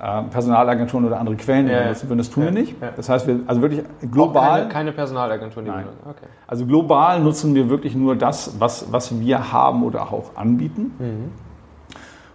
äh, 0.00 0.22
Personalagenturen 0.30 1.04
oder 1.04 1.18
andere 1.18 1.36
Quellen 1.36 1.68
ja, 1.68 1.82
benutzen 1.82 2.08
würden. 2.08 2.18
Das 2.18 2.30
tun 2.30 2.44
ja, 2.44 2.52
wir 2.54 2.60
nicht. 2.60 2.80
Ja. 2.80 2.90
Das 2.96 3.08
heißt, 3.08 3.26
wir 3.26 3.40
also 3.46 3.62
wirklich 3.62 3.82
global. 4.10 4.60
Keine, 4.60 4.68
keine 4.68 4.92
Personalagenturen, 4.92 5.64
die 5.64 5.70
Nein. 5.70 5.86
Okay. 6.08 6.26
Also 6.46 6.66
global 6.66 7.20
nutzen 7.20 7.54
wir 7.54 7.68
wirklich 7.68 7.94
nur 7.94 8.16
das, 8.16 8.60
was, 8.60 8.92
was 8.92 9.18
wir 9.20 9.52
haben 9.52 9.82
oder 9.82 10.12
auch 10.12 10.36
anbieten. 10.36 10.94
Mhm. 10.98 11.49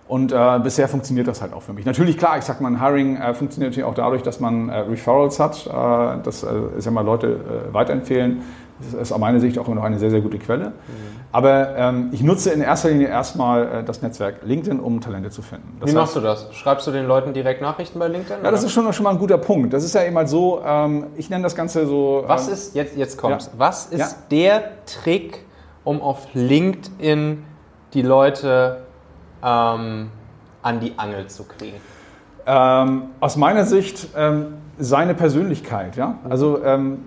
Und 0.08 0.32
äh, 0.32 0.60
bisher 0.62 0.88
funktioniert 0.88 1.28
das 1.28 1.42
halt 1.42 1.54
auch 1.54 1.64
für 1.64 1.74
mich. 1.74 1.86
Natürlich, 1.86 2.18
klar, 2.18 2.38
ich 2.38 2.44
sag 2.44 2.62
mal, 2.62 2.80
Hiring 2.80 3.18
äh, 3.18 3.34
funktioniert 3.34 3.72
natürlich 3.72 3.90
auch 3.90 3.96
dadurch, 3.96 4.22
dass 4.22 4.40
man 4.40 4.70
äh, 4.70 4.80
Referrals 4.80 5.40
hat. 5.40 5.66
Äh, 5.66 6.22
das 6.22 6.44
äh, 6.44 6.48
ist 6.78 6.86
ja 6.86 6.92
mal 6.92 7.04
Leute 7.04 7.28
äh, 7.70 7.74
weiterempfehlen. 7.74 8.44
Das 8.78 9.02
ist 9.02 9.12
aus 9.12 9.18
meiner 9.18 9.40
Sicht 9.40 9.58
auch 9.58 9.66
immer 9.68 9.78
noch 9.78 9.84
eine 9.84 9.98
sehr, 9.98 10.12
sehr 10.12 10.22
gute 10.22 10.38
Quelle. 10.38 10.68
Mhm. 10.68 10.74
Aber 11.32 11.76
ähm, 11.78 12.10
ich 12.12 12.22
nutze 12.22 12.52
in 12.52 12.62
erster 12.62 12.90
Linie 12.90 13.08
erstmal 13.08 13.84
das 13.84 14.02
Netzwerk 14.02 14.42
LinkedIn, 14.44 14.80
um 14.82 15.00
Talente 15.00 15.30
zu 15.30 15.42
finden. 15.42 15.78
Das 15.80 15.90
Wie 15.90 15.96
machst 15.96 16.16
du 16.16 16.20
das? 16.20 16.54
Schreibst 16.54 16.86
du 16.86 16.92
den 16.92 17.08
Leuten 17.08 17.34
direkt 17.34 17.62
Nachrichten 17.62 18.00
bei 18.00 18.10
LinkedIn? 18.10 18.44
Ja, 18.44 18.52
das 18.52 18.64
ist 18.64 18.74
schon, 18.74 18.92
schon 18.92 19.04
mal 19.06 19.12
ein 19.12 19.18
guter 19.18 19.38
Punkt. 19.38 19.74
Das 19.74 19.84
ist 19.84 19.96
ja 19.96 20.04
eben 20.04 20.18
halt 20.18 20.28
so, 20.28 20.62
ähm, 20.66 21.08
ich 21.16 21.30
nenne 21.30 21.44
das 21.44 21.56
Ganze 21.56 21.88
so. 21.88 22.26
Was 22.28 22.48
ähm, 22.48 22.54
ist, 22.54 22.76
jetzt, 22.76 22.98
jetzt 22.98 23.18
kommt's, 23.18 23.46
ja. 23.46 23.52
was 23.58 23.86
ist 23.88 24.00
ja. 24.00 24.08
der 24.30 24.64
Trick, 24.86 25.46
um 25.86 26.02
auf 26.02 26.28
LinkedIn 26.34 27.44
die 27.94 28.02
Leute 28.02 28.86
ähm, 29.46 30.10
an 30.62 30.80
die 30.80 30.94
Angel 30.98 31.28
zu 31.28 31.44
kriegen? 31.44 31.78
Ähm, 32.48 33.04
aus 33.20 33.38
meiner 33.38 33.66
Sicht 33.66 34.10
ähm, 34.16 34.56
seine 34.78 35.14
Persönlichkeit. 35.14 35.96
Ja? 35.96 36.20
Also 36.28 36.64
ähm, 36.64 37.00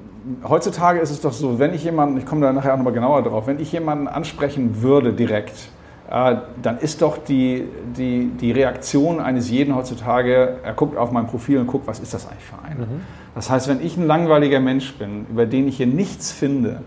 heutzutage 0.48 1.01
ist 1.01 1.11
es 1.11 1.20
doch 1.20 1.33
so, 1.33 1.59
wenn 1.59 1.74
ich 1.74 1.85
jemanden, 1.85 2.18
ich 2.18 2.27
komme 2.27 2.42
da 2.42 2.53
nachher 2.53 2.74
auch 2.74 2.79
nochmal 2.79 2.92
genauer 2.92 3.22
drauf, 3.22 3.46
wenn 3.46 3.61
ich 3.61 3.72
jemanden 3.72 4.09
ansprechen 4.09 4.83
würde 4.83 5.12
direkt, 5.12 5.70
äh, 6.11 6.37
dann 6.62 6.79
ist 6.79 7.03
doch 7.03 7.18
die, 7.18 7.68
die, 7.96 8.31
die 8.40 8.53
Reaktion 8.53 9.20
eines 9.20 9.51
jeden 9.51 9.74
heutzutage, 9.74 10.59
er 10.62 10.72
guckt 10.72 10.96
auf 10.96 11.12
mein 11.12 11.27
Profil 11.27 11.59
und 11.59 11.66
guckt, 11.66 11.87
was 11.87 12.01
ist 12.01 12.14
das 12.14 12.27
eigentlich 12.29 12.44
für 12.44 12.59
einer. 12.64 12.87
Mhm. 12.87 13.01
Das 13.35 13.51
heißt, 13.51 13.68
wenn 13.68 13.85
ich 13.85 13.96
ein 13.96 14.07
langweiliger 14.07 14.61
Mensch 14.61 14.94
bin, 14.94 15.27
über 15.31 15.46
den 15.46 15.68
ich 15.68 15.77
hier 15.77 15.87
nichts 15.87 16.33
finde, 16.33 16.83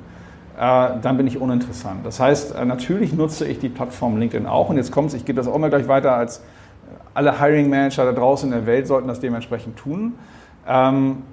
dann 0.61 1.17
bin 1.17 1.25
ich 1.25 1.39
uninteressant. 1.39 2.05
Das 2.05 2.19
heißt, 2.19 2.55
äh, 2.55 2.65
natürlich 2.65 3.13
nutze 3.13 3.47
ich 3.47 3.57
die 3.57 3.69
Plattform 3.69 4.17
LinkedIn 4.17 4.45
auch. 4.45 4.69
Und 4.69 4.77
jetzt 4.77 4.91
kommt 4.91 5.09
es, 5.09 5.15
ich 5.15 5.25
gebe 5.25 5.37
das 5.37 5.47
auch 5.47 5.57
mal 5.57 5.69
gleich 5.69 5.87
weiter, 5.87 6.13
als 6.13 6.37
äh, 6.37 6.41
alle 7.15 7.41
Hiring 7.41 7.67
Manager 7.67 8.05
da 8.05 8.11
draußen 8.11 8.47
in 8.47 8.55
der 8.55 8.67
Welt 8.67 8.85
sollten 8.85 9.07
das 9.07 9.19
dementsprechend 9.19 9.77
tun. 9.77 10.13
Ähm, 10.67 11.23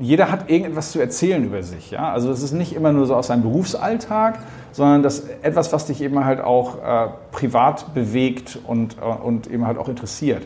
jeder 0.00 0.32
hat 0.32 0.50
irgendetwas 0.50 0.90
zu 0.90 0.98
erzählen 0.98 1.44
über 1.44 1.62
sich. 1.62 1.92
Ja? 1.92 2.12
Also 2.12 2.32
es 2.32 2.42
ist 2.42 2.52
nicht 2.52 2.74
immer 2.74 2.90
nur 2.90 3.06
so 3.06 3.14
aus 3.14 3.28
seinem 3.28 3.42
Berufsalltag, 3.42 4.40
sondern 4.72 5.04
das 5.04 5.28
etwas, 5.42 5.72
was 5.72 5.86
dich 5.86 6.02
eben 6.02 6.24
halt 6.24 6.40
auch 6.40 6.78
äh, 6.82 7.10
privat 7.30 7.94
bewegt 7.94 8.58
und, 8.66 8.96
äh, 8.98 9.04
und 9.04 9.46
eben 9.46 9.66
halt 9.66 9.78
auch 9.78 9.88
interessiert. 9.88 10.42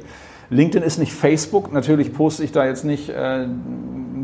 LinkedIn 0.50 0.86
ist 0.86 0.98
nicht 0.98 1.12
Facebook. 1.12 1.72
Natürlich 1.72 2.12
poste 2.12 2.44
ich 2.44 2.52
da 2.52 2.66
jetzt 2.66 2.84
nicht 2.84 3.08
äh, 3.08 3.46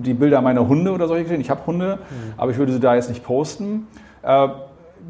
die 0.03 0.15
Bilder 0.15 0.41
meiner 0.41 0.67
Hunde 0.69 0.93
oder 0.93 1.09
solche 1.09 1.25
Dinge. 1.25 1.41
Ich 1.41 1.51
habe 1.51 1.67
Hunde, 1.67 1.97
mhm. 1.97 2.35
aber 2.37 2.51
ich 2.51 2.59
würde 2.59 2.73
sie 2.73 2.81
da 2.81 2.95
jetzt 2.95 3.09
nicht 3.09 3.25
posten. 3.25 3.87
Äh, 4.23 4.49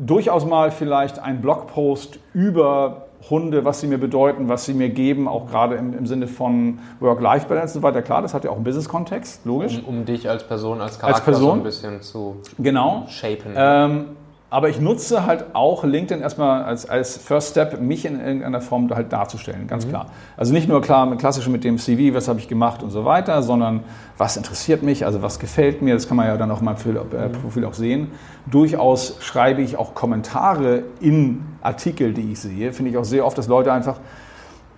durchaus 0.05 0.47
mal 0.47 0.71
vielleicht 0.71 1.19
ein 1.19 1.41
Blogpost 1.41 2.19
über 2.33 3.07
Hunde, 3.29 3.65
was 3.65 3.81
sie 3.81 3.87
mir 3.87 3.99
bedeuten, 3.99 4.49
was 4.49 4.65
sie 4.65 4.73
mir 4.73 4.89
geben, 4.89 5.29
auch 5.29 5.47
gerade 5.47 5.75
im, 5.75 5.97
im 5.97 6.07
Sinne 6.07 6.27
von 6.27 6.79
Work-Life-Balance 7.01 7.77
und 7.77 7.83
so 7.83 7.87
weiter. 7.87 8.01
Klar, 8.01 8.23
das 8.23 8.33
hat 8.33 8.45
ja 8.45 8.51
auch 8.51 8.55
einen 8.55 8.65
Business-Kontext, 8.65 9.45
logisch. 9.45 9.83
Um, 9.87 9.99
um, 9.99 10.05
dich 10.07 10.29
als 10.29 10.47
Person, 10.47 10.81
als 10.81 10.99
Charakter 10.99 11.17
als 11.17 11.25
Person. 11.25 11.43
so 11.43 11.53
ein 11.53 11.63
bisschen 11.63 12.03
zu 12.03 12.37
genau. 12.59 13.05
shapen. 13.09 13.53
Ähm, 13.55 14.05
aber 14.51 14.69
ich 14.69 14.81
nutze 14.81 15.25
halt 15.25 15.55
auch 15.55 15.85
LinkedIn 15.85 16.21
erstmal 16.21 16.65
als, 16.65 16.89
als 16.89 17.17
First 17.17 17.53
Step, 17.53 17.81
mich 17.81 18.05
in 18.05 18.19
irgendeiner 18.19 18.61
Form 18.61 18.91
halt 18.91 19.13
darzustellen, 19.13 19.69
ganz 19.69 19.87
mhm. 19.87 19.91
klar. 19.91 20.07
Also 20.37 20.53
nicht 20.53 20.69
nur 20.69 20.83
klar 20.83 21.17
klassisch 21.17 21.47
mit 21.49 21.63
dem 21.63 21.79
CV, 21.79 22.15
was 22.15 22.27
habe 22.27 22.41
ich 22.41 22.49
gemacht 22.49 22.83
und 22.83 22.91
so 22.91 23.05
weiter, 23.05 23.43
sondern 23.43 23.85
was 24.19 24.37
interessiert 24.37 24.83
mich, 24.83 25.07
also 25.07 25.23
was 25.23 25.39
gefällt 25.39 25.83
mir, 25.83 25.95
das 25.95 26.09
kann 26.09 26.17
man 26.17 26.27
ja 26.27 26.37
dann 26.37 26.51
auch 26.51 26.61
meinem 26.61 26.77
äh, 26.85 27.29
mhm. 27.29 27.33
Profil 27.41 27.65
auch 27.65 27.75
sehen. 27.75 28.11
Durchaus 28.51 29.19
schreibe 29.21 29.63
ich 29.63 29.77
auch 29.77 29.95
Kommentare 29.95 30.83
in 31.01 31.43
Artikel, 31.63 32.13
die 32.13 32.33
ich 32.33 32.41
sehe. 32.41 32.73
Finde 32.73 32.91
ich 32.91 32.97
auch 32.97 33.05
sehr 33.05 33.25
oft, 33.25 33.39
dass 33.39 33.47
Leute 33.47 33.73
einfach, 33.73 34.01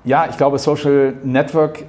ja, 0.04 0.26
ich 0.28 0.37
glaube, 0.37 0.58
Social 0.58 1.14
Network 1.24 1.85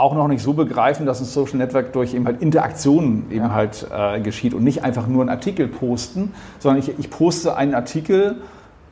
auch 0.00 0.14
noch 0.14 0.28
nicht 0.28 0.42
so 0.42 0.52
begreifen, 0.52 1.06
dass 1.06 1.20
ein 1.20 1.26
Social 1.26 1.56
Network 1.56 1.92
durch 1.92 2.14
eben 2.14 2.26
halt 2.26 2.42
Interaktionen 2.42 3.30
eben 3.30 3.46
ja. 3.46 3.52
halt 3.52 3.86
äh, 3.92 4.20
geschieht 4.20 4.54
und 4.54 4.64
nicht 4.64 4.82
einfach 4.84 5.06
nur 5.06 5.22
einen 5.22 5.30
Artikel 5.30 5.68
posten, 5.68 6.32
sondern 6.58 6.80
ich, 6.80 6.98
ich 6.98 7.10
poste 7.10 7.56
einen 7.56 7.74
Artikel 7.74 8.36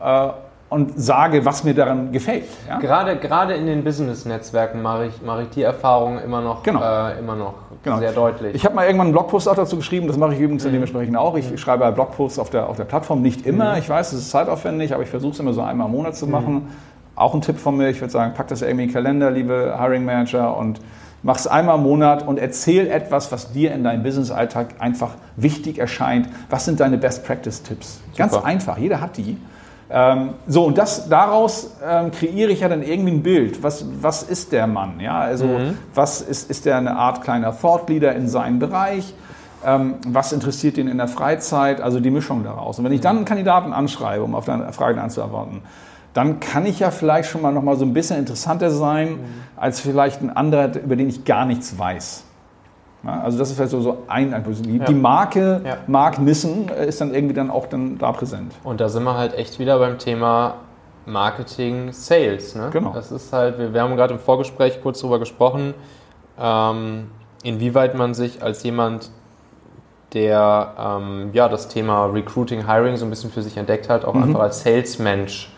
äh, 0.01 0.29
und 0.71 1.01
sage, 1.01 1.45
was 1.45 1.65
mir 1.65 1.75
daran 1.75 2.13
gefällt. 2.13 2.45
Ja? 2.69 2.79
Gerade, 2.79 3.17
gerade 3.17 3.55
in 3.55 3.67
den 3.67 3.85
Business-Netzwerken 3.85 4.83
mache 4.83 5.07
ich, 5.07 5.23
mache 5.23 5.43
ich 5.43 5.49
die 5.51 5.63
Erfahrung 5.63 6.19
immer 6.19 6.43
noch, 6.43 6.63
genau. 6.63 6.81
äh, 6.83 7.19
immer 7.19 7.37
noch 7.37 7.55
genau. 7.83 7.99
sehr 7.99 8.13
deutlich. 8.13 8.55
Ich 8.55 8.65
habe 8.65 8.75
mal 8.75 8.85
irgendwann 8.85 9.07
einen 9.07 9.13
Blogpost 9.13 9.49
auch 9.49 9.55
dazu 9.55 9.77
geschrieben, 9.77 10.09
das 10.09 10.19
mache 10.19 10.35
ich 10.35 10.41
übrigens 10.41 10.65
mhm. 10.65 10.73
dementsprechend 10.73 11.17
auch. 11.17 11.37
Ich 11.37 11.51
mhm. 11.51 11.57
schreibe 11.57 11.91
Blogposts 11.93 12.39
auf 12.39 12.51
der, 12.51 12.69
auf 12.69 12.77
der 12.77 12.85
Plattform, 12.85 13.23
nicht 13.23 13.47
immer. 13.47 13.73
Mhm. 13.73 13.79
Ich 13.79 13.89
weiß, 13.89 14.13
es 14.13 14.21
ist 14.21 14.31
zeitaufwendig, 14.31 14.93
aber 14.93 15.03
ich 15.03 15.09
versuche 15.09 15.33
es 15.33 15.41
immer 15.41 15.55
so 15.55 15.63
einmal 15.63 15.87
im 15.87 15.93
Monat 15.93 16.17
zu 16.17 16.27
machen. 16.27 16.69
Auch 17.19 17.35
ein 17.35 17.41
Tipp 17.41 17.59
von 17.59 17.77
mir, 17.77 17.89
ich 17.89 18.01
würde 18.01 18.13
sagen, 18.13 18.33
pack 18.35 18.49
das 18.49 18.63
irgendwie 18.63 18.85
in 18.85 18.89
den 18.89 18.95
Kalender, 18.95 19.31
liebe 19.31 19.77
Hiring 19.79 20.05
Manager, 20.05 20.57
und 20.57 20.81
mach 21.23 21.37
es 21.37 21.47
einmal 21.47 21.77
im 21.77 21.83
Monat 21.83 22.27
und 22.27 22.39
erzähl 22.39 22.87
etwas, 22.87 23.33
was 23.33 23.53
dir 23.53 23.73
in 23.73 23.83
deinem 23.83 24.03
Business-Alltag 24.03 24.77
einfach 24.79 25.11
wichtig 25.37 25.79
erscheint. 25.79 26.29
Was 26.49 26.65
sind 26.65 26.81
deine 26.81 26.97
Best-Practice-Tipps? 26.97 28.01
Ganz 28.17 28.35
einfach, 28.35 28.79
jeder 28.79 29.01
hat 29.01 29.17
die. 29.17 29.37
Ähm, 29.91 30.35
so, 30.47 30.65
und 30.65 30.77
das, 30.77 31.09
daraus 31.09 31.73
ähm, 31.85 32.11
kreiere 32.11 32.51
ich 32.51 32.61
ja 32.61 32.69
dann 32.69 32.83
irgendwie 32.83 33.13
ein 33.13 33.23
Bild. 33.23 33.63
Was, 33.63 33.87
was 34.03 34.23
ist 34.23 34.53
der 34.53 34.67
Mann? 34.67 35.01
Ja? 35.01 35.19
Also, 35.19 35.47
mhm. 35.47 35.79
was 35.95 36.21
ist, 36.21 36.51
ist 36.51 36.67
der 36.67 36.77
eine 36.77 36.95
Art 36.95 37.23
kleiner 37.23 37.59
Thought 37.59 37.89
Leader 37.89 38.15
in 38.15 38.29
seinem 38.29 38.59
Bereich? 38.59 39.15
Ähm, 39.65 39.95
was 40.07 40.33
interessiert 40.33 40.79
ihn 40.79 40.89
in 40.89 40.99
der 40.99 41.09
Freizeit? 41.09 41.81
Also 41.81 42.01
die 42.01 42.11
Mischung 42.11 42.45
daraus. 42.45 42.79
Und 42.79 42.85
wenn 42.85 42.93
ich 42.93 43.01
dann 43.01 43.17
einen 43.17 43.25
Kandidaten 43.25 43.73
anschreibe, 43.73 44.23
um 44.23 44.35
auf 44.35 44.45
deine 44.45 44.73
Frage 44.73 45.01
anzuantworten, 45.01 45.63
dann 46.15 46.41
kann 46.41 46.67
ich 46.67 46.81
ja 46.81 46.91
vielleicht 46.91 47.31
schon 47.31 47.43
mal 47.43 47.53
noch 47.53 47.63
mal 47.63 47.77
so 47.77 47.85
ein 47.85 47.93
bisschen 47.93 48.19
interessanter 48.19 48.71
sein 48.71 49.13
mhm. 49.13 49.25
als 49.57 49.81
vielleicht 49.81 50.23
ein 50.23 50.31
anderer, 50.31 50.75
über 50.77 50.97
den 50.97 51.09
ich 51.09 51.25
gar 51.25 51.45
nichts 51.45 51.79
weiß. 51.79 52.25
Ja, 53.05 53.21
also 53.21 53.39
das 53.39 53.51
ist 53.51 53.57
vielleicht 53.57 53.71
so, 53.71 53.81
so 53.81 53.99
ein 54.09 54.35
Einfluss. 54.35 54.61
Die, 54.63 54.79
ja. 54.79 54.85
die 54.85 54.95
Marke 54.95 55.61
ja. 55.65 55.77
Mark 55.87 56.19
Nissen 56.19 56.69
ist 56.69 57.01
dann 57.01 57.15
irgendwie 57.15 57.35
dann 57.35 57.51
auch 57.51 57.67
dann 57.67 57.99
da 57.99 58.13
präsent. 58.13 58.53
Und 58.65 58.81
da 58.81 58.89
sind 58.89 59.05
wir 59.05 59.17
halt 59.17 59.35
echt 59.35 59.59
wieder 59.59 59.79
beim 59.79 59.99
Thema 59.99 60.57
Marketing, 61.07 61.93
Sales. 61.93 62.55
Ne? 62.55 62.71
Genau. 62.73 62.93
Das 62.93 63.13
ist 63.13 63.33
halt, 63.33 63.59
wir, 63.59 63.73
wir 63.73 63.83
haben 63.83 63.97
gerade 63.97 64.15
im 64.15 64.21
Vorgespräch 64.21 64.81
kurz 64.83 65.01
darüber 65.01 65.19
gesprochen, 65.19 65.75
ähm, 66.41 67.11
inwieweit 67.43 67.95
man 67.95 68.15
sich 68.15 68.43
als 68.43 68.63
jemand, 68.63 69.11
der 70.13 70.75
ähm, 70.79 71.31
ja, 71.33 71.49
das 71.49 71.69
Thema 71.69 72.07
Recruiting, 72.07 72.67
Hiring 72.67 72.97
so 72.97 73.07
ein 73.07 73.11
bisschen 73.11 73.31
für 73.31 73.43
sich 73.43 73.57
entdeckt 73.57 73.89
hat, 73.89 74.05
auch 74.05 74.15
mhm. 74.15 74.25
einfach 74.25 74.41
als 74.41 74.63
Salesmensch 74.63 75.53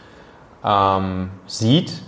ähm, 0.64 1.30
sieht 1.46 2.02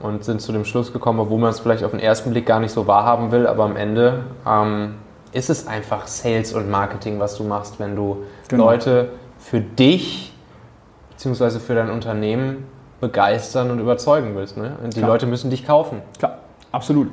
und 0.00 0.24
sind 0.24 0.40
zu 0.40 0.52
dem 0.52 0.64
Schluss 0.64 0.92
gekommen, 0.92 1.20
obwohl 1.20 1.38
man 1.38 1.50
es 1.50 1.60
vielleicht 1.60 1.84
auf 1.84 1.92
den 1.92 2.00
ersten 2.00 2.30
Blick 2.30 2.46
gar 2.46 2.60
nicht 2.60 2.72
so 2.72 2.86
wahrhaben 2.86 3.30
will, 3.30 3.46
aber 3.46 3.64
am 3.64 3.76
Ende 3.76 4.24
ähm, 4.46 4.94
ist 5.32 5.48
es 5.48 5.66
einfach 5.66 6.06
Sales 6.06 6.52
und 6.52 6.70
Marketing, 6.70 7.18
was 7.18 7.36
du 7.36 7.44
machst, 7.44 7.78
wenn 7.78 7.96
du 7.96 8.24
genau. 8.48 8.64
Leute 8.64 9.10
für 9.38 9.60
dich 9.60 10.32
bzw. 11.10 11.58
für 11.58 11.74
dein 11.74 11.90
Unternehmen 11.90 12.64
begeistern 13.00 13.70
und 13.70 13.80
überzeugen 13.80 14.34
willst. 14.36 14.56
Ne? 14.56 14.76
Und 14.82 14.94
die 14.94 15.00
Klar. 15.00 15.12
Leute 15.12 15.26
müssen 15.26 15.50
dich 15.50 15.66
kaufen. 15.66 16.02
Klar, 16.18 16.38
absolut. 16.70 17.10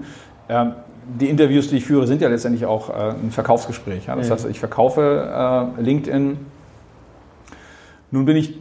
Ähm, 0.47 0.73
die 1.19 1.29
Interviews, 1.29 1.69
die 1.69 1.77
ich 1.77 1.85
führe, 1.85 2.05
sind 2.05 2.21
ja 2.21 2.29
letztendlich 2.29 2.65
auch 2.65 2.89
äh, 2.89 3.11
ein 3.11 3.31
Verkaufsgespräch. 3.31 4.05
Ja? 4.05 4.15
Das 4.15 4.27
mhm. 4.27 4.33
heißt, 4.33 4.45
ich 4.47 4.59
verkaufe 4.59 5.71
äh, 5.77 5.81
LinkedIn. 5.81 6.37
Nun 8.11 8.25
bin 8.25 8.37
ich 8.37 8.59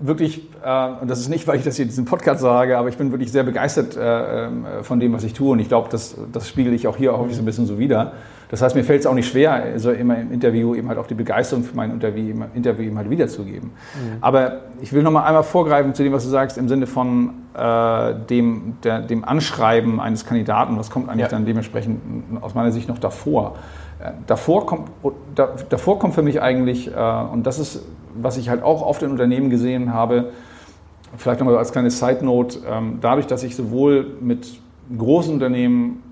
wirklich, 0.00 0.48
äh, 0.64 0.88
und 1.00 1.08
das 1.08 1.20
ist 1.20 1.28
nicht, 1.28 1.46
weil 1.46 1.56
ich 1.58 1.64
das 1.64 1.76
hier 1.76 1.84
in 1.84 1.88
diesem 1.88 2.04
Podcast 2.04 2.40
sage, 2.40 2.78
aber 2.78 2.88
ich 2.88 2.96
bin 2.96 3.10
wirklich 3.12 3.30
sehr 3.30 3.44
begeistert 3.44 3.96
äh, 3.96 4.46
ähm, 4.46 4.64
von 4.82 4.98
dem, 4.98 5.12
was 5.12 5.24
ich 5.24 5.34
tue. 5.34 5.50
Und 5.50 5.58
ich 5.58 5.68
glaube, 5.68 5.88
das, 5.90 6.16
das 6.32 6.48
spiegel 6.48 6.72
ich 6.72 6.88
auch 6.88 6.96
hier 6.96 7.14
auch 7.14 7.28
so 7.30 7.42
ein 7.42 7.44
bisschen 7.44 7.66
so 7.66 7.78
wieder. 7.78 8.12
Das 8.50 8.62
heißt, 8.62 8.74
mir 8.74 8.82
fällt 8.82 9.00
es 9.00 9.06
auch 9.06 9.14
nicht 9.14 9.28
schwer, 9.28 9.52
also 9.52 9.92
immer 9.92 10.18
im 10.18 10.32
Interview 10.32 10.74
eben 10.74 10.88
halt 10.88 10.98
auch 10.98 11.06
die 11.06 11.14
Begeisterung 11.14 11.62
für 11.62 11.76
mein 11.76 11.92
Interview, 11.92 12.34
Interview 12.52 12.86
eben 12.86 12.98
halt 12.98 13.08
wiederzugeben. 13.08 13.70
Mhm. 13.70 14.16
Aber 14.20 14.62
ich 14.80 14.92
will 14.92 15.04
nochmal 15.04 15.24
einmal 15.24 15.44
vorgreifen 15.44 15.94
zu 15.94 16.02
dem, 16.02 16.12
was 16.12 16.24
du 16.24 16.30
sagst, 16.30 16.58
im 16.58 16.68
Sinne 16.68 16.88
von 16.88 17.30
äh, 17.54 18.14
dem, 18.28 18.78
der, 18.82 19.02
dem 19.02 19.24
Anschreiben 19.24 20.00
eines 20.00 20.26
Kandidaten. 20.26 20.76
Was 20.78 20.90
kommt 20.90 21.08
eigentlich 21.08 21.22
ja. 21.22 21.28
dann 21.28 21.46
dementsprechend 21.46 22.00
aus 22.40 22.54
meiner 22.54 22.72
Sicht 22.72 22.88
noch 22.88 22.98
davor? 22.98 23.54
Äh, 24.00 24.10
davor 24.26 24.66
kommt, 24.66 24.88
da, 25.36 25.50
davor 25.68 26.00
kommt 26.00 26.14
für 26.14 26.22
mich 26.22 26.42
eigentlich, 26.42 26.88
äh, 26.88 27.22
und 27.32 27.46
das 27.46 27.60
ist 27.60 27.84
was 28.22 28.36
ich 28.36 28.48
halt 28.48 28.62
auch 28.62 28.82
oft 28.82 29.02
in 29.02 29.10
Unternehmen 29.10 29.50
gesehen 29.50 29.92
habe, 29.92 30.30
vielleicht 31.16 31.40
nochmal 31.40 31.56
als 31.56 31.72
kleine 31.72 31.90
Side 31.90 32.24
Note, 32.24 32.60
ähm, 32.68 32.98
dadurch, 33.00 33.26
dass 33.26 33.42
ich 33.42 33.56
sowohl 33.56 34.14
mit 34.20 34.60
großen 34.96 35.32
Unternehmen, 35.34 36.02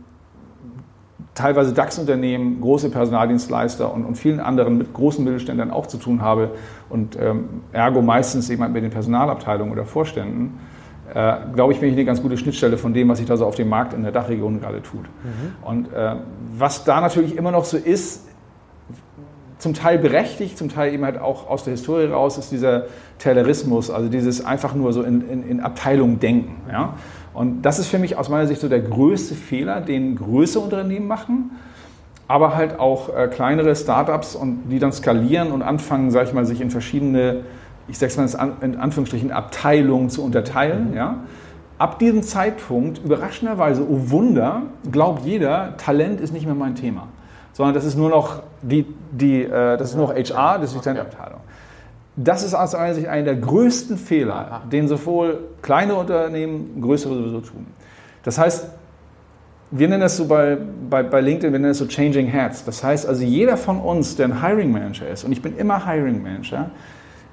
teilweise 1.34 1.72
DAX-Unternehmen, 1.72 2.60
große 2.60 2.90
Personaldienstleister 2.90 3.92
und, 3.92 4.04
und, 4.04 4.16
vielen 4.16 4.40
anderen 4.40 4.76
mit 4.76 4.92
großen 4.92 5.24
Mittelständlern 5.24 5.70
auch 5.70 5.86
zu 5.86 5.98
tun 5.98 6.20
habe 6.20 6.50
und 6.88 7.16
ähm, 7.20 7.48
ergo 7.72 8.02
meistens 8.02 8.50
eben 8.50 8.72
mit 8.72 8.82
den 8.82 8.90
Personalabteilungen 8.90 9.72
oder 9.72 9.84
Vorständen, 9.84 10.58
äh, 11.14 11.36
glaube 11.54 11.72
ich, 11.72 11.80
bin 11.80 11.88
ich 11.88 11.94
eine 11.94 12.04
ganz 12.04 12.20
gute 12.20 12.36
Schnittstelle 12.36 12.76
von 12.76 12.92
dem, 12.92 13.08
was 13.08 13.18
sich 13.18 13.26
da 13.26 13.36
so 13.36 13.46
auf 13.46 13.54
dem 13.54 13.68
Markt 13.68 13.94
in 13.94 14.02
der 14.02 14.12
Dachregion 14.12 14.60
gerade 14.60 14.82
tut. 14.82 15.04
Mhm. 15.04 15.66
Und 15.66 15.92
äh, 15.92 16.16
was 16.56 16.84
da 16.84 17.00
natürlich 17.00 17.36
immer 17.36 17.50
noch 17.50 17.64
so 17.64 17.76
ist, 17.76 18.27
zum 19.58 19.74
Teil 19.74 19.98
berechtigt, 19.98 20.56
zum 20.56 20.68
Teil 20.68 20.94
eben 20.94 21.04
halt 21.04 21.20
auch 21.20 21.48
aus 21.48 21.64
der 21.64 21.72
Historie 21.72 22.06
raus, 22.06 22.38
ist 22.38 22.52
dieser 22.52 22.84
Taylorismus, 23.18 23.90
also 23.90 24.08
dieses 24.08 24.44
einfach 24.44 24.74
nur 24.74 24.92
so 24.92 25.02
in, 25.02 25.28
in, 25.28 25.48
in 25.48 25.60
Abteilungen 25.60 26.20
denken. 26.20 26.62
Ja? 26.70 26.94
Und 27.34 27.62
das 27.62 27.78
ist 27.78 27.88
für 27.88 27.98
mich 27.98 28.16
aus 28.16 28.28
meiner 28.28 28.46
Sicht 28.46 28.60
so 28.60 28.68
der 28.68 28.80
größte 28.80 29.34
Fehler, 29.34 29.80
den 29.80 30.16
größere 30.16 30.62
Unternehmen 30.62 31.08
machen, 31.08 31.50
aber 32.28 32.54
halt 32.54 32.78
auch 32.78 33.14
äh, 33.14 33.26
kleinere 33.26 33.74
Startups 33.74 34.36
und 34.36 34.70
die 34.70 34.78
dann 34.78 34.92
skalieren 34.92 35.50
und 35.50 35.62
anfangen, 35.62 36.10
sag 36.10 36.28
ich 36.28 36.32
mal, 36.32 36.44
sich 36.44 36.60
in 36.60 36.70
verschiedene, 36.70 37.40
ich 37.88 37.98
sag's 37.98 38.16
mal 38.16 38.28
in 38.60 38.76
Anführungsstrichen, 38.76 39.32
Abteilungen 39.32 40.08
zu 40.08 40.22
unterteilen. 40.22 40.94
Ja? 40.94 41.18
Ab 41.78 41.98
diesem 41.98 42.22
Zeitpunkt, 42.22 42.98
überraschenderweise, 43.04 43.82
oh 43.82 44.10
Wunder, 44.10 44.62
glaubt 44.92 45.24
jeder, 45.24 45.76
Talent 45.78 46.20
ist 46.20 46.32
nicht 46.32 46.46
mehr 46.46 46.54
mein 46.54 46.76
Thema 46.76 47.08
sondern 47.58 47.74
das 47.74 47.84
ist 47.84 47.96
nur 47.96 48.08
noch 48.08 48.44
die, 48.62 48.86
die 49.10 49.42
äh, 49.42 49.76
das 49.76 49.90
ist 49.90 49.96
nur 49.96 50.06
noch 50.06 50.14
HR, 50.14 50.60
das 50.60 50.70
ist 50.70 50.76
die 50.76 50.80
Zentralabteilung. 50.80 51.40
Das 52.14 52.44
ist 52.44 52.54
aus 52.54 52.72
meiner 52.72 52.94
Sicht 52.94 53.08
einer 53.08 53.24
der 53.24 53.34
größten 53.34 53.98
Fehler, 53.98 54.62
den 54.70 54.86
sowohl 54.86 55.40
kleine 55.60 55.96
Unternehmen, 55.96 56.80
größere 56.80 57.14
sowieso 57.14 57.40
tun. 57.40 57.66
Das 58.22 58.38
heißt, 58.38 58.68
wir 59.72 59.88
nennen 59.88 60.02
das 60.02 60.16
so 60.16 60.26
bei, 60.26 60.56
bei, 60.88 61.02
bei 61.02 61.20
LinkedIn, 61.20 61.50
wir 61.52 61.58
nennen 61.58 61.72
das 61.72 61.78
so 61.78 61.88
Changing 61.88 62.28
Heads. 62.28 62.64
Das 62.64 62.84
heißt 62.84 63.08
also, 63.08 63.24
jeder 63.24 63.56
von 63.56 63.80
uns, 63.80 64.14
der 64.14 64.26
ein 64.26 64.40
Hiring 64.40 64.70
Manager 64.70 65.08
ist, 65.08 65.24
und 65.24 65.32
ich 65.32 65.42
bin 65.42 65.56
immer 65.56 65.84
Hiring 65.84 66.22
Manager, 66.22 66.70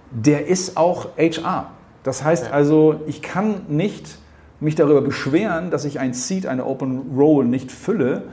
der 0.09 0.47
ist 0.47 0.75
auch 0.75 1.09
HR. 1.19 1.67
Das 2.01 2.23
heißt 2.23 2.51
also, 2.51 2.99
ich 3.05 3.21
kann 3.21 3.61
nicht 3.67 4.17
mich 4.59 4.73
darüber 4.73 5.01
beschweren, 5.01 5.69
dass 5.69 5.85
ich 5.85 5.99
ein 5.99 6.15
Seat, 6.15 6.47
eine 6.47 6.65
Open 6.65 7.15
Role 7.15 7.47
nicht 7.47 7.71
fülle 7.71 8.23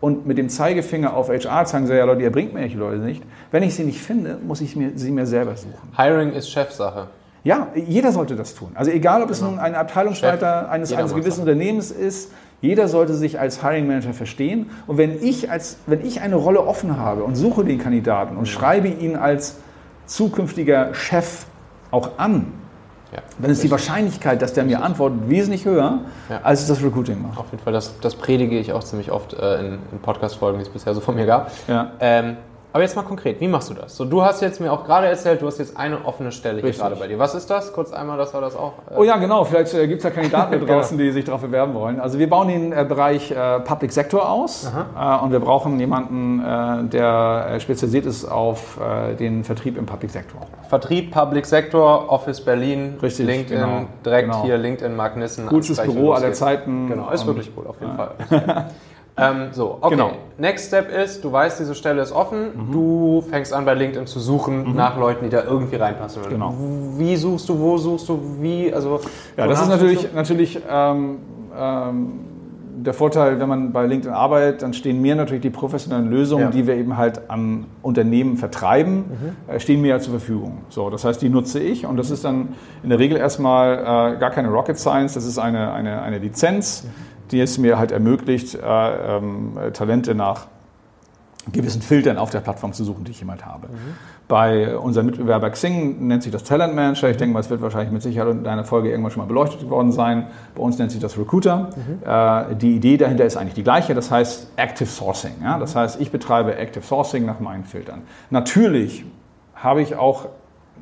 und 0.00 0.26
mit 0.26 0.38
dem 0.38 0.48
Zeigefinger 0.48 1.14
auf 1.14 1.28
HR 1.28 1.66
sagen 1.66 1.86
sie, 1.86 1.94
ja 1.94 2.04
Leute, 2.04 2.22
ihr 2.22 2.32
bringt 2.32 2.54
mir 2.54 2.66
die 2.66 2.74
Leute 2.74 2.98
nicht. 2.98 3.22
Wenn 3.50 3.62
ich 3.62 3.74
sie 3.74 3.84
nicht 3.84 4.00
finde, 4.00 4.38
muss 4.46 4.60
ich 4.60 4.74
mir, 4.76 4.92
sie 4.94 5.10
mir 5.10 5.26
selber 5.26 5.56
suchen. 5.56 5.88
Hiring 5.96 6.32
ist 6.32 6.50
Chefsache. 6.50 7.08
Ja, 7.44 7.68
jeder 7.74 8.12
sollte 8.12 8.36
das 8.36 8.54
tun. 8.54 8.72
Also 8.74 8.90
egal, 8.90 9.22
ob 9.22 9.28
genau. 9.28 9.32
es 9.32 9.42
nun 9.42 9.58
ein 9.58 9.74
Abteilungsleiter 9.74 10.62
Chef, 10.62 10.70
eines, 10.70 10.92
eines 10.92 11.14
gewissen 11.14 11.40
Unternehmens 11.40 11.90
ist, 11.90 12.32
jeder 12.60 12.88
sollte 12.88 13.14
sich 13.14 13.40
als 13.40 13.62
Hiring 13.62 13.86
Manager 13.86 14.12
verstehen. 14.12 14.70
Und 14.86 14.98
wenn 14.98 15.22
ich, 15.22 15.50
als, 15.50 15.78
wenn 15.86 16.04
ich 16.04 16.20
eine 16.20 16.36
Rolle 16.36 16.66
offen 16.66 16.98
habe 16.98 17.24
und 17.24 17.36
suche 17.36 17.64
den 17.64 17.78
Kandidaten 17.78 18.36
und 18.36 18.46
schreibe 18.46 18.88
ihn 18.88 19.16
als 19.16 19.56
zukünftiger 20.06 20.92
Chef 20.94 21.46
auch 21.90 22.18
an, 22.18 22.52
ja, 23.12 23.22
dann 23.38 23.50
ist 23.50 23.62
die 23.62 23.70
Wahrscheinlichkeit, 23.70 24.40
dass 24.40 24.52
der 24.52 24.64
mir 24.64 24.82
antwortet, 24.82 25.28
wesentlich 25.28 25.64
höher, 25.64 26.00
ja. 26.28 26.40
als 26.42 26.60
es 26.62 26.68
das 26.68 26.82
Recruiting 26.82 27.20
macht. 27.22 27.38
Auf 27.38 27.50
jeden 27.50 27.62
Fall, 27.62 27.72
das, 27.72 27.98
das 28.00 28.14
predige 28.14 28.58
ich 28.58 28.72
auch 28.72 28.84
ziemlich 28.84 29.10
oft 29.10 29.34
äh, 29.34 29.60
in, 29.60 29.78
in 29.90 29.98
Podcast-Folgen, 30.00 30.58
die 30.58 30.64
es 30.64 30.68
bisher 30.68 30.94
so 30.94 31.00
von 31.00 31.16
mir 31.16 31.26
gab. 31.26 31.50
Ja. 31.66 31.92
Ähm, 31.98 32.36
aber 32.72 32.84
jetzt 32.84 32.94
mal 32.94 33.02
konkret, 33.02 33.40
wie 33.40 33.48
machst 33.48 33.68
du 33.68 33.74
das? 33.74 33.96
So, 33.96 34.04
du 34.04 34.22
hast 34.22 34.42
jetzt 34.42 34.60
mir 34.60 34.72
auch 34.72 34.84
gerade 34.84 35.08
erzählt, 35.08 35.42
du 35.42 35.46
hast 35.48 35.58
jetzt 35.58 35.76
eine 35.76 36.04
offene 36.04 36.30
Stelle 36.30 36.60
hier 36.60 36.70
gerade 36.70 36.94
bei 36.94 37.08
dir. 37.08 37.18
Was 37.18 37.34
ist 37.34 37.50
das? 37.50 37.72
Kurz 37.72 37.92
einmal, 37.92 38.16
dass 38.16 38.32
wir 38.32 38.40
das 38.40 38.54
auch. 38.54 38.74
Äh 38.88 38.94
oh 38.96 39.02
ja, 39.02 39.16
genau. 39.16 39.42
Vielleicht 39.42 39.74
äh, 39.74 39.88
gibt 39.88 39.98
es 39.98 40.04
ja 40.04 40.10
Kandidaten 40.10 40.52
da 40.60 40.64
draußen, 40.64 40.96
genau. 40.96 41.08
die 41.08 41.12
sich 41.12 41.24
darauf 41.24 41.40
bewerben 41.40 41.74
wollen. 41.74 41.98
Also 41.98 42.20
wir 42.20 42.30
bauen 42.30 42.46
den 42.46 42.72
äh, 42.72 42.84
Bereich 42.88 43.32
äh, 43.32 43.58
Public 43.60 43.90
Sector 43.90 44.30
aus 44.30 44.70
äh, 44.96 45.24
und 45.24 45.32
wir 45.32 45.40
brauchen 45.40 45.80
jemanden, 45.80 46.40
äh, 46.40 46.84
der 46.84 47.58
spezialisiert 47.58 48.06
ist 48.06 48.24
auf 48.24 48.78
den 49.18 49.44
Vertrieb 49.44 49.76
im 49.76 49.86
Public 49.86 50.10
Sector. 50.10 50.40
Vertrieb, 50.70 51.10
Public 51.10 51.46
Sector, 51.46 52.08
Office 52.08 52.40
Berlin, 52.40 52.94
Richtig, 53.02 53.26
LinkedIn, 53.26 53.58
genau, 53.58 53.86
direkt 54.04 54.30
genau. 54.30 54.44
hier 54.44 54.56
LinkedIn, 54.56 54.94
Magnissen. 54.94 55.46
Coolstes 55.46 55.82
Büro 55.82 56.12
aller 56.12 56.32
Zeiten. 56.32 56.88
Genau, 56.88 57.10
ist 57.10 57.26
wirklich 57.26 57.50
cool, 57.56 57.66
auf 57.66 57.80
jeden 57.80 57.96
Fall. 57.96 58.14
Ähm, 59.16 59.48
so, 59.52 59.76
okay. 59.80 59.96
Genau. 59.96 60.12
Next 60.38 60.68
Step 60.68 60.90
ist, 60.90 61.22
du 61.24 61.30
weißt, 61.30 61.60
diese 61.60 61.74
Stelle 61.74 62.00
ist 62.00 62.12
offen, 62.12 62.68
mhm. 62.68 62.72
du 62.72 63.24
fängst 63.28 63.52
an 63.52 63.66
bei 63.66 63.74
LinkedIn 63.74 64.06
zu 64.06 64.18
suchen 64.18 64.70
mhm. 64.70 64.76
nach 64.76 64.96
Leuten, 64.96 65.24
die 65.24 65.30
da 65.30 65.42
irgendwie 65.42 65.76
reinpassen 65.76 66.22
würden. 66.22 66.34
Genau. 66.34 66.54
Wie 66.96 67.16
suchst 67.16 67.48
du, 67.48 67.58
wo 67.58 67.76
suchst 67.76 68.08
du, 68.08 68.18
wie, 68.40 68.72
also... 68.72 69.00
Ja, 69.36 69.46
das 69.46 69.60
ist 69.60 69.68
natürlich, 69.68 70.10
natürlich 70.14 70.60
ähm, 70.70 71.18
ähm, 71.54 72.20
der 72.82 72.94
Vorteil, 72.94 73.40
wenn 73.40 73.48
man 73.48 73.72
bei 73.72 73.86
LinkedIn 73.86 74.12
arbeitet, 74.14 74.62
dann 74.62 74.72
stehen 74.72 75.00
mir 75.00 75.14
natürlich 75.14 75.42
die 75.42 75.50
professionellen 75.50 76.10
Lösungen, 76.10 76.44
ja. 76.44 76.50
die 76.50 76.66
wir 76.66 76.74
eben 76.76 76.96
halt 76.96 77.30
an 77.30 77.66
Unternehmen 77.82 78.36
vertreiben, 78.36 78.96
mhm. 78.96 79.52
Äh, 79.52 79.60
stehen 79.60 79.80
mir 79.80 79.88
ja 79.88 80.00
zur 80.00 80.12
Verfügung. 80.12 80.58
So, 80.68 80.90
das 80.90 81.04
heißt, 81.04 81.20
die 81.22 81.28
nutze 81.28 81.60
ich 81.60 81.86
und 81.86 81.96
das 81.96 82.10
ist 82.10 82.24
dann 82.24 82.50
in 82.82 82.90
der 82.90 82.98
Regel 82.98 83.18
erstmal 83.18 84.14
äh, 84.14 84.18
gar 84.18 84.30
keine 84.30 84.48
Rocket 84.48 84.78
Science, 84.78 85.14
das 85.14 85.26
ist 85.26 85.38
eine, 85.38 85.72
eine, 85.72 86.02
eine 86.02 86.18
Lizenz. 86.18 86.86
Die 87.30 87.38
es 87.38 87.58
mir 87.58 87.78
halt 87.78 87.92
ermöglicht, 87.92 88.56
äh, 88.56 89.16
ähm, 89.16 89.56
Talente 89.72 90.16
nach 90.16 90.48
gewissen 91.52 91.82
Filtern 91.82 92.18
auf 92.18 92.30
der 92.30 92.40
Plattform 92.40 92.72
zu 92.72 92.84
suchen, 92.84 93.04
die 93.04 93.12
ich 93.12 93.20
jemand 93.20 93.46
habe. 93.46 93.68
Mhm. 93.68 93.96
Bei 94.28 94.76
unserem 94.76 95.06
Mitbewerber 95.06 95.50
Xing 95.50 96.06
nennt 96.06 96.22
sich 96.22 96.30
das 96.30 96.44
Talent 96.44 96.74
Manager. 96.74 97.10
Ich 97.10 97.16
denke 97.16 97.32
mal, 97.32 97.40
es 97.40 97.50
wird 97.50 97.62
wahrscheinlich 97.62 97.92
mit 97.92 98.02
Sicherheit 98.02 98.30
in 98.30 98.44
deiner 98.44 98.64
Folge 98.64 98.90
irgendwann 98.90 99.10
schon 99.10 99.22
mal 99.22 99.26
beleuchtet 99.26 99.68
worden 99.68 99.90
sein. 99.90 100.26
Bei 100.54 100.62
uns 100.62 100.78
nennt 100.78 100.92
sich 100.92 101.00
das 101.00 101.18
Recruiter. 101.18 101.70
Mhm. 101.74 102.06
Äh, 102.06 102.56
die 102.56 102.76
Idee 102.76 102.96
dahinter 102.96 103.24
ist 103.24 103.36
eigentlich 103.36 103.54
die 103.54 103.64
gleiche, 103.64 103.94
das 103.94 104.10
heißt 104.10 104.52
Active 104.56 104.88
Sourcing. 104.88 105.34
Ja? 105.42 105.58
Das 105.58 105.74
heißt, 105.74 106.00
ich 106.00 106.10
betreibe 106.10 106.56
Active 106.56 106.84
Sourcing 106.84 107.24
nach 107.24 107.40
meinen 107.40 107.64
Filtern. 107.64 108.02
Natürlich 108.28 109.04
habe 109.54 109.82
ich 109.82 109.96
auch 109.96 110.28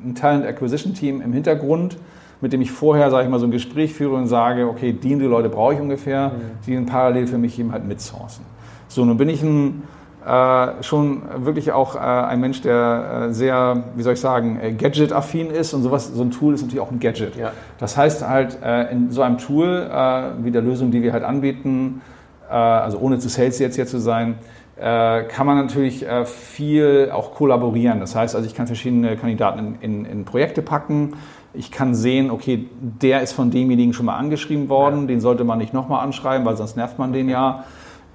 ein 0.03 0.15
Talent 0.15 0.45
Acquisition 0.45 0.93
Team 0.93 1.21
im 1.21 1.33
Hintergrund, 1.33 1.97
mit 2.41 2.53
dem 2.53 2.61
ich 2.61 2.71
vorher, 2.71 3.11
sage 3.11 3.25
ich 3.25 3.29
mal, 3.29 3.39
so 3.39 3.45
ein 3.45 3.51
Gespräch 3.51 3.93
führe 3.93 4.15
und 4.15 4.27
sage, 4.27 4.67
okay, 4.67 4.93
die 4.93 5.15
die 5.15 5.25
Leute 5.25 5.49
brauche 5.49 5.73
ich 5.73 5.79
ungefähr, 5.79 6.29
mhm. 6.29 6.33
die 6.65 6.77
parallel 6.81 7.27
für 7.27 7.37
mich 7.37 7.59
eben 7.59 7.71
halt 7.71 7.85
mitsourcen. 7.85 8.45
So, 8.87 9.05
nun 9.05 9.17
bin 9.17 9.29
ich 9.29 9.43
ein, 9.43 9.83
äh, 10.25 10.83
schon 10.83 11.21
wirklich 11.37 11.71
auch 11.71 11.95
äh, 11.95 11.99
ein 11.99 12.41
Mensch, 12.41 12.61
der 12.61 13.27
äh, 13.29 13.33
sehr, 13.33 13.83
wie 13.95 14.03
soll 14.03 14.13
ich 14.13 14.19
sagen, 14.19 14.59
äh, 14.61 14.73
Gadget-affin 14.73 15.49
ist 15.49 15.73
und 15.73 15.83
sowas, 15.83 16.11
so 16.13 16.21
ein 16.21 16.31
Tool 16.31 16.53
ist 16.53 16.61
natürlich 16.61 16.81
auch 16.81 16.91
ein 16.91 16.99
Gadget. 16.99 17.37
Ja. 17.37 17.51
Das 17.77 17.95
heißt 17.95 18.27
halt, 18.27 18.57
äh, 18.61 18.91
in 18.91 19.11
so 19.11 19.21
einem 19.21 19.37
Tool, 19.37 19.89
äh, 19.89 20.43
wie 20.43 20.51
der 20.51 20.61
Lösung, 20.61 20.91
die 20.91 21.01
wir 21.01 21.13
halt 21.13 21.23
anbieten, 21.23 22.01
also 22.49 22.97
ohne 22.97 23.19
zu 23.19 23.29
Sales 23.29 23.59
jetzt 23.59 23.75
hier 23.75 23.85
zu 23.85 23.99
sein, 23.99 24.39
kann 24.75 25.45
man 25.45 25.55
natürlich 25.57 26.03
viel 26.25 27.11
auch 27.13 27.35
kollaborieren. 27.35 27.99
Das 27.99 28.15
heißt, 28.15 28.35
also 28.35 28.47
ich 28.47 28.55
kann 28.55 28.65
verschiedene 28.65 29.17
Kandidaten 29.17 29.59
in, 29.59 29.75
in, 29.81 30.05
in 30.05 30.25
Projekte 30.25 30.63
packen, 30.63 31.13
ich 31.53 31.71
kann 31.71 31.93
sehen, 31.93 32.31
okay, 32.31 32.67
der 32.79 33.21
ist 33.21 33.33
von 33.33 33.51
demjenigen 33.51 33.93
schon 33.93 34.07
mal 34.07 34.17
angeschrieben 34.17 34.69
worden, 34.69 35.01
ja. 35.01 35.07
den 35.07 35.21
sollte 35.21 35.43
man 35.43 35.59
nicht 35.59 35.73
nochmal 35.73 36.03
anschreiben, 36.03 36.45
weil 36.45 36.57
sonst 36.57 36.75
nervt 36.75 36.97
man 36.97 37.13
den 37.13 37.29
ja. 37.29 37.65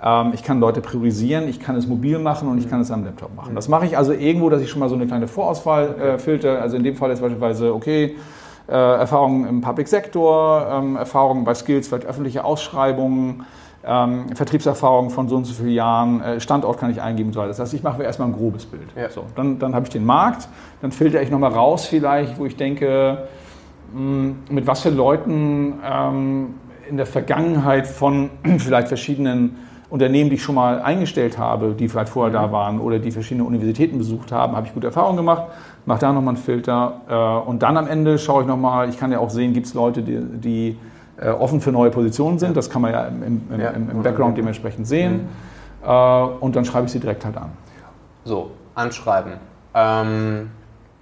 Ähm, 0.02 0.32
ich 0.34 0.42
kann 0.42 0.60
Leute 0.60 0.80
priorisieren, 0.80 1.48
ich 1.48 1.60
kann 1.60 1.76
es 1.76 1.86
mobil 1.86 2.18
machen 2.18 2.48
und 2.48 2.58
ich 2.58 2.68
kann 2.68 2.80
es 2.80 2.90
am 2.90 3.04
Laptop 3.04 3.34
machen. 3.34 3.54
Das 3.54 3.68
mache 3.68 3.86
ich 3.86 3.96
also 3.96 4.12
irgendwo, 4.12 4.50
dass 4.50 4.60
ich 4.60 4.70
schon 4.70 4.80
mal 4.80 4.88
so 4.88 4.94
eine 4.94 5.06
kleine 5.06 5.28
Vorauswahl 5.28 5.94
äh, 5.98 6.18
filter. 6.18 6.60
Also 6.60 6.76
in 6.76 6.84
dem 6.84 6.96
Fall 6.96 7.10
ist 7.10 7.20
beispielsweise, 7.20 7.74
okay, 7.74 8.16
äh, 8.68 8.72
Erfahrungen 8.72 9.46
im 9.46 9.60
Public 9.60 9.88
Sektor, 9.88 10.66
ähm, 10.70 10.96
Erfahrungen 10.96 11.44
bei 11.44 11.54
Skills, 11.54 11.88
vielleicht 11.88 12.06
öffentliche 12.06 12.44
Ausschreibungen, 12.44 13.44
ähm, 13.86 14.34
Vertriebserfahrung 14.34 15.10
von 15.10 15.28
so 15.28 15.36
und 15.36 15.44
so 15.44 15.52
vielen 15.52 15.74
Jahren, 15.74 16.22
äh, 16.22 16.40
Standort 16.40 16.78
kann 16.78 16.90
ich 16.90 17.02
eingeben 17.02 17.28
und 17.28 17.34
so 17.34 17.40
weiter. 17.40 17.48
Das 17.48 17.60
heißt, 17.60 17.74
ich 17.74 17.82
mache 17.82 17.98
mir 17.98 18.04
erstmal 18.04 18.28
ein 18.28 18.34
grobes 18.34 18.64
Bild. 18.64 18.88
Ja. 18.96 19.10
So, 19.10 19.24
dann 19.36 19.58
dann 19.58 19.74
habe 19.74 19.84
ich 19.84 19.90
den 19.90 20.06
Markt, 20.06 20.48
dann 20.80 20.92
filtere 20.92 21.22
ich 21.22 21.30
nochmal 21.30 21.52
raus 21.52 21.84
vielleicht, 21.84 22.38
wo 22.38 22.46
ich 22.46 22.56
denke, 22.56 23.28
mh, 23.92 23.98
hm, 23.98 24.36
mit 24.48 24.66
was 24.66 24.80
für 24.80 24.90
Leuten 24.90 25.74
ähm, 25.84 26.54
in 26.88 26.96
der 26.96 27.06
Vergangenheit 27.06 27.86
von 27.86 28.30
vielleicht 28.58 28.88
verschiedenen 28.88 29.56
Unternehmen, 29.94 30.28
die 30.28 30.34
ich 30.34 30.42
schon 30.42 30.56
mal 30.56 30.82
eingestellt 30.82 31.38
habe, 31.38 31.72
die 31.72 31.88
vielleicht 31.88 32.08
vorher 32.08 32.32
da 32.32 32.48
mhm. 32.48 32.52
waren 32.52 32.80
oder 32.80 32.98
die 32.98 33.12
verschiedene 33.12 33.46
Universitäten 33.46 33.96
besucht 33.96 34.32
haben, 34.32 34.56
habe 34.56 34.66
ich 34.66 34.74
gute 34.74 34.88
Erfahrungen 34.88 35.16
gemacht, 35.16 35.44
mache 35.86 36.00
da 36.00 36.12
nochmal 36.12 36.34
einen 36.34 36.42
Filter 36.42 37.00
äh, 37.08 37.48
und 37.48 37.62
dann 37.62 37.76
am 37.76 37.86
Ende 37.86 38.18
schaue 38.18 38.42
ich 38.42 38.48
nochmal, 38.48 38.88
ich 38.88 38.98
kann 38.98 39.12
ja 39.12 39.20
auch 39.20 39.30
sehen, 39.30 39.52
gibt 39.52 39.66
es 39.66 39.74
Leute, 39.74 40.02
die, 40.02 40.18
die 40.18 40.78
äh, 41.16 41.28
offen 41.28 41.60
für 41.60 41.70
neue 41.70 41.90
Positionen 41.90 42.40
sind. 42.40 42.56
Das 42.56 42.70
kann 42.70 42.82
man 42.82 42.90
ja 42.90 43.04
im, 43.04 43.22
im, 43.22 43.60
ja. 43.60 43.70
im, 43.70 43.88
im 43.88 44.02
Background 44.02 44.36
dementsprechend 44.36 44.88
sehen. 44.88 45.28
Mhm. 45.82 45.88
Äh, 45.88 46.22
und 46.40 46.56
dann 46.56 46.64
schreibe 46.64 46.86
ich 46.86 46.92
sie 46.92 46.98
direkt 46.98 47.24
halt 47.24 47.36
an. 47.36 47.50
So, 48.24 48.50
anschreiben. 48.74 49.34
Ähm 49.74 50.50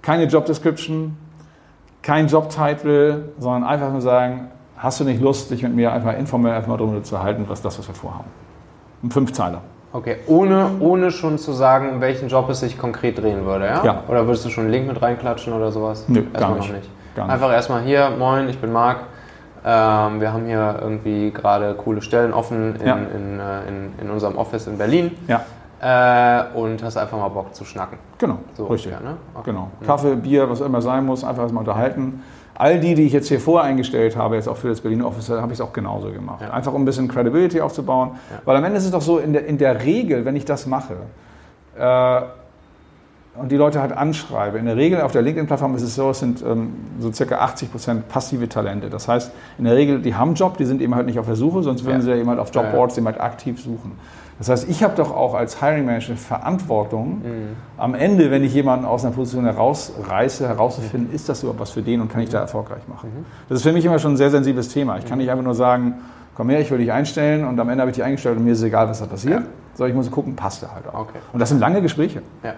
Keine 0.03 0.25
Job 0.25 0.45
Description, 0.45 1.17
kein 2.03 2.27
Jobtitel, 2.27 3.29
sondern 3.39 3.63
einfach 3.63 3.91
nur 3.91 4.01
sagen, 4.01 4.49
hast 4.77 4.99
du 4.99 5.03
nicht 5.03 5.19
Lust, 5.19 5.49
dich 5.49 5.63
mit 5.63 5.73
mir 5.73 5.91
einfach 5.91 6.15
informell 6.15 6.53
einfach 6.53 6.69
mal 6.69 6.77
drüber 6.77 7.01
zu 7.01 7.23
halten, 7.23 7.45
was 7.47 7.59
das, 7.63 7.79
was 7.79 7.87
wir 7.87 7.95
vorhaben. 7.95 8.42
Ein 9.03 9.11
Fünfzeiler. 9.11 9.61
Okay, 9.91 10.17
ohne, 10.25 10.71
ohne 10.79 11.11
schon 11.11 11.37
zu 11.37 11.51
sagen, 11.51 11.91
um 11.91 12.01
welchen 12.01 12.27
Job 12.27 12.49
es 12.49 12.61
sich 12.61 12.79
konkret 12.79 13.21
drehen 13.21 13.45
würde, 13.45 13.67
ja? 13.67 13.83
Ja. 13.83 14.03
Oder 14.07 14.25
würdest 14.25 14.43
du 14.45 14.49
schon 14.49 14.63
einen 14.63 14.73
Link 14.73 14.87
mit 14.87 15.01
reinklatschen 15.01 15.53
oder 15.53 15.71
sowas? 15.71 16.05
Nö, 16.07 16.23
erstmal 16.33 16.41
gar 16.41 16.55
nicht. 16.55 16.73
nicht. 16.73 16.89
Gar 17.15 17.25
nicht. 17.25 17.33
Einfach 17.33 17.51
erstmal 17.51 17.81
hier, 17.83 18.09
moin, 18.17 18.49
ich 18.49 18.57
bin 18.57 18.71
Marc, 18.71 19.01
ähm, 19.65 20.19
wir 20.19 20.33
haben 20.33 20.45
hier 20.45 20.79
irgendwie 20.81 21.31
gerade 21.31 21.75
coole 21.75 22.01
Stellen 22.01 22.33
offen 22.33 22.75
in, 22.75 22.87
ja. 22.87 22.95
in, 22.95 23.39
äh, 23.39 23.67
in, 23.67 23.93
in, 24.01 24.09
unserem 24.09 24.35
Office 24.35 24.67
in 24.67 24.77
Berlin. 24.77 25.11
Ja. 25.27 25.41
Äh, 25.79 26.57
und 26.57 26.81
hast 26.81 26.97
einfach 26.97 27.17
mal 27.17 27.27
Bock 27.27 27.53
zu 27.53 27.63
schnacken. 27.63 27.99
Genau, 28.17 28.39
so 28.55 28.65
richtig. 28.65 28.93
Ungefähr, 28.93 29.11
ne? 29.11 29.17
okay. 29.35 29.51
genau. 29.51 29.69
Mhm. 29.79 29.85
Kaffee, 29.85 30.15
Bier, 30.15 30.49
was 30.49 30.61
immer 30.61 30.81
sein 30.81 31.05
muss, 31.05 31.23
einfach 31.23 31.43
erstmal 31.43 31.61
unterhalten. 31.61 32.23
All 32.55 32.79
die, 32.79 32.93
die 32.95 33.03
ich 33.03 33.13
jetzt 33.13 33.29
hier 33.29 33.39
voreingestellt 33.39 34.15
habe, 34.15 34.35
jetzt 34.35 34.47
auch 34.47 34.57
für 34.57 34.69
das 34.69 34.81
Berliner 34.81 35.07
Office, 35.07 35.29
habe 35.29 35.53
ich 35.53 35.59
es 35.59 35.61
auch 35.61 35.73
genauso 35.73 36.11
gemacht. 36.11 36.41
Ja. 36.41 36.51
Einfach 36.51 36.73
um 36.73 36.83
ein 36.83 36.85
bisschen 36.85 37.07
Credibility 37.07 37.61
aufzubauen. 37.61 38.11
Ja. 38.29 38.41
Weil 38.45 38.57
am 38.57 38.63
Ende 38.63 38.77
ist 38.77 38.85
es 38.85 38.91
doch 38.91 39.01
so, 39.01 39.17
in 39.17 39.33
der, 39.33 39.45
in 39.45 39.57
der 39.57 39.83
Regel, 39.83 40.25
wenn 40.25 40.35
ich 40.35 40.45
das 40.45 40.67
mache, 40.67 40.95
äh, 41.77 42.21
und 43.35 43.51
die 43.51 43.57
Leute 43.57 43.81
halt 43.81 43.91
anschreibe. 43.91 44.59
In 44.59 44.65
der 44.65 44.77
Regel 44.77 45.01
auf 45.01 45.11
der 45.11 45.23
LinkedIn-Plattform 45.23 45.75
ist 45.75 45.81
es 45.81 45.95
so, 45.95 46.11
es 46.11 46.19
sind 46.19 46.43
ähm, 46.43 46.73
so 46.99 47.11
circa 47.11 47.39
80 47.39 47.71
Prozent 47.71 48.07
passive 48.07 48.47
Talente. 48.47 48.91
Das 48.91 49.07
heißt, 49.07 49.31
in 49.57 49.65
der 49.65 49.75
Regel, 49.75 50.01
die 50.01 50.13
haben 50.13 50.29
einen 50.29 50.35
Job, 50.35 50.57
die 50.57 50.65
sind 50.65 50.81
eben 50.81 50.93
halt 50.93 51.07
nicht 51.07 51.17
auf 51.17 51.25
der 51.25 51.35
Suche, 51.35 51.63
sonst 51.63 51.83
würden 51.83 51.97
ja. 51.97 52.01
sie 52.01 52.09
ja 52.11 52.17
eben 52.17 52.29
halt 52.29 52.39
auf 52.39 52.53
Jobboards 52.53 52.97
eben 52.97 53.07
halt 53.07 53.19
aktiv 53.19 53.59
suchen. 53.59 53.93
Das 54.43 54.49
heißt, 54.49 54.69
ich 54.69 54.83
habe 54.83 54.93
doch 54.95 55.15
auch 55.15 55.35
als 55.35 55.61
Hiring 55.61 55.85
Manager 55.85 56.17
Verantwortung, 56.17 57.19
mhm. 57.19 57.55
am 57.77 57.95
Ende, 57.95 58.29
wenn 58.29 58.43
ich 58.43 58.53
jemanden 58.53 58.83
aus 58.83 59.05
einer 59.05 59.15
Position 59.15 59.45
herausreiße, 59.45 60.45
herauszufinden, 60.45 61.11
mhm. 61.11 61.15
ist 61.15 61.29
das 61.29 61.43
überhaupt 61.43 61.61
was 61.61 61.69
für 61.69 61.81
den 61.81 62.01
und 62.01 62.11
kann 62.11 62.19
ich 62.19 62.27
da 62.27 62.41
erfolgreich 62.41 62.85
machen. 62.89 63.09
Mhm. 63.09 63.25
Das 63.47 63.59
ist 63.59 63.63
für 63.63 63.71
mich 63.71 63.85
immer 63.85 63.99
schon 63.99 64.15
ein 64.15 64.17
sehr 64.17 64.31
sensibles 64.31 64.67
Thema. 64.67 64.97
Ich 64.97 65.05
kann 65.05 65.17
nicht 65.17 65.31
einfach 65.31 65.45
nur 65.45 65.55
sagen, 65.55 65.93
komm 66.35 66.49
her, 66.49 66.59
ich 66.59 66.69
will 66.69 66.77
dich 66.77 66.91
einstellen 66.91 67.45
und 67.45 67.57
am 67.57 67.69
Ende 67.69 67.83
habe 67.83 67.91
ich 67.91 67.95
dich 67.95 68.03
eingestellt 68.03 68.37
und 68.37 68.43
mir 68.43 68.51
ist 68.51 68.63
egal, 68.63 68.89
was 68.89 68.99
da 68.99 69.05
passiert. 69.05 69.43
Ja. 69.43 69.47
Sondern 69.75 69.91
ich 69.91 69.95
muss 69.95 70.11
gucken, 70.11 70.35
passt 70.35 70.61
der 70.61 70.75
halt 70.75 70.89
auch. 70.89 70.99
Okay. 70.99 71.19
Und 71.31 71.39
das 71.39 71.47
sind 71.47 71.59
lange 71.59 71.81
Gespräche. 71.81 72.21
Ja. 72.43 72.55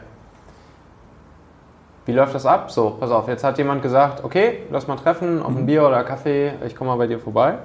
Wie 2.07 2.13
läuft 2.13 2.33
das 2.33 2.47
ab? 2.47 2.71
So, 2.71 2.97
pass 2.99 3.11
auf, 3.11 3.27
jetzt 3.27 3.43
hat 3.43 3.59
jemand 3.59 3.83
gesagt, 3.83 4.23
okay, 4.23 4.63
lass 4.71 4.87
mal 4.87 4.95
treffen 4.95 5.39
auf 5.43 5.49
ein 5.49 5.61
mhm. 5.61 5.65
Bier 5.67 5.85
oder 5.85 6.03
Kaffee, 6.03 6.53
ich 6.65 6.75
komme 6.75 6.89
mal 6.89 6.97
bei 6.97 7.05
dir 7.05 7.19
vorbei. 7.19 7.59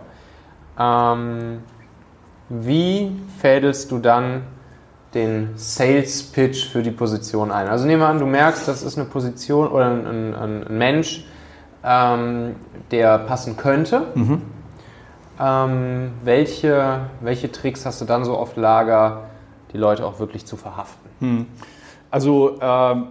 Ähm, 0.78 1.60
wie 2.50 3.12
fädelst 3.38 3.90
du 3.90 3.98
dann 3.98 4.42
den 5.14 5.52
Sales 5.56 6.22
Pitch 6.22 6.66
für 6.66 6.82
die 6.82 6.90
Position 6.90 7.50
ein? 7.50 7.68
Also 7.68 7.86
nehmen 7.86 8.02
wir 8.02 8.08
an, 8.08 8.18
du 8.18 8.26
merkst, 8.26 8.68
das 8.68 8.82
ist 8.82 8.98
eine 8.98 9.08
Position 9.08 9.68
oder 9.68 9.86
ein, 9.86 10.06
ein, 10.06 10.34
ein 10.34 10.78
Mensch, 10.78 11.24
ähm, 11.82 12.56
der 12.90 13.18
passen 13.20 13.56
könnte. 13.56 14.02
Mhm. 14.14 14.42
Ähm, 15.40 16.12
welche, 16.22 17.00
welche 17.22 17.50
Tricks 17.50 17.86
hast 17.86 18.02
du 18.02 18.04
dann 18.04 18.24
so 18.24 18.36
auf 18.36 18.56
Lager, 18.56 19.30
die 19.72 19.78
Leute 19.78 20.04
auch 20.04 20.18
wirklich 20.18 20.44
zu 20.44 20.58
verhaften? 20.58 21.08
Mhm. 21.20 21.46
Also 22.10 22.58
ähm 22.60 23.06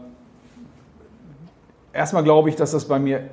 erstmal 1.93 2.23
glaube 2.23 2.49
ich, 2.49 2.55
dass 2.55 2.71
das 2.71 2.85
bei 2.85 2.99
mir 2.99 3.29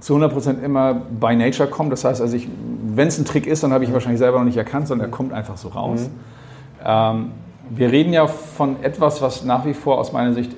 zu 0.00 0.16
100% 0.16 0.62
immer 0.62 0.94
by 0.94 1.34
nature 1.34 1.68
kommt. 1.68 1.92
Das 1.92 2.04
heißt, 2.04 2.20
also 2.20 2.36
wenn 2.96 3.08
es 3.08 3.18
ein 3.18 3.24
Trick 3.24 3.46
ist, 3.46 3.62
dann 3.62 3.72
habe 3.72 3.84
ich 3.84 3.90
ihn 3.90 3.92
wahrscheinlich 3.92 4.18
selber 4.18 4.38
noch 4.38 4.44
nicht 4.44 4.56
erkannt, 4.56 4.88
sondern 4.88 5.08
er 5.08 5.10
kommt 5.10 5.32
einfach 5.32 5.56
so 5.56 5.68
raus. 5.68 6.02
Mhm. 6.02 6.10
Ähm, 6.84 7.30
wir 7.70 7.90
reden 7.90 8.12
ja 8.12 8.26
von 8.26 8.82
etwas, 8.82 9.22
was 9.22 9.44
nach 9.44 9.64
wie 9.64 9.74
vor 9.74 9.98
aus 9.98 10.12
meiner 10.12 10.32
Sicht 10.32 10.52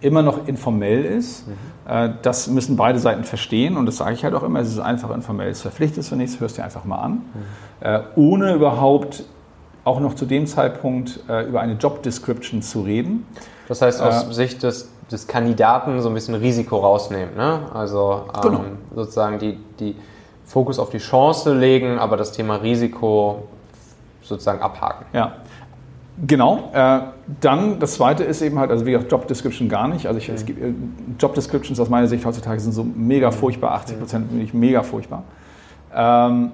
immer 0.00 0.22
noch 0.22 0.46
informell 0.46 1.04
ist. 1.04 1.46
Mhm. 1.46 1.52
Äh, 1.90 2.10
das 2.22 2.48
müssen 2.48 2.76
beide 2.76 2.98
Seiten 2.98 3.24
verstehen 3.24 3.76
und 3.76 3.86
das 3.86 3.96
sage 3.96 4.14
ich 4.14 4.24
halt 4.24 4.34
auch 4.34 4.42
immer. 4.42 4.60
Es 4.60 4.68
ist 4.68 4.78
einfach 4.78 5.10
informell. 5.10 5.50
Es 5.50 5.62
verpflichtet 5.62 6.04
zu 6.04 6.16
nichts, 6.16 6.40
hörst 6.40 6.58
dir 6.58 6.64
einfach 6.64 6.84
mal 6.84 6.98
an. 6.98 7.12
Mhm. 7.12 7.20
Äh, 7.80 8.00
ohne 8.16 8.54
überhaupt 8.54 9.24
auch 9.84 9.98
noch 9.98 10.14
zu 10.14 10.26
dem 10.26 10.46
Zeitpunkt 10.46 11.20
äh, 11.28 11.48
über 11.48 11.60
eine 11.60 11.74
Job 11.74 12.02
Description 12.02 12.62
zu 12.62 12.82
reden. 12.82 13.26
Das 13.68 13.82
heißt, 13.82 14.00
aus 14.00 14.28
äh, 14.28 14.32
Sicht 14.32 14.62
des 14.62 14.92
des 15.12 15.26
Kandidaten 15.26 16.00
so 16.00 16.08
ein 16.08 16.14
bisschen 16.14 16.34
Risiko 16.34 16.78
rausnehmen. 16.78 17.36
Ne? 17.36 17.60
Also 17.72 18.24
ähm, 18.34 18.40
genau. 18.42 18.60
sozusagen 18.94 19.38
die, 19.38 19.58
die 19.78 19.94
Fokus 20.44 20.78
auf 20.78 20.90
die 20.90 20.98
Chance 20.98 21.54
legen, 21.54 21.98
aber 21.98 22.16
das 22.16 22.32
Thema 22.32 22.56
Risiko 22.56 23.48
sozusagen 24.22 24.60
abhaken. 24.60 25.06
Ja. 25.12 25.36
Genau. 26.26 26.70
Äh, 26.74 27.00
dann 27.40 27.78
das 27.80 27.94
zweite 27.94 28.22
ist 28.24 28.42
eben 28.42 28.58
halt, 28.58 28.70
also 28.70 28.84
wie 28.84 28.92
gesagt, 28.92 29.10
Job 29.10 29.26
Description 29.26 29.68
gar 29.68 29.88
nicht. 29.88 30.06
Also 30.06 30.18
ich, 30.18 30.28
mhm. 30.28 30.34
es 30.34 30.44
gibt, 30.44 30.62
äh, 30.62 30.72
Job 31.18 31.34
Descriptions 31.34 31.80
aus 31.80 31.88
meiner 31.88 32.06
Sicht 32.06 32.24
heutzutage 32.24 32.60
sind 32.60 32.72
so 32.72 32.84
mega 32.84 33.30
furchtbar, 33.30 33.72
80 33.72 33.98
Prozent 33.98 34.32
mhm. 34.32 34.60
mega 34.60 34.82
furchtbar. 34.82 35.24
Ähm, 35.94 36.52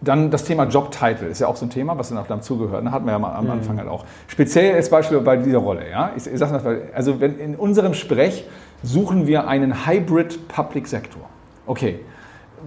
dann 0.00 0.30
das 0.30 0.44
Thema 0.44 0.64
Jobtitle 0.64 1.28
ist 1.28 1.40
ja 1.40 1.48
auch 1.48 1.56
so 1.56 1.66
ein 1.66 1.70
Thema, 1.70 1.96
was 1.98 2.10
dann 2.10 2.18
auch 2.18 2.26
dazugehört. 2.26 2.80
Da 2.80 2.84
ne? 2.84 2.92
hatten 2.92 3.06
wir 3.06 3.12
ja 3.12 3.18
mal 3.18 3.34
am 3.34 3.46
mhm. 3.46 3.50
Anfang 3.52 3.78
halt 3.78 3.88
auch. 3.88 4.04
Speziell 4.28 4.74
als 4.74 4.88
Beispiel 4.88 5.18
bei 5.20 5.36
dieser 5.36 5.58
Rolle. 5.58 5.90
Ja? 5.90 6.12
Ich, 6.16 6.26
ich 6.26 6.38
sage 6.38 6.52
mal, 6.52 6.82
also 6.94 7.20
wenn 7.20 7.38
in 7.38 7.56
unserem 7.56 7.94
Sprech 7.94 8.44
suchen 8.82 9.26
wir 9.26 9.48
einen 9.48 9.86
Hybrid 9.86 10.46
Public 10.48 10.86
Sector. 10.86 11.22
Okay, 11.66 12.00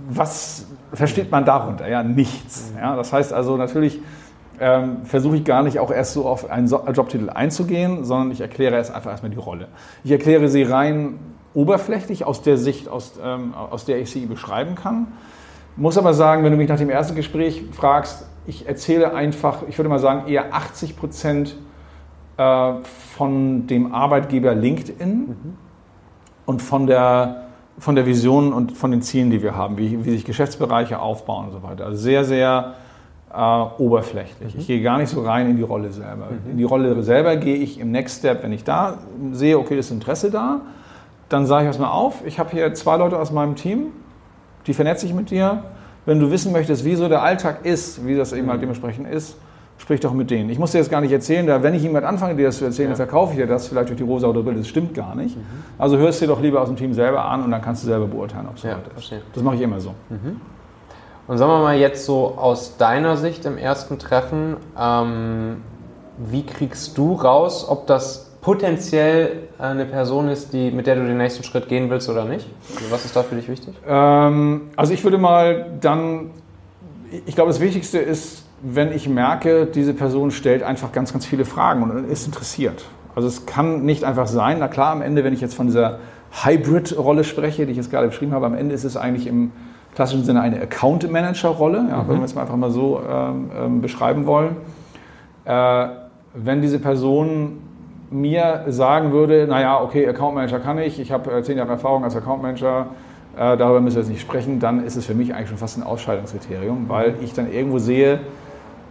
was 0.10 0.66
versteht 0.94 1.32
man 1.32 1.46
darunter? 1.46 1.88
Ja, 1.88 2.04
nichts. 2.04 2.72
Mhm. 2.72 2.80
Ja? 2.80 2.96
Das 2.96 3.14
heißt 3.14 3.34
also 3.34 3.58
natürlich 3.58 4.00
ähm, 4.60 5.06
versuche 5.06 5.38
ich 5.38 5.46
gar 5.46 5.64
nicht 5.64 5.80
auch 5.80 5.92
erst 5.92 6.14
so 6.14 6.28
auf 6.28 6.50
einen 6.50 6.68
Jobtitel 6.68 7.30
einzugehen, 7.30 8.06
sondern 8.06 8.32
ich 8.32 8.42
erkläre 8.42 8.76
erst 8.76 8.94
einfach 8.94 9.12
erstmal 9.12 9.32
die 9.32 9.38
Rolle. 9.38 9.68
Ich 10.04 10.12
erkläre 10.12 10.50
sie 10.50 10.64
rein 10.64 11.20
oberflächlich 11.54 12.26
aus 12.26 12.42
der 12.42 12.58
Sicht, 12.58 12.88
aus, 12.88 13.20
ähm, 13.24 13.54
aus 13.54 13.86
der 13.86 14.00
ich 14.00 14.12
sie 14.12 14.26
beschreiben 14.26 14.76
kann. 14.76 15.08
Muss 15.76 15.98
aber 15.98 16.14
sagen, 16.14 16.44
wenn 16.44 16.52
du 16.52 16.58
mich 16.58 16.70
nach 16.70 16.78
dem 16.78 16.90
ersten 16.90 17.16
Gespräch 17.16 17.64
fragst, 17.72 18.28
ich 18.48 18.68
erzähle 18.68 19.14
einfach, 19.14 19.64
ich 19.68 19.78
würde 19.78 19.90
mal 19.90 20.00
sagen, 20.00 20.28
eher 20.28 20.54
80 20.54 20.96
Prozent 20.98 21.56
äh, 22.38 22.74
von 23.16 23.68
dem 23.68 23.94
Arbeitgeber 23.94 24.56
LinkedIn 24.56 25.18
mhm. 25.18 25.58
und 26.46 26.62
von 26.62 26.88
der, 26.88 27.47
von 27.80 27.96
der 27.96 28.06
Vision 28.06 28.54
und 28.54 28.78
von 28.78 28.92
den 28.92 29.02
Zielen, 29.02 29.30
die 29.30 29.42
wir 29.42 29.56
haben, 29.56 29.78
wie, 29.78 30.04
wie 30.04 30.12
sich 30.12 30.26
Geschäftsbereiche 30.26 31.00
aufbauen 31.00 31.48
und 31.48 31.52
so 31.52 31.64
weiter. 31.64 31.86
Also 31.86 31.98
sehr, 31.98 32.24
sehr 32.26 32.74
äh, 33.34 33.38
oberflächlich. 33.78 34.54
Mhm. 34.54 34.60
Ich 34.60 34.68
gehe 34.68 34.82
gar 34.82 34.98
nicht 34.98 35.10
so 35.10 35.22
rein 35.22 35.50
in 35.50 35.58
die 35.58 35.64
Rolle 35.64 35.92
selber. 35.92 36.28
Mhm. 36.32 36.52
In 36.52 36.58
die 36.58 36.64
Rolle 36.64 37.04
selber 37.04 37.36
gehe 37.36 37.56
ich 37.56 37.80
im 37.80 37.92
Next 37.92 38.20
Step, 38.20 38.44
wenn 38.44 38.52
ich 38.52 38.64
da 38.64 38.98
sehe, 39.32 39.60
okay, 39.60 39.78
ist 39.78 39.92
Interesse 39.92 40.32
da 40.32 40.62
dann 41.30 41.46
sage 41.46 41.64
ich 41.64 41.68
erstmal 41.68 41.92
auf, 41.92 42.26
ich 42.26 42.40
habe 42.40 42.52
hier 42.52 42.74
zwei 42.74 42.98
Leute 42.98 43.20
aus 43.20 43.32
meinem 43.32 43.56
Team, 43.56 43.88
die 44.66 44.74
vernetze 44.74 45.06
ich 45.06 45.14
mit 45.14 45.30
dir. 45.30 45.64
Wenn 46.06 46.20
du 46.20 46.32
wissen 46.32 46.54
möchtest, 46.54 46.86
wie 46.86 46.96
so 46.96 47.10
der 47.10 47.22
Alltag 47.22 47.66
ist, 47.66 48.06
wie 48.06 48.16
das 48.16 48.32
eben 48.32 48.50
halt 48.50 48.62
dementsprechend 48.62 49.10
ist, 49.10 49.38
sprich 49.78 50.00
doch 50.00 50.14
mit 50.14 50.32
denen. 50.32 50.50
Ich 50.50 50.60
muss 50.60 50.72
dir 50.72 50.80
das 50.80 50.90
gar 50.90 51.02
nicht 51.02 51.12
erzählen, 51.12 51.46
da 51.48 51.62
wenn 51.64 51.74
ich 51.74 51.84
jemand 51.84 52.06
anfange, 52.06 52.36
dir 52.36 52.48
das 52.48 52.58
zu 52.58 52.66
erzählen, 52.66 52.90
Ja. 52.90 52.96
dann 52.98 53.08
verkaufe 53.08 53.34
ich 53.34 53.40
dir 53.40 53.48
das 53.48 53.68
vielleicht 53.68 53.90
durch 53.90 53.98
die 53.98 54.04
rosa 54.04 54.28
oder 54.28 54.42
Brille. 54.42 54.58
Das 54.60 54.68
stimmt 54.68 54.94
gar 54.94 55.16
nicht. 55.16 55.38
Also 55.78 55.98
hörst 55.98 56.22
dir 56.22 56.28
doch 56.28 56.42
lieber 56.42 56.62
aus 56.62 56.68
dem 56.68 56.76
Team 56.78 56.94
selber 56.94 57.26
an 57.26 57.44
und 57.44 57.52
dann 57.52 57.62
kannst 57.62 57.84
du 57.84 57.88
selber 57.88 58.08
beurteilen, 58.08 58.48
ob 58.50 58.58
es 58.58 58.64
Ja, 58.64 58.72
ist. 58.74 58.92
verstehe. 58.94 59.22
Das 59.34 59.44
mache 59.44 59.56
ich 59.56 59.62
immer 59.62 59.80
so. 59.80 59.94
Und 61.28 61.38
sagen 61.38 61.52
wir 61.52 61.60
mal 61.60 61.78
jetzt 61.78 62.06
so 62.06 62.36
aus 62.38 62.78
deiner 62.78 63.18
Sicht 63.18 63.46
im 63.46 63.58
ersten 63.58 64.00
Treffen, 64.00 64.56
ähm, 64.80 65.58
wie 66.18 66.44
kriegst 66.46 66.98
du 66.98 67.14
raus, 67.14 67.68
ob 67.70 67.86
das 67.86 68.32
potenziell 68.42 69.50
eine 69.60 69.86
Person 69.86 70.30
ist, 70.30 70.54
die, 70.54 70.72
mit 70.72 70.88
der 70.88 70.96
du 70.96 71.06
den 71.06 71.18
nächsten 71.18 71.44
Schritt 71.44 71.68
gehen 71.68 71.90
willst 71.90 72.10
oder 72.10 72.24
nicht? 72.24 72.48
Also 72.76 72.90
was 72.92 73.04
ist 73.06 73.16
da 73.16 73.24
für 73.24 73.36
dich 73.36 73.50
wichtig? 73.50 73.76
Ähm, 73.86 74.62
also 74.78 74.94
ich 74.94 75.04
würde 75.04 75.18
mal 75.18 75.66
dann, 75.82 76.32
ich 77.26 77.36
glaube, 77.36 77.50
das 77.52 77.60
Wichtigste 77.60 78.00
ist, 78.00 78.46
wenn 78.62 78.92
ich 78.92 79.08
merke, 79.08 79.66
diese 79.66 79.94
Person 79.94 80.32
stellt 80.32 80.64
einfach 80.64 80.92
ganz, 80.92 81.14
ganz 81.14 81.26
viele 81.26 81.46
Fragen 81.46 81.84
und 81.84 82.10
ist 82.10 82.26
interessiert. 82.26 82.86
Also 83.16 83.28
es 83.28 83.46
kann 83.46 83.84
nicht 83.84 84.04
einfach 84.04 84.28
sein, 84.28 84.58
na 84.60 84.68
klar, 84.68 84.92
am 84.92 85.02
Ende, 85.02 85.24
wenn 85.24 85.34
ich 85.34 85.42
jetzt 85.42 85.56
von 85.56 85.68
dieser 85.68 86.00
Hybrid-Rolle 86.44 87.24
spreche, 87.24 87.66
die 87.66 87.72
ich 87.72 87.78
jetzt 87.78 87.92
gerade 87.92 88.08
beschrieben 88.08 88.32
habe, 88.34 88.46
am 88.46 88.56
Ende 88.56 88.76
ist 88.76 88.84
es 88.84 88.98
eigentlich 88.98 89.28
im 89.28 89.52
klassischen 89.96 90.24
Sinne 90.24 90.42
eine 90.42 90.62
Account-Manager-Rolle, 90.62 91.88
ja, 91.90 92.06
wenn 92.08 92.18
wir 92.18 92.26
es 92.26 92.36
mal 92.36 92.42
einfach 92.42 92.56
mal 92.56 92.70
so 92.70 93.02
ähm, 93.10 93.50
ähm, 93.58 93.82
beschreiben 93.82 94.28
wollen. 94.28 94.58
Äh, 95.46 95.88
wenn 96.36 96.62
diese 96.62 96.78
Person 96.78 97.60
mir 98.12 98.66
sagen 98.68 99.12
würde, 99.12 99.48
naja, 99.48 99.82
okay, 99.82 100.08
Account 100.08 100.36
Manager 100.36 100.60
kann 100.60 100.78
ich, 100.78 101.00
ich 101.00 101.12
habe 101.12 101.32
äh, 101.32 101.42
zehn 101.42 101.58
Jahre 101.58 101.72
Erfahrung 101.72 102.04
als 102.04 102.16
Account 102.16 102.42
Manager, 102.42 102.88
äh, 103.36 103.58
darüber 103.58 103.82
müssen 103.82 103.96
wir 103.96 104.04
jetzt 104.04 104.12
nicht 104.12 104.22
sprechen, 104.22 104.60
dann 104.60 104.86
ist 104.86 104.96
es 104.96 105.06
für 105.06 105.16
mich 105.16 105.34
eigentlich 105.34 105.50
schon 105.50 105.58
fast 105.58 105.78
ein 105.78 105.84
Ausscheidungskriterium, 105.84 106.86
weil 106.88 107.16
ich 107.22 107.34
dann 107.34 107.52
irgendwo 107.52 107.80
sehe, 107.80 108.20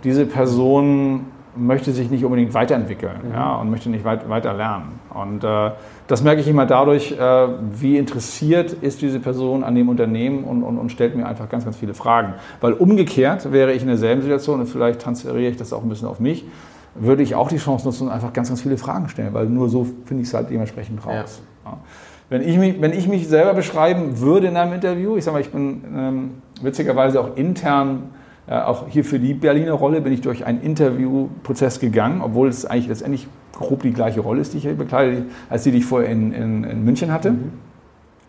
diese 0.07 0.25
Person 0.25 1.27
möchte 1.57 1.91
sich 1.91 2.11
nicht 2.11 2.25
unbedingt 2.25 2.55
weiterentwickeln 2.55 3.33
ja, 3.33 3.57
und 3.57 3.71
möchte 3.71 3.91
nicht 3.91 4.05
weit, 4.05 4.29
weiter 4.29 4.55
lernen. 4.55 5.01
Und 5.13 5.43
äh, 5.43 5.73
das 6.07 6.23
merke 6.23 6.41
ich 6.41 6.47
immer 6.47 6.65
dadurch, 6.65 7.13
äh, 7.13 7.49
wie 7.73 7.97
interessiert 7.97 8.73
ist 8.73 9.03
diese 9.03 9.19
Person 9.19 9.65
an 9.65 9.75
dem 9.75 9.89
Unternehmen 9.89 10.45
und, 10.45 10.63
und, 10.63 10.79
und 10.79 10.93
stellt 10.93 11.17
mir 11.17 11.27
einfach 11.27 11.49
ganz, 11.49 11.65
ganz 11.65 11.77
viele 11.77 11.95
Fragen. 11.95 12.35
Weil 12.61 12.75
umgekehrt 12.75 13.51
wäre 13.51 13.73
ich 13.73 13.83
in 13.83 13.89
derselben 13.89 14.23
Situation 14.23 14.61
und 14.61 14.67
vielleicht 14.67 15.01
transferiere 15.01 15.51
ich 15.51 15.57
das 15.57 15.73
auch 15.73 15.83
ein 15.83 15.89
bisschen 15.89 16.07
auf 16.07 16.21
mich, 16.21 16.45
würde 16.95 17.25
ich 17.25 17.35
auch 17.35 17.49
die 17.49 17.59
Chance 17.59 17.85
nutzen 17.85 18.07
und 18.07 18.13
einfach 18.13 18.33
ganz, 18.33 18.49
ganz 18.49 18.61
viele 18.61 18.77
Fragen 18.77 19.09
stellen, 19.09 19.35
weil 19.35 19.47
nur 19.47 19.69
so 19.69 19.89
finde 20.05 20.23
ich 20.23 20.29
es 20.29 20.35
halt 20.35 20.51
dementsprechend 20.51 21.05
raus. 21.05 21.43
Ja. 21.65 21.79
Wenn, 22.29 22.43
ich 22.43 22.59
mich, 22.59 22.81
wenn 22.81 22.93
ich 22.93 23.09
mich 23.09 23.27
selber 23.27 23.55
beschreiben 23.55 24.21
würde 24.21 24.47
in 24.47 24.57
einem 24.57 24.75
Interview, 24.75 25.17
ich 25.17 25.25
sage 25.25 25.35
mal, 25.35 25.41
ich 25.41 25.51
bin 25.51 25.83
ähm, 25.97 26.31
witzigerweise 26.63 27.21
auch 27.21 27.37
intern, 27.37 28.11
auch 28.55 28.87
hier 28.89 29.05
für 29.05 29.19
die 29.19 29.35
Berliner 29.35 29.73
Rolle, 29.73 30.01
bin 30.01 30.13
ich 30.13 30.21
durch 30.21 30.47
einen 30.47 30.61
Interviewprozess 30.63 31.81
gegangen, 31.81 32.21
obwohl 32.23 32.49
es 32.49 32.65
eigentlich 32.65 32.89
letztendlich 32.89 33.27
grob 33.53 33.83
die 33.83 33.93
gleiche 33.93 34.21
Rolle 34.21 34.41
ist, 34.41 34.53
die 34.53 34.59
ich 34.59 34.65
hier 34.65 34.75
bekleide, 34.75 35.25
als 35.51 35.65
die, 35.65 35.73
die 35.73 35.79
ich 35.79 35.87
vorher 35.87 36.09
in, 36.11 36.33
in, 36.33 36.65
in 36.65 36.85
München 36.85 37.13
hatte. 37.13 37.35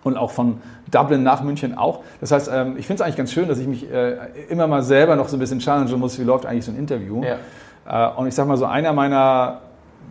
Und 0.03 0.15
auch 0.15 0.31
von 0.31 0.61
Dublin 0.89 1.21
nach 1.21 1.43
München 1.43 1.77
auch. 1.77 1.99
Das 2.21 2.31
heißt, 2.31 2.49
ähm, 2.53 2.75
ich 2.77 2.87
finde 2.87 3.01
es 3.01 3.01
eigentlich 3.01 3.17
ganz 3.17 3.31
schön, 3.33 3.47
dass 3.47 3.59
ich 3.59 3.67
mich 3.67 3.91
äh, 3.91 4.15
immer 4.49 4.65
mal 4.67 4.81
selber 4.81 5.15
noch 5.15 5.27
so 5.27 5.35
ein 5.35 5.39
bisschen 5.39 5.59
challengen 5.59 5.99
muss, 5.99 6.17
wie 6.17 6.23
läuft 6.23 6.45
eigentlich 6.45 6.65
so 6.65 6.71
ein 6.71 6.77
Interview. 6.77 7.23
Ja. 7.23 8.11
Äh, 8.13 8.15
und 8.15 8.27
ich 8.27 8.35
sage 8.35 8.47
mal 8.47 8.57
so, 8.57 8.65
einer 8.65 8.93
meiner, 8.93 9.61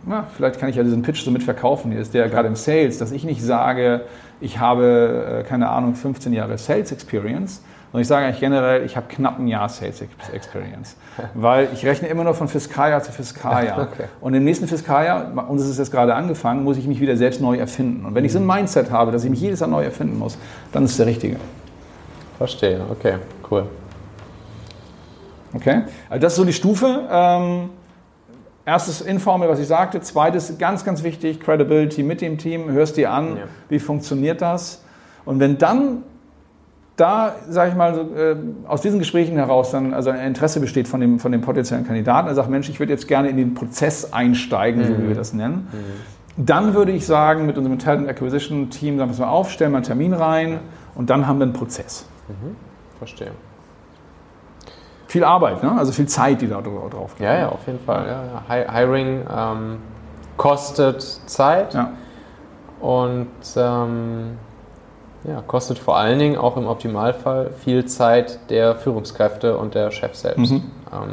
na, 0.05 0.27
vielleicht 0.35 0.59
kann 0.59 0.69
ich 0.69 0.75
ja 0.75 0.83
diesen 0.83 1.01
Pitch 1.01 1.23
so 1.23 1.31
mitverkaufen, 1.31 1.91
ist 1.91 2.13
der 2.13 2.29
gerade 2.29 2.47
im 2.47 2.55
Sales, 2.55 2.99
dass 2.99 3.11
ich 3.11 3.23
nicht 3.23 3.41
sage, 3.41 4.01
ich 4.39 4.59
habe, 4.59 5.41
äh, 5.41 5.43
keine 5.47 5.69
Ahnung, 5.69 5.95
15 5.95 6.31
Jahre 6.31 6.57
Sales 6.59 6.91
Experience, 6.91 7.63
sondern 7.91 8.01
ich 8.01 8.07
sage 8.07 8.25
eigentlich 8.25 8.39
generell, 8.39 8.85
ich 8.85 8.95
habe 8.97 9.07
knapp 9.07 9.39
ein 9.39 9.47
Jahr 9.47 9.69
Sales 9.69 10.01
Ex- 10.01 10.29
Experience. 10.33 10.95
Weil 11.33 11.69
ich 11.73 11.85
rechne 11.85 12.07
immer 12.09 12.23
nur 12.23 12.33
von 12.33 12.47
Fiskaljahr 12.47 13.01
zu 13.01 13.11
Fiskaljahr. 13.11 13.87
Okay. 13.93 14.03
Und 14.21 14.33
im 14.33 14.43
nächsten 14.43 14.67
Fiskaljahr, 14.67 15.49
und 15.49 15.57
es 15.59 15.67
ist 15.67 15.77
jetzt 15.79 15.91
gerade 15.91 16.13
angefangen, 16.13 16.63
muss 16.63 16.77
ich 16.77 16.85
mich 16.87 16.99
wieder 16.99 17.15
selbst 17.17 17.41
neu 17.41 17.57
erfinden. 17.57 18.05
Und 18.05 18.13
wenn 18.15 18.25
ich 18.25 18.33
so 18.33 18.39
ein 18.39 18.45
Mindset 18.45 18.91
habe, 18.91 19.11
dass 19.11 19.23
ich 19.23 19.29
mich 19.29 19.41
jedes 19.41 19.59
Jahr 19.61 19.69
neu 19.69 19.83
erfinden 19.83 20.19
muss, 20.19 20.37
dann 20.71 20.83
ist 20.83 20.91
es 20.91 20.97
der 20.97 21.05
Richtige. 21.07 21.37
Verstehe, 22.37 22.81
okay, 22.91 23.15
cool. 23.49 23.65
Okay? 25.53 25.83
Also 26.09 26.21
das 26.21 26.33
ist 26.33 26.37
so 26.37 26.45
die 26.45 26.53
Stufe. 26.53 27.07
Ähm, 27.09 27.69
erstes 28.65 29.01
informell, 29.01 29.49
was 29.49 29.59
ich 29.59 29.67
sagte. 29.67 30.01
Zweites, 30.01 30.57
ganz, 30.57 30.83
ganz 30.83 31.03
wichtig, 31.03 31.39
Credibility 31.39 32.03
mit 32.03 32.21
dem 32.21 32.37
Team. 32.37 32.69
Hörst 32.69 32.97
dir 32.97 33.11
an, 33.11 33.37
Ja. 33.37 33.43
wie 33.69 33.79
funktioniert 33.79 34.41
das? 34.41 34.83
Und 35.25 35.39
wenn 35.39 35.57
dann 35.57 36.03
da, 36.97 37.35
sage 37.47 37.69
ich 37.69 37.75
mal, 37.75 37.93
so, 37.95 38.01
äh, 38.15 38.35
aus 38.67 38.81
diesen 38.81 38.99
Gesprächen 38.99 39.37
heraus 39.37 39.71
dann 39.71 39.93
also 39.93 40.09
ein 40.09 40.19
Interesse 40.27 40.59
besteht 40.59 40.87
von 40.87 40.99
dem, 40.99 41.19
von 41.19 41.31
dem 41.31 41.41
potenziellen 41.41 41.85
Kandidaten, 41.85 42.27
er 42.27 42.35
sagt, 42.35 42.49
Mensch, 42.49 42.67
ich 42.69 42.79
würde 42.79 42.91
jetzt 42.91 43.07
gerne 43.07 43.29
in 43.29 43.37
den 43.37 43.53
Prozess 43.53 44.11
einsteigen, 44.13 44.83
so 44.83 44.97
wie 44.97 45.07
wir 45.07 45.15
das 45.15 45.31
nennen, 45.33 45.67
dann 46.37 46.73
würde 46.73 46.91
ich 46.91 47.05
sagen, 47.05 47.45
mit 47.45 47.57
unserem 47.57 47.79
Talent 47.79 48.09
Acquisition 48.09 48.69
Team, 48.69 48.97
sagen 48.97 49.09
wir 49.09 49.13
es 49.13 49.19
mal 49.19 49.27
auf, 49.29 49.49
stellen 49.51 49.71
wir 49.71 49.77
einen 49.77 49.85
Termin 49.85 50.13
rein 50.13 50.59
und 50.95 51.09
dann 51.09 51.27
haben 51.27 51.39
wir 51.39 51.43
einen 51.45 51.53
Prozess. 51.53 52.05
Verstehe. 52.97 53.31
Viel 55.07 55.23
Arbeit, 55.23 55.63
ne? 55.63 55.71
also 55.77 55.91
viel 55.93 56.07
Zeit, 56.07 56.41
die 56.41 56.47
da 56.47 56.57
dra- 56.59 56.89
drauf 56.89 57.15
geht. 57.15 57.25
Ja, 57.25 57.37
ja, 57.39 57.49
auf 57.49 57.65
jeden 57.65 57.79
Fall. 57.79 58.05
Ja, 58.07 58.23
ja. 58.25 58.43
Hi- 58.49 58.65
Hiring 58.69 59.21
ähm, 59.33 59.77
kostet 60.35 61.01
Zeit 61.01 61.73
Ja. 61.73 61.91
und 62.81 63.27
ähm, 63.55 64.37
ja, 65.27 65.43
kostet 65.45 65.77
vor 65.77 65.97
allen 65.97 66.19
Dingen 66.19 66.37
auch 66.37 66.57
im 66.57 66.67
Optimalfall 66.67 67.51
viel 67.63 67.85
Zeit 67.85 68.39
der 68.49 68.75
Führungskräfte 68.75 69.57
und 69.57 69.75
der 69.75 69.91
Chefs 69.91 70.21
selbst. 70.21 70.51
Mhm. 70.51 70.63
Ähm, 70.91 71.09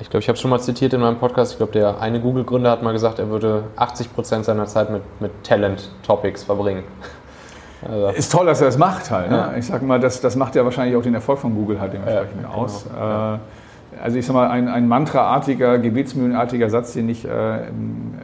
ich 0.00 0.10
glaube, 0.10 0.20
ich 0.20 0.28
habe 0.28 0.36
es 0.36 0.40
schon 0.40 0.50
mal 0.50 0.60
zitiert 0.60 0.92
in 0.94 1.00
meinem 1.00 1.18
Podcast. 1.18 1.52
Ich 1.52 1.58
glaube, 1.58 1.72
der 1.72 2.00
eine 2.00 2.20
Google-Gründer 2.20 2.70
hat 2.70 2.82
mal 2.82 2.92
gesagt, 2.92 3.18
er 3.18 3.28
würde 3.28 3.64
80 3.76 4.14
Prozent 4.14 4.44
seiner 4.44 4.66
Zeit 4.66 4.90
mit, 4.90 5.02
mit 5.20 5.30
Talent-Topics 5.44 6.44
verbringen. 6.44 6.84
Also, 7.84 8.10
Ist 8.10 8.30
toll, 8.30 8.46
dass 8.46 8.60
er 8.60 8.68
das 8.68 8.78
macht 8.78 9.10
halt. 9.10 9.28
Ne? 9.28 9.36
Ja. 9.36 9.54
Ich 9.56 9.66
sag 9.66 9.82
mal, 9.82 9.98
das, 9.98 10.20
das 10.20 10.36
macht 10.36 10.54
ja 10.54 10.64
wahrscheinlich 10.64 10.96
auch 10.96 11.02
den 11.02 11.14
Erfolg 11.14 11.40
von 11.40 11.52
Google 11.52 11.80
halt 11.80 11.92
dementsprechend 11.92 12.42
Ja, 12.42 12.48
genau. 12.48 12.62
aus. 12.62 12.86
Äh, 12.86 14.00
also 14.00 14.18
ich 14.18 14.24
sag 14.24 14.34
mal, 14.34 14.48
ein, 14.48 14.68
ein 14.68 14.86
mantraartiger, 14.86 15.78
gebetsmühlenartiger 15.78 16.70
Satz, 16.70 16.92
den 16.92 17.08
ich 17.08 17.24
äh, 17.24 17.68
im, 17.68 18.14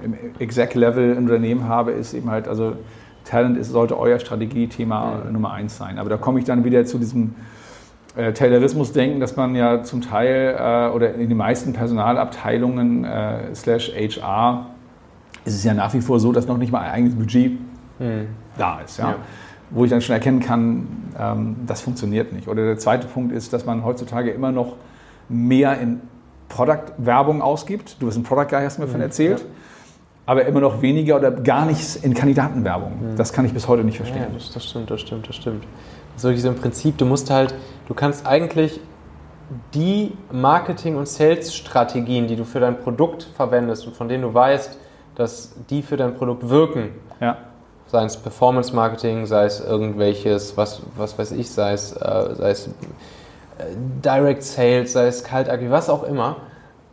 äh, 0.00 0.04
im 0.04 0.14
Exec-Level 0.38 1.12
im 1.12 1.18
Unternehmen 1.18 1.68
habe, 1.68 1.90
ist 1.90 2.14
eben 2.14 2.30
halt, 2.30 2.48
also 2.48 2.72
Talent 3.24 3.56
ist, 3.56 3.70
sollte 3.70 3.98
euer 3.98 4.18
Strategiethema 4.18 5.22
Mhm. 5.26 5.32
Nummer 5.32 5.52
eins 5.52 5.76
sein. 5.76 5.98
Aber 5.98 6.10
da 6.10 6.16
komme 6.16 6.38
ich 6.38 6.44
dann 6.44 6.64
wieder 6.64 6.84
zu 6.84 6.98
diesem 6.98 7.34
äh, 8.16 8.32
Taylorismus-Denken, 8.32 9.20
dass 9.20 9.36
man 9.36 9.54
ja 9.54 9.82
zum 9.82 10.00
Teil 10.02 10.56
äh, 10.58 10.94
oder 10.94 11.14
in 11.14 11.28
den 11.28 11.38
meisten 11.38 11.72
Personalabteilungen 11.72 13.04
äh, 13.04 13.54
slash 13.54 13.92
HR 13.94 14.66
ist 15.44 15.54
es 15.56 15.64
ja 15.64 15.74
nach 15.74 15.92
wie 15.94 16.00
vor 16.00 16.20
so, 16.20 16.30
dass 16.32 16.46
noch 16.46 16.56
nicht 16.58 16.70
mal 16.70 16.80
ein 16.80 16.90
eigenes 16.92 17.14
Budget 17.16 17.58
hm, 17.98 18.28
da 18.56 18.80
ist. 18.80 18.98
Ja? 18.98 19.10
Ja. 19.10 19.14
Wo 19.70 19.84
ich 19.84 19.90
dann 19.90 20.00
schon 20.00 20.14
erkennen 20.14 20.40
kann, 20.40 20.86
ähm, 21.18 21.56
das 21.66 21.80
funktioniert 21.80 22.32
nicht. 22.32 22.46
Oder 22.48 22.64
der 22.64 22.78
zweite 22.78 23.06
Punkt 23.08 23.32
ist, 23.32 23.52
dass 23.52 23.64
man 23.64 23.84
heutzutage 23.84 24.30
immer 24.30 24.52
noch 24.52 24.76
mehr 25.28 25.80
in 25.80 26.00
Product-Werbung 26.48 27.40
ausgibt. 27.42 27.96
Du 28.00 28.06
bist 28.06 28.18
ein 28.18 28.22
Product 28.22 28.46
Guy, 28.50 28.62
hast 28.62 28.76
du 28.78 28.82
mir 28.82 28.88
von 28.88 29.00
erzählt. 29.00 29.40
ja. 29.40 29.46
Aber 30.24 30.44
immer 30.46 30.60
noch 30.60 30.80
weniger 30.82 31.16
oder 31.16 31.30
gar 31.32 31.66
nichts 31.66 31.96
in 31.96 32.14
Kandidatenwerbung. 32.14 32.92
Das 33.16 33.32
kann 33.32 33.44
ich 33.44 33.52
bis 33.52 33.66
heute 33.66 33.82
nicht 33.84 33.98
Ja, 33.98 34.04
verstehen. 34.04 34.26
das, 34.34 34.52
das 34.52 34.64
stimmt, 34.64 34.90
das 34.90 35.00
stimmt, 35.00 35.28
das 35.28 35.36
stimmt. 35.36 35.64
Das 36.14 36.18
ist 36.18 36.24
wirklich 36.24 36.42
so 36.42 36.48
im 36.48 36.56
Prinzip, 36.56 36.96
du 36.98 37.04
musst 37.06 37.30
halt, 37.30 37.54
du 37.88 37.94
kannst 37.94 38.24
eigentlich 38.26 38.78
die 39.74 40.12
Marketing- 40.30 40.96
und 40.96 41.08
Sales-Strategien, 41.08 42.26
die 42.28 42.36
du 42.36 42.44
für 42.44 42.60
dein 42.60 42.78
Produkt 42.78 43.24
verwendest 43.36 43.86
und 43.86 43.96
von 43.96 44.08
denen 44.08 44.22
du 44.22 44.32
weißt, 44.32 44.78
dass 45.16 45.54
die 45.68 45.82
für 45.82 45.96
dein 45.96 46.14
Produkt 46.14 46.48
wirken, 46.48 46.90
Ja. 47.20 47.36
sei 47.88 48.04
es 48.04 48.16
Performance 48.16 48.74
Marketing, 48.74 49.26
sei 49.26 49.44
es 49.44 49.60
irgendwelches, 49.60 50.56
was, 50.56 50.82
was 50.96 51.18
weiß 51.18 51.32
ich, 51.32 51.50
sei 51.50 51.72
es, 51.72 51.92
äh, 51.92 52.34
sei 52.36 52.50
es 52.50 52.68
äh, 52.68 52.70
Direct 54.04 54.42
Sales, 54.42 54.92
sei 54.92 55.06
es 55.08 55.22
Kaltakquise, 55.24 55.70
was 55.70 55.90
auch 55.90 56.04
immer, 56.04 56.36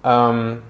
ähm, 0.03 0.61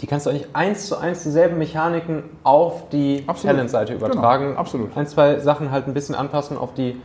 die 0.00 0.06
kannst 0.06 0.26
du 0.26 0.30
eigentlich 0.30 0.48
eins 0.54 0.86
zu 0.86 0.96
eins 0.96 1.22
dieselben 1.22 1.58
Mechaniken 1.58 2.24
auf 2.42 2.88
die. 2.90 3.24
Talent-Seite 3.26 3.94
übertragen. 3.94 4.48
Genau, 4.48 4.58
absolut. 4.58 4.96
Ein, 4.96 5.06
zwei 5.06 5.38
Sachen 5.38 5.70
halt 5.70 5.86
ein 5.86 5.94
bisschen 5.94 6.14
anpassen 6.14 6.56
auf, 6.56 6.74
die, 6.74 7.00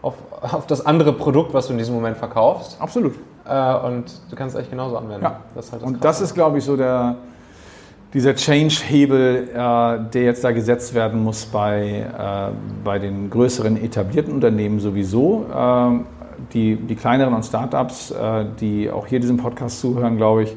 auf, 0.00 0.14
auf 0.40 0.66
das 0.66 0.84
andere 0.84 1.12
Produkt, 1.12 1.52
was 1.54 1.66
du 1.66 1.72
in 1.72 1.78
diesem 1.78 1.94
Moment 1.94 2.16
verkaufst. 2.16 2.80
Absolut. 2.80 3.14
Äh, 3.44 3.74
und 3.86 4.04
du 4.30 4.36
kannst 4.36 4.54
es 4.54 4.58
eigentlich 4.58 4.70
genauso 4.70 4.96
anwenden. 4.96 5.24
Ja. 5.24 5.40
Das 5.54 5.72
halt 5.72 5.82
Und 5.82 5.94
Krasse. 5.94 6.02
das 6.02 6.20
ist, 6.20 6.34
glaube 6.34 6.58
ich, 6.58 6.64
so 6.64 6.76
der, 6.76 7.16
dieser 8.14 8.34
Change-Hebel, 8.34 9.48
äh, 9.50 10.10
der 10.10 10.22
jetzt 10.22 10.42
da 10.42 10.52
gesetzt 10.52 10.94
werden 10.94 11.22
muss 11.22 11.44
bei, 11.44 12.06
äh, 12.18 12.52
bei 12.82 12.98
den 12.98 13.28
größeren 13.30 13.82
etablierten 13.82 14.32
Unternehmen 14.32 14.80
sowieso. 14.80 15.46
Ähm, 15.54 16.06
die, 16.54 16.76
die 16.76 16.96
kleineren 16.96 17.34
und 17.34 17.44
Startups, 17.44 18.10
äh, 18.10 18.46
die 18.60 18.90
auch 18.90 19.06
hier 19.06 19.20
diesem 19.20 19.36
Podcast 19.36 19.80
zuhören, 19.80 20.16
glaube 20.16 20.44
ich, 20.44 20.56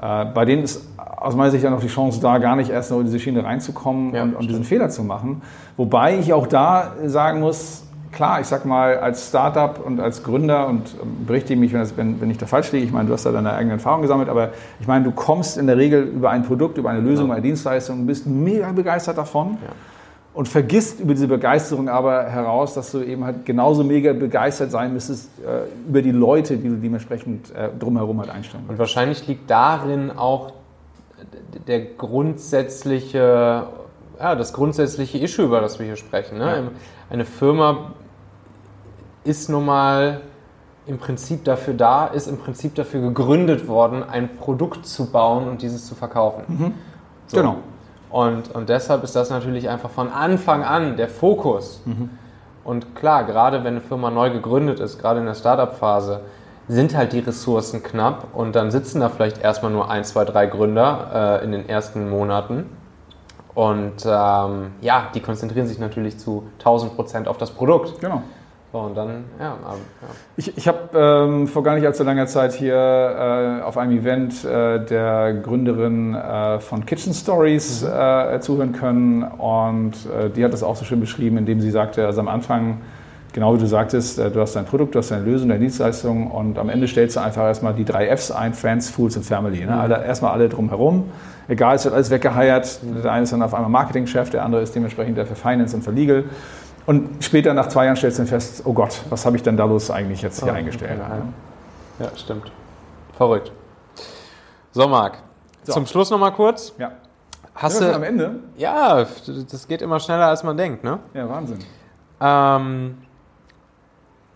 bei 0.00 0.44
denen 0.44 0.62
ist 0.62 0.86
aus 0.96 1.34
meiner 1.34 1.50
Sicht 1.50 1.64
dann 1.64 1.72
noch 1.72 1.80
die 1.80 1.88
Chance 1.88 2.20
da, 2.20 2.38
gar 2.38 2.56
nicht 2.56 2.70
erst 2.70 2.90
noch 2.90 3.00
in 3.00 3.06
diese 3.06 3.18
Schiene 3.18 3.44
reinzukommen 3.44 4.14
ja, 4.14 4.22
und, 4.22 4.36
und 4.36 4.48
diesen 4.48 4.64
Fehler 4.64 4.88
zu 4.88 5.02
machen. 5.02 5.42
Wobei 5.76 6.18
ich 6.18 6.32
auch 6.32 6.46
da 6.46 6.92
sagen 7.06 7.40
muss, 7.40 7.84
klar, 8.12 8.40
ich 8.40 8.46
sag 8.46 8.64
mal, 8.64 8.98
als 8.98 9.28
Startup 9.28 9.84
und 9.84 10.00
als 10.00 10.22
Gründer 10.22 10.66
und 10.68 10.94
ähm, 11.02 11.26
berichtige 11.26 11.58
mich, 11.58 11.72
wenn, 11.72 12.20
wenn 12.20 12.30
ich 12.30 12.38
da 12.38 12.46
falsch 12.46 12.72
liege, 12.72 12.84
ich 12.84 12.92
meine, 12.92 13.08
du 13.08 13.14
hast 13.14 13.26
da 13.26 13.32
deine 13.32 13.52
eigene 13.52 13.74
Erfahrung 13.74 14.02
gesammelt, 14.02 14.28
aber 14.28 14.50
ich 14.80 14.86
meine, 14.86 15.04
du 15.04 15.12
kommst 15.12 15.58
in 15.58 15.66
der 15.66 15.76
Regel 15.76 16.02
über 16.02 16.30
ein 16.30 16.42
Produkt, 16.42 16.78
über 16.78 16.90
eine 16.90 17.00
Lösung, 17.00 17.28
ja. 17.28 17.34
eine 17.34 17.42
Dienstleistung 17.42 18.00
und 18.00 18.06
bist 18.06 18.26
mega 18.26 18.72
begeistert 18.72 19.18
davon. 19.18 19.58
Ja. 19.62 19.72
Und 20.38 20.46
vergisst 20.46 21.00
über 21.00 21.14
diese 21.14 21.26
Begeisterung 21.26 21.88
aber 21.88 22.22
heraus, 22.22 22.72
dass 22.72 22.92
du 22.92 23.02
eben 23.02 23.24
halt 23.24 23.44
genauso 23.44 23.82
mega 23.82 24.12
begeistert 24.12 24.70
sein 24.70 24.92
müsstest 24.92 25.30
äh, 25.40 25.62
über 25.88 26.00
die 26.00 26.12
Leute, 26.12 26.58
die 26.58 26.68
du 26.68 26.76
dementsprechend 26.76 27.52
äh, 27.56 27.70
drumherum 27.76 28.20
halt 28.20 28.30
einstellen 28.30 28.62
Und 28.68 28.78
wahrscheinlich 28.78 29.26
liegt 29.26 29.50
darin 29.50 30.12
auch 30.12 30.52
der 31.66 31.80
grundsätzliche, 31.80 33.66
ja, 34.20 34.34
das 34.36 34.52
grundsätzliche 34.52 35.18
Issue, 35.18 35.46
über 35.46 35.60
das 35.60 35.80
wir 35.80 35.86
hier 35.86 35.96
sprechen. 35.96 36.38
Ne? 36.38 36.44
Ja. 36.44 36.70
Eine 37.10 37.24
Firma 37.24 37.94
ist 39.24 39.50
nun 39.50 39.66
mal 39.66 40.20
im 40.86 40.98
Prinzip 40.98 41.42
dafür 41.46 41.74
da, 41.74 42.06
ist 42.06 42.28
im 42.28 42.38
Prinzip 42.38 42.76
dafür 42.76 43.00
gegründet 43.00 43.66
worden, 43.66 44.04
ein 44.04 44.36
Produkt 44.36 44.86
zu 44.86 45.10
bauen 45.10 45.48
und 45.48 45.62
dieses 45.62 45.88
zu 45.88 45.96
verkaufen. 45.96 46.44
Mhm. 46.46 46.74
So. 47.26 47.38
Genau. 47.38 47.56
Und, 48.10 48.54
und 48.54 48.68
deshalb 48.68 49.04
ist 49.04 49.14
das 49.14 49.30
natürlich 49.30 49.68
einfach 49.68 49.90
von 49.90 50.10
Anfang 50.10 50.64
an 50.64 50.96
der 50.96 51.08
Fokus. 51.08 51.82
Mhm. 51.84 52.10
Und 52.64 52.94
klar, 52.94 53.24
gerade 53.24 53.64
wenn 53.64 53.74
eine 53.74 53.80
Firma 53.80 54.10
neu 54.10 54.30
gegründet 54.30 54.80
ist, 54.80 54.98
gerade 54.98 55.20
in 55.20 55.26
der 55.26 55.34
Startup-Phase, 55.34 56.20
sind 56.68 56.94
halt 56.94 57.12
die 57.12 57.20
Ressourcen 57.20 57.82
knapp 57.82 58.28
und 58.34 58.54
dann 58.54 58.70
sitzen 58.70 59.00
da 59.00 59.08
vielleicht 59.08 59.42
erstmal 59.42 59.72
nur 59.72 59.90
ein, 59.90 60.04
zwei, 60.04 60.24
drei 60.26 60.46
Gründer 60.46 61.40
äh, 61.40 61.44
in 61.44 61.52
den 61.52 61.66
ersten 61.68 62.10
Monaten. 62.10 62.66
Und 63.54 64.04
ähm, 64.04 64.72
ja, 64.82 65.08
die 65.14 65.20
konzentrieren 65.20 65.66
sich 65.66 65.78
natürlich 65.78 66.18
zu 66.18 66.44
1000 66.58 66.94
Prozent 66.94 67.26
auf 67.26 67.38
das 67.38 67.50
Produkt. 67.50 68.00
Genau. 68.00 68.22
Und 68.86 68.96
dann, 68.96 69.24
ja. 69.38 69.56
ja. 69.62 69.74
Ich, 70.36 70.56
ich 70.56 70.68
habe 70.68 70.78
ähm, 70.94 71.46
vor 71.46 71.62
gar 71.62 71.74
nicht 71.74 71.86
allzu 71.86 72.04
langer 72.04 72.26
Zeit 72.26 72.52
hier 72.52 72.74
äh, 72.74 73.62
auf 73.62 73.76
einem 73.76 73.98
Event 73.98 74.44
äh, 74.44 74.84
der 74.84 75.34
Gründerin 75.34 76.14
äh, 76.14 76.58
von 76.60 76.86
Kitchen 76.86 77.14
Stories 77.14 77.82
mhm. 77.82 77.88
Äh, 77.88 78.40
zuhören 78.40 78.72
können 78.72 79.22
und 79.22 79.92
äh, 80.06 80.30
die 80.30 80.44
hat 80.44 80.52
das 80.52 80.62
auch 80.62 80.76
so 80.76 80.84
schön 80.84 81.00
beschrieben, 81.00 81.36
indem 81.38 81.60
sie 81.60 81.70
sagte, 81.70 82.06
also 82.06 82.20
am 82.20 82.28
Anfang, 82.28 82.80
genau 83.32 83.54
wie 83.54 83.58
du 83.58 83.66
sagtest, 83.66 84.18
äh, 84.18 84.30
du 84.30 84.40
hast 84.40 84.54
dein 84.56 84.64
Produkt, 84.64 84.94
du 84.94 84.98
hast 84.98 85.10
deine 85.10 85.24
Lösung, 85.24 85.48
deine 85.48 85.60
Dienstleistung 85.60 86.30
und 86.30 86.58
am 86.58 86.68
Ende 86.68 86.86
stellst 86.88 87.16
du 87.16 87.20
einfach 87.20 87.42
erstmal 87.44 87.74
die 87.74 87.84
drei 87.84 88.08
Fs 88.16 88.30
ein, 88.30 88.54
Friends, 88.54 88.90
Fools 88.90 89.16
und 89.16 89.24
Family. 89.24 89.60
Ne? 89.60 89.72
Mhm. 89.72 89.80
Alle, 89.80 90.04
erstmal 90.04 90.32
alle 90.32 90.48
drumherum. 90.48 91.04
Egal, 91.48 91.76
es 91.76 91.84
wird 91.84 91.94
alles 91.94 92.10
weggeheiert. 92.10 92.80
Mhm. 92.82 93.02
Der 93.02 93.12
eine 93.12 93.22
ist 93.24 93.32
dann 93.32 93.42
auf 93.42 93.54
einmal 93.54 93.70
Marketingchef, 93.70 94.30
der 94.30 94.44
andere 94.44 94.62
ist 94.62 94.74
dementsprechend 94.74 95.16
der 95.16 95.26
für 95.26 95.34
Finance 95.34 95.74
und 95.76 95.82
für 95.82 95.92
Legal. 95.92 96.24
Und 96.88 97.22
später, 97.22 97.52
nach 97.52 97.68
zwei 97.68 97.84
Jahren, 97.84 97.96
stellst 97.96 98.16
du 98.16 98.22
dann 98.22 98.28
fest, 98.28 98.62
oh 98.64 98.72
Gott, 98.72 99.02
was 99.10 99.26
habe 99.26 99.36
ich 99.36 99.42
denn 99.42 99.58
da 99.58 99.66
bloß 99.66 99.90
eigentlich 99.90 100.22
jetzt 100.22 100.42
hier 100.42 100.50
oh, 100.50 100.56
eingestellt? 100.56 100.98
Okay. 100.98 101.20
Ja, 101.98 102.16
stimmt. 102.16 102.50
Verrückt. 103.14 103.52
So, 104.72 104.88
Marc, 104.88 105.18
so. 105.64 105.74
zum 105.74 105.84
Schluss 105.84 106.08
noch 106.08 106.18
mal 106.18 106.30
kurz. 106.30 106.72
Ja. 106.78 106.92
Hast 107.54 107.82
du 107.82 107.94
am 107.94 108.02
Ende? 108.02 108.36
Ja, 108.56 109.04
das 109.50 109.68
geht 109.68 109.82
immer 109.82 110.00
schneller, 110.00 110.28
als 110.28 110.42
man 110.42 110.56
denkt, 110.56 110.82
ne? 110.82 111.00
Ja, 111.12 111.28
Wahnsinn. 111.28 111.58
Ähm, 112.22 112.96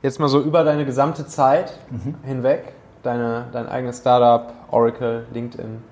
jetzt 0.03 0.21
mal 0.21 0.29
so 0.29 0.39
über 0.43 0.63
deine 0.63 0.85
gesamte 0.85 1.27
Zeit 1.27 1.73
mhm. 1.89 2.17
hinweg, 2.23 2.75
deine, 3.03 3.47
dein 3.53 3.67
eigenes 3.67 3.97
Startup, 3.97 4.53
Oracle, 4.71 5.25
LinkedIn. 5.33 5.83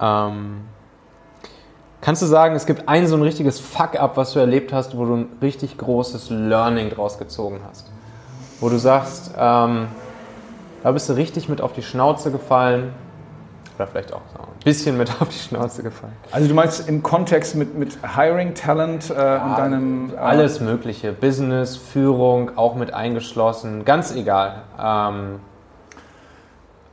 Ähm, 0.00 0.60
Kannst 2.00 2.22
du 2.22 2.26
sagen, 2.26 2.54
es 2.54 2.66
gibt 2.66 2.88
ein 2.88 3.06
so 3.06 3.16
ein 3.16 3.22
richtiges 3.22 3.58
Fuck-up, 3.58 4.16
was 4.16 4.32
du 4.32 4.38
erlebt 4.38 4.72
hast, 4.72 4.96
wo 4.96 5.04
du 5.04 5.16
ein 5.16 5.28
richtig 5.42 5.78
großes 5.78 6.30
Learning 6.30 6.90
draus 6.90 7.18
gezogen 7.18 7.60
hast? 7.68 7.90
Wo 8.60 8.68
du 8.68 8.78
sagst, 8.78 9.32
ähm, 9.36 9.88
da 10.82 10.92
bist 10.92 11.08
du 11.08 11.14
richtig 11.14 11.48
mit 11.48 11.60
auf 11.60 11.72
die 11.72 11.82
Schnauze 11.82 12.30
gefallen 12.30 12.92
oder 13.76 13.86
vielleicht 13.88 14.12
auch 14.12 14.22
so 14.32 14.40
ein 14.40 14.48
bisschen 14.64 14.96
mit 14.96 15.10
auf 15.20 15.28
die 15.28 15.38
Schnauze 15.38 15.82
gefallen. 15.82 16.12
Also 16.30 16.48
du 16.48 16.54
meinst 16.54 16.88
im 16.88 17.02
Kontext 17.02 17.56
mit, 17.56 17.76
mit 17.76 17.98
Hiring 18.16 18.54
Talent 18.54 19.10
äh, 19.10 19.14
ja, 19.14 19.46
in 19.46 19.56
deinem... 19.56 20.12
Äh 20.14 20.18
alles 20.18 20.60
Mögliche, 20.60 21.12
Business, 21.12 21.76
Führung, 21.76 22.56
auch 22.56 22.76
mit 22.76 22.94
eingeschlossen, 22.94 23.84
ganz 23.84 24.14
egal. 24.14 24.62
Ähm, 24.80 25.40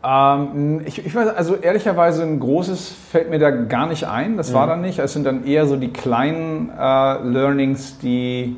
ähm, 0.05 0.81
ich, 0.85 1.03
ich, 1.03 1.15
weiß, 1.15 1.29
also 1.29 1.55
ehrlicherweise 1.55 2.23
ein 2.23 2.39
großes 2.39 2.93
fällt 3.11 3.29
mir 3.29 3.39
da 3.39 3.49
gar 3.49 3.87
nicht 3.87 4.07
ein. 4.07 4.37
Das 4.37 4.51
mhm. 4.51 4.55
war 4.55 4.67
dann 4.67 4.81
nicht. 4.81 4.99
Es 4.99 5.13
sind 5.13 5.25
dann 5.25 5.45
eher 5.45 5.65
so 5.65 5.77
die 5.77 5.91
kleinen 5.91 6.69
äh, 6.69 7.23
Learnings, 7.23 7.97
die, 7.97 8.55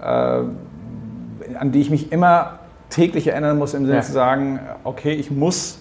äh, 0.00 0.04
an 0.04 1.72
die 1.72 1.80
ich 1.80 1.90
mich 1.90 2.12
immer 2.12 2.60
täglich 2.90 3.26
erinnern 3.26 3.58
muss, 3.58 3.74
im 3.74 3.86
Sinne 3.86 3.98
ja. 3.98 4.02
zu 4.02 4.12
sagen, 4.12 4.60
okay, 4.84 5.12
ich 5.12 5.32
muss 5.32 5.80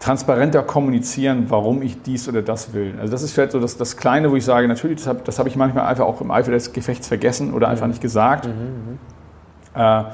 transparenter 0.00 0.62
kommunizieren, 0.62 1.46
warum 1.48 1.82
ich 1.82 2.00
dies 2.02 2.28
oder 2.28 2.42
das 2.42 2.72
will. 2.72 2.94
Also 2.98 3.12
das 3.12 3.22
ist 3.22 3.32
vielleicht 3.32 3.52
so 3.52 3.60
das, 3.60 3.76
das 3.76 3.96
Kleine, 3.96 4.30
wo 4.30 4.36
ich 4.36 4.44
sage, 4.44 4.68
natürlich, 4.68 5.02
das 5.02 5.08
habe 5.08 5.20
hab 5.30 5.46
ich 5.46 5.56
manchmal 5.56 5.86
einfach 5.86 6.04
auch 6.04 6.20
im 6.20 6.30
Eifer 6.30 6.52
des 6.52 6.72
Gefechts 6.72 7.08
vergessen 7.08 7.52
oder 7.52 7.66
mhm. 7.66 7.72
einfach 7.72 7.86
nicht 7.86 8.00
gesagt. 8.00 8.46
Mhm, 8.46 8.52
mhm. 8.52 8.98
äh, 9.74 10.04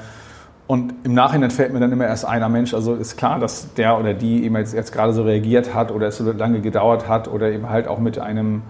und 0.71 0.93
im 1.03 1.13
Nachhinein 1.13 1.51
fällt 1.51 1.73
mir 1.73 1.81
dann 1.81 1.91
immer 1.91 2.07
erst 2.07 2.23
einer 2.23 2.47
Mensch, 2.47 2.73
also 2.73 2.95
ist 2.95 3.17
klar, 3.17 3.39
dass 3.39 3.73
der 3.73 3.99
oder 3.99 4.13
die 4.13 4.45
eben 4.45 4.55
jetzt, 4.55 4.73
jetzt 4.73 4.93
gerade 4.93 5.11
so 5.11 5.23
reagiert 5.23 5.75
hat 5.75 5.91
oder 5.91 6.07
es 6.07 6.17
so 6.17 6.31
lange 6.31 6.61
gedauert 6.61 7.09
hat 7.09 7.27
oder 7.27 7.51
eben 7.51 7.69
halt 7.69 7.89
auch 7.89 7.99
mit 7.99 8.17
einem, 8.19 8.61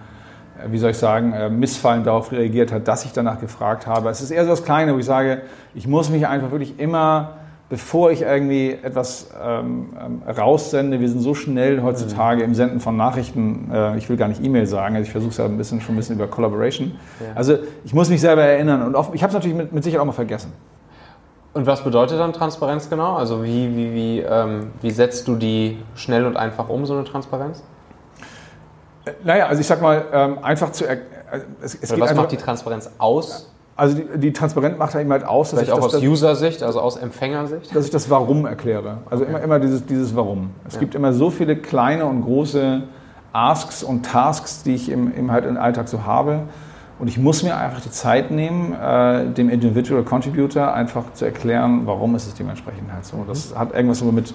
äh, 0.58 0.72
wie 0.72 0.78
soll 0.78 0.90
ich 0.90 0.98
sagen, 0.98 1.32
äh, 1.32 1.48
Missfallen 1.48 2.02
darauf 2.02 2.32
reagiert 2.32 2.72
hat, 2.72 2.88
dass 2.88 3.04
ich 3.04 3.12
danach 3.12 3.38
gefragt 3.38 3.86
habe. 3.86 4.08
Es 4.08 4.20
ist 4.20 4.32
eher 4.32 4.42
so 4.42 4.50
das 4.50 4.64
Kleine, 4.64 4.94
wo 4.94 4.98
ich 4.98 5.04
sage, 5.04 5.42
ich 5.76 5.86
muss 5.86 6.10
mich 6.10 6.26
einfach 6.26 6.50
wirklich 6.50 6.80
immer, 6.80 7.34
bevor 7.68 8.10
ich 8.10 8.22
irgendwie 8.22 8.76
etwas 8.82 9.30
ähm, 9.40 9.90
ähm 10.04 10.22
raussende, 10.26 10.98
wir 10.98 11.08
sind 11.08 11.20
so 11.20 11.34
schnell 11.36 11.82
heutzutage 11.82 12.38
mhm. 12.38 12.48
im 12.48 12.54
Senden 12.56 12.80
von 12.80 12.96
Nachrichten, 12.96 13.70
äh, 13.72 13.96
ich 13.96 14.08
will 14.08 14.16
gar 14.16 14.26
nicht 14.26 14.42
E-Mail 14.42 14.66
sagen, 14.66 14.96
also 14.96 15.06
ich 15.06 15.12
versuche 15.12 15.30
es 15.30 15.36
ja 15.36 15.44
ein 15.44 15.56
bisschen, 15.56 15.80
schon 15.80 15.94
ein 15.94 15.98
bisschen 15.98 16.16
über 16.16 16.26
Collaboration. 16.26 16.98
Ja. 17.20 17.26
Also 17.36 17.58
ich 17.84 17.94
muss 17.94 18.10
mich 18.10 18.20
selber 18.20 18.42
erinnern 18.42 18.82
und 18.82 18.96
oft, 18.96 19.14
ich 19.14 19.22
habe 19.22 19.28
es 19.28 19.34
natürlich 19.34 19.56
mit, 19.56 19.72
mit 19.72 19.84
Sicherheit 19.84 20.02
auch 20.02 20.06
mal 20.06 20.10
vergessen. 20.10 20.52
Und 21.54 21.66
was 21.66 21.84
bedeutet 21.84 22.18
dann 22.18 22.32
Transparenz 22.32 22.88
genau? 22.88 23.16
Also 23.16 23.44
wie, 23.44 23.76
wie, 23.76 23.92
wie, 23.92 24.20
ähm, 24.20 24.70
wie 24.80 24.90
setzt 24.90 25.28
du 25.28 25.36
die 25.36 25.78
schnell 25.94 26.24
und 26.24 26.36
einfach 26.36 26.68
um, 26.68 26.86
so 26.86 26.94
eine 26.94 27.04
Transparenz? 27.04 27.62
Naja, 29.22 29.46
also 29.46 29.60
ich 29.60 29.66
sag 29.66 29.82
mal, 29.82 30.04
ähm, 30.12 30.38
einfach 30.42 30.72
zu... 30.72 30.86
Äh, 30.86 30.98
es, 31.60 31.74
es 31.74 31.98
was 31.98 32.14
macht 32.14 32.32
die 32.32 32.36
Transparenz 32.36 32.90
aus? 32.98 33.50
Also 33.74 33.96
die, 33.96 34.18
die 34.18 34.32
Transparenz 34.32 34.78
macht 34.78 34.94
eben 34.94 35.10
halt 35.10 35.24
aus, 35.24 35.50
dass 35.50 35.60
Vielleicht 35.60 35.72
ich 35.72 35.78
auch 35.78 35.86
das, 35.86 35.96
aus 35.96 36.02
User-Sicht, 36.02 36.62
also 36.62 36.80
aus 36.80 36.96
Empfängersicht? 36.96 37.74
Dass 37.74 37.84
ich 37.84 37.90
das 37.90 38.08
Warum 38.08 38.46
erkläre. 38.46 38.98
Also 39.10 39.24
okay. 39.24 39.32
immer, 39.32 39.42
immer 39.42 39.58
dieses, 39.60 39.84
dieses 39.86 40.14
Warum. 40.14 40.50
Es 40.66 40.74
ja. 40.74 40.80
gibt 40.80 40.94
immer 40.94 41.12
so 41.12 41.30
viele 41.30 41.56
kleine 41.56 42.06
und 42.06 42.22
große 42.22 42.82
Asks 43.32 43.82
und 43.82 44.04
Tasks, 44.04 44.62
die 44.62 44.74
ich 44.74 44.90
im, 44.90 45.12
im, 45.14 45.32
halt 45.32 45.46
im 45.46 45.56
Alltag 45.56 45.88
so 45.88 46.04
habe. 46.04 46.40
Und 47.02 47.08
ich 47.08 47.18
muss 47.18 47.42
mir 47.42 47.56
einfach 47.56 47.80
die 47.80 47.90
Zeit 47.90 48.30
nehmen, 48.30 48.74
äh, 48.74 49.26
dem 49.26 49.50
Individual 49.50 50.04
Contributor 50.04 50.72
einfach 50.72 51.12
zu 51.14 51.24
erklären, 51.24 51.80
warum 51.84 52.14
ist 52.14 52.28
es 52.28 52.34
dementsprechend 52.34 52.92
halt 52.92 53.04
so. 53.04 53.24
Das 53.26 53.58
hat 53.58 53.74
irgendwas 53.74 54.04
mit, 54.04 54.32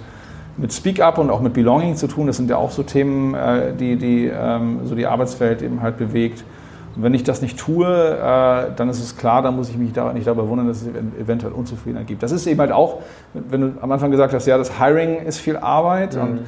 mit 0.57 0.73
Speak 0.73 0.99
Up 0.99 1.17
und 1.17 1.29
auch 1.29 1.39
mit 1.39 1.53
Belonging 1.53 1.95
zu 1.95 2.07
tun. 2.07 2.27
Das 2.27 2.35
sind 2.35 2.49
ja 2.49 2.57
auch 2.57 2.71
so 2.71 2.83
Themen, 2.83 3.33
äh, 3.35 3.71
die, 3.73 3.95
die 3.95 4.25
ähm, 4.25 4.81
so 4.83 4.95
die 4.95 5.05
Arbeitswelt 5.05 5.61
eben 5.61 5.81
halt 5.81 5.97
bewegt. 5.97 6.43
Und 6.97 7.03
wenn 7.03 7.13
ich 7.13 7.23
das 7.23 7.41
nicht 7.41 7.57
tue, 7.57 7.87
äh, 7.87 8.75
dann 8.75 8.89
ist 8.89 9.01
es 9.01 9.15
klar, 9.15 9.41
dann 9.41 9.55
muss 9.55 9.69
ich 9.69 9.77
mich 9.77 9.93
da 9.93 10.11
nicht 10.11 10.27
dabei 10.27 10.45
wundern, 10.45 10.67
dass 10.67 10.81
es 10.81 10.89
eventuell 11.17 11.53
Unzufriedenheit 11.53 12.07
gibt. 12.07 12.21
Das 12.21 12.33
ist 12.33 12.45
eben 12.47 12.59
halt 12.59 12.73
auch, 12.73 12.99
wenn 13.33 13.61
du 13.61 13.73
am 13.79 13.93
Anfang 13.93 14.11
gesagt 14.11 14.33
hast, 14.33 14.45
ja, 14.45 14.57
das 14.57 14.77
Hiring 14.77 15.19
ist 15.19 15.39
viel 15.39 15.55
Arbeit 15.55 16.15
mhm. 16.15 16.21
und 16.21 16.39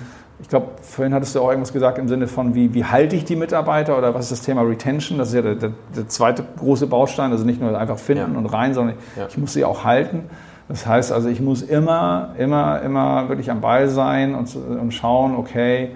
ich 0.41 0.47
glaube, 0.47 0.67
vorhin 0.81 1.13
hattest 1.13 1.35
du 1.35 1.41
auch 1.41 1.49
irgendwas 1.49 1.73
gesagt 1.73 1.97
im 1.97 2.07
Sinne 2.07 2.27
von, 2.27 2.55
wie, 2.55 2.73
wie 2.73 2.85
halte 2.85 3.15
ich 3.15 3.25
die 3.25 3.35
Mitarbeiter 3.35 3.97
oder 3.97 4.13
was 4.13 4.25
ist 4.25 4.31
das 4.31 4.41
Thema 4.41 4.61
Retention? 4.61 5.17
Das 5.17 5.29
ist 5.29 5.35
ja 5.35 5.41
der, 5.41 5.55
der, 5.55 5.71
der 5.95 6.07
zweite 6.07 6.45
große 6.57 6.87
Baustein, 6.87 7.31
also 7.31 7.45
nicht 7.45 7.61
nur 7.61 7.77
einfach 7.77 7.99
finden 7.99 8.33
ja. 8.33 8.39
und 8.39 8.45
rein, 8.45 8.73
sondern 8.73 8.95
ja. 9.17 9.27
ich 9.27 9.37
muss 9.37 9.53
sie 9.53 9.65
auch 9.65 9.83
halten. 9.83 10.29
Das 10.69 10.85
heißt 10.85 11.11
also, 11.11 11.29
ich 11.29 11.41
muss 11.41 11.61
immer, 11.61 12.35
immer, 12.37 12.81
immer 12.81 13.27
wirklich 13.27 13.51
am 13.51 13.59
Ball 13.59 13.89
sein 13.89 14.35
und, 14.35 14.55
und 14.55 14.93
schauen, 14.93 15.35
okay, 15.35 15.91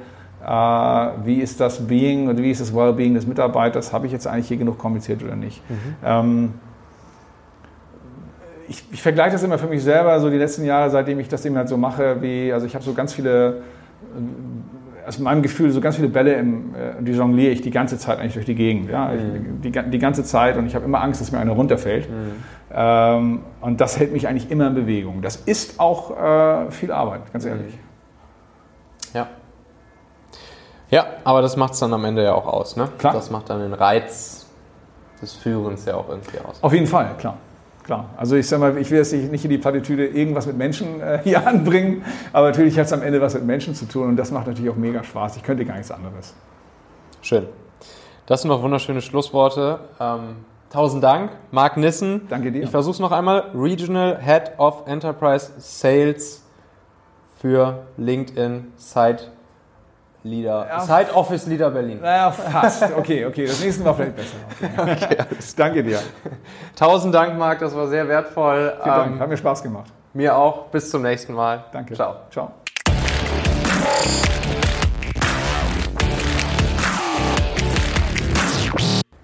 äh, 0.46 0.50
wie 1.24 1.40
ist 1.40 1.60
das 1.60 1.88
Being 1.88 2.28
und 2.28 2.38
wie 2.42 2.52
ist 2.52 2.60
das 2.60 2.76
Wellbeing 2.76 3.14
des 3.14 3.26
Mitarbeiters? 3.26 3.94
Habe 3.94 4.08
ich 4.08 4.12
jetzt 4.12 4.28
eigentlich 4.28 4.48
hier 4.48 4.58
genug 4.58 4.78
kommuniziert 4.78 5.24
oder 5.24 5.36
nicht? 5.36 5.62
Mhm. 5.70 5.76
Ähm, 6.04 6.54
ich, 8.68 8.84
ich 8.92 9.02
vergleiche 9.02 9.34
das 9.34 9.44
immer 9.44 9.58
für 9.58 9.68
mich 9.68 9.84
selber, 9.84 10.20
so 10.20 10.30
die 10.30 10.38
letzten 10.38 10.66
Jahre, 10.66 10.90
seitdem 10.90 11.20
ich 11.20 11.30
das 11.30 11.46
eben 11.46 11.56
halt 11.56 11.70
so 11.70 11.78
mache, 11.78 12.22
wie, 12.22 12.52
also 12.52 12.66
ich 12.66 12.76
habe 12.76 12.84
so 12.84 12.94
ganz 12.94 13.14
viele 13.14 13.62
aus 15.08 15.20
meinem 15.20 15.42
Gefühl 15.42 15.72
so 15.72 15.82
ganz 15.82 15.96
viele 15.96 16.10
Bälle, 16.10 16.36
im, 16.36 16.76
äh, 16.76 17.02
die 17.02 17.12
jongliere 17.12 17.52
ich 17.52 17.62
die 17.62 17.72
ganze 17.72 17.98
Zeit 17.98 18.20
eigentlich 18.20 18.34
durch 18.34 18.46
die 18.46 18.56
Gegend. 18.56 18.90
Ja? 18.90 19.10
Mhm. 19.10 19.62
Die, 19.62 19.72
die, 19.72 20.00
ganze 20.00 20.24
Zeit 20.24 20.58
und 20.58 20.66
ich 20.66 20.76
habe 20.76 20.86
immer 20.86 21.02
Angst, 21.02 21.22
dass 21.22 21.32
mir 21.32 21.40
einer 21.40 21.54
runterfällt. 21.54 22.10
Mhm. 22.10 22.32
Ähm, 22.72 23.40
und 23.62 23.82
das 23.82 24.00
hält 24.00 24.14
mich 24.14 24.28
eigentlich 24.28 24.50
immer 24.50 24.68
in 24.68 24.76
Bewegung. 24.76 25.22
Das 25.22 25.36
ist 25.36 25.80
auch 25.80 26.18
äh, 26.18 26.72
viel 26.72 26.92
Arbeit, 26.92 27.32
ganz 27.32 27.46
ehrlich. 27.46 27.78
Ja. 29.14 29.28
Ja, 30.90 31.06
aber 31.24 31.42
das 31.42 31.58
macht 31.58 31.74
es 31.74 31.80
dann 31.80 31.94
am 31.94 32.06
Ende 32.06 32.24
ja 32.24 32.34
auch 32.34 32.46
aus, 32.46 32.76
ne? 32.76 32.88
Klar. 32.98 33.14
Das 33.14 33.32
macht 33.32 33.50
dann 33.50 33.60
den 33.60 33.74
Reiz 33.74 34.46
des 35.22 35.34
Führens 35.34 35.86
ja 35.86 35.96
auch 35.96 36.10
irgendwie 36.10 36.38
aus. 36.40 36.62
Auf 36.62 36.74
jeden 36.74 36.88
Fall, 36.88 37.16
klar. 37.18 37.38
Klar. 37.84 38.10
Also 38.16 38.38
ich 38.38 38.48
sag 38.48 38.60
mal, 38.60 38.78
ich 38.78 38.90
will 38.92 38.98
jetzt 38.98 39.14
nicht 39.14 39.44
in 39.44 39.50
die 39.50 39.58
Plattitüde 39.58 40.08
irgendwas 40.08 40.48
mit 40.48 40.58
Menschen 40.58 41.02
äh, 41.02 41.20
hier 41.24 41.46
anbringen, 41.46 42.04
aber 42.32 42.48
natürlich 42.48 42.80
hat 42.80 42.86
es 42.86 42.94
am 42.94 43.02
Ende 43.02 43.20
was 43.20 43.34
mit 43.34 43.46
Menschen 43.46 43.76
zu 43.76 43.86
tun 43.86 44.08
und 44.10 44.16
das 44.16 44.32
macht 44.32 44.48
natürlich 44.48 44.72
auch 44.72 44.78
mega 44.78 45.04
Spaß. 45.04 45.36
Ich 45.36 45.44
könnte 45.44 45.66
gar 45.66 45.76
nichts 45.76 45.92
anderes. 45.92 46.34
Schön. 47.22 47.46
Das 48.26 48.42
sind 48.42 48.50
noch 48.50 48.62
wunderschöne 48.62 49.02
Schlussworte. 49.02 49.80
Ähm, 50.00 50.38
tausend 50.70 51.04
Dank, 51.04 51.32
Marc 51.52 51.76
Nissen. 51.76 52.22
Danke 52.30 52.54
dir. 52.54 52.64
Ich 52.64 52.70
versuche 52.70 52.94
es 52.94 53.00
noch 53.00 53.12
einmal. 53.12 53.52
Regional 53.54 54.18
Head 54.22 54.54
of 54.58 54.88
Enterprise 54.88 55.52
Sales 55.58 56.46
für 57.36 57.84
LinkedIn 57.98 58.72
Site 58.78 59.28
Leader, 60.24 60.66
Ja. 60.70 60.80
Site 60.80 61.14
Office 61.14 61.46
Leader 61.48 61.70
Berlin. 61.70 62.00
Naja, 62.02 62.32
fast. 62.32 62.84
Okay, 62.98 63.26
okay. 63.26 63.46
Das 63.46 63.60
nächste 63.62 63.84
Mal 63.84 63.94
vielleicht 63.94 64.16
besser. 64.16 64.36
Okay. 64.78 65.18
Danke 65.58 65.84
dir. 65.84 66.00
Tausend 66.76 67.14
Dank, 67.14 67.38
Marc, 67.38 67.60
das 67.60 67.76
war 67.76 67.88
sehr 67.88 68.08
wertvoll. 68.08 68.74
Vielen 68.82 68.96
Dank. 68.96 69.12
Ähm, 69.16 69.20
Hat 69.20 69.30
mir 69.30 69.38
Spaß 69.38 69.62
gemacht. 69.64 69.92
mir 70.14 70.36
auch. 70.36 70.68
Bis 70.68 70.90
zum 70.90 71.02
nächsten 71.02 71.34
Mal. 71.34 71.66
Danke. 71.72 71.94
Ciao. 71.94 72.16
Ciao. 72.32 72.52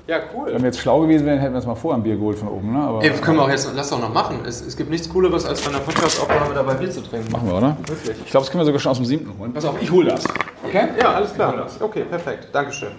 Ja, 0.10 0.18
cool. 0.34 0.47
Wenn 0.51 0.62
wir 0.64 0.70
jetzt 0.70 0.80
schlau 0.80 1.01
gewesen 1.01 1.28
wären, 1.28 1.38
hätten 1.38 1.53
wir 1.53 1.57
uns 1.57 1.68
mal 1.68 1.76
vorher 1.76 1.99
ein 1.99 2.03
Bier 2.03 2.16
geholt 2.16 2.39
von 2.39 2.47
oben. 2.47 2.74
Ne? 2.74 2.80
Aber 2.80 3.03
Ey, 3.03 3.12
das 3.12 3.22
können 3.22 3.38
wir 3.38 3.43
auch 3.43 3.49
jetzt, 3.49 3.70
lass 3.76 3.91
doch 3.91 4.01
noch 4.01 4.12
machen. 4.12 4.39
Es, 4.43 4.60
es 4.60 4.76
gibt 4.76 4.89
nichts 4.89 5.07
Cooleres, 5.07 5.45
als 5.45 5.62
bei 5.62 5.70
einer 5.70 5.82
Podcast-Aufnahme 5.82 6.55
dabei 6.55 6.74
Bier 6.74 6.89
zu 6.89 7.01
trinken. 7.01 7.32
machen 7.32 7.47
wir, 7.47 7.55
oder? 7.55 7.78
Wirklich. 7.86 8.18
Ich 8.26 8.32
glaube, 8.32 8.43
das 8.43 8.49
können 8.49 8.62
wir 8.62 8.66
sogar 8.66 8.80
schon 8.80 8.89
aus 8.89 8.97
dem 8.97 9.05
siebten 9.05 9.38
holen. 9.38 9.53
Pass 9.53 9.66
auf, 9.66 9.80
ich 9.80 9.91
hole 9.91 10.10
das. 10.10 10.24
Okay? 10.68 10.88
Ja, 10.99 11.14
alles 11.14 11.32
klar. 11.36 11.68
Okay, 11.80 12.05
perfekt. 12.05 12.47
Dankeschön. 12.51 12.93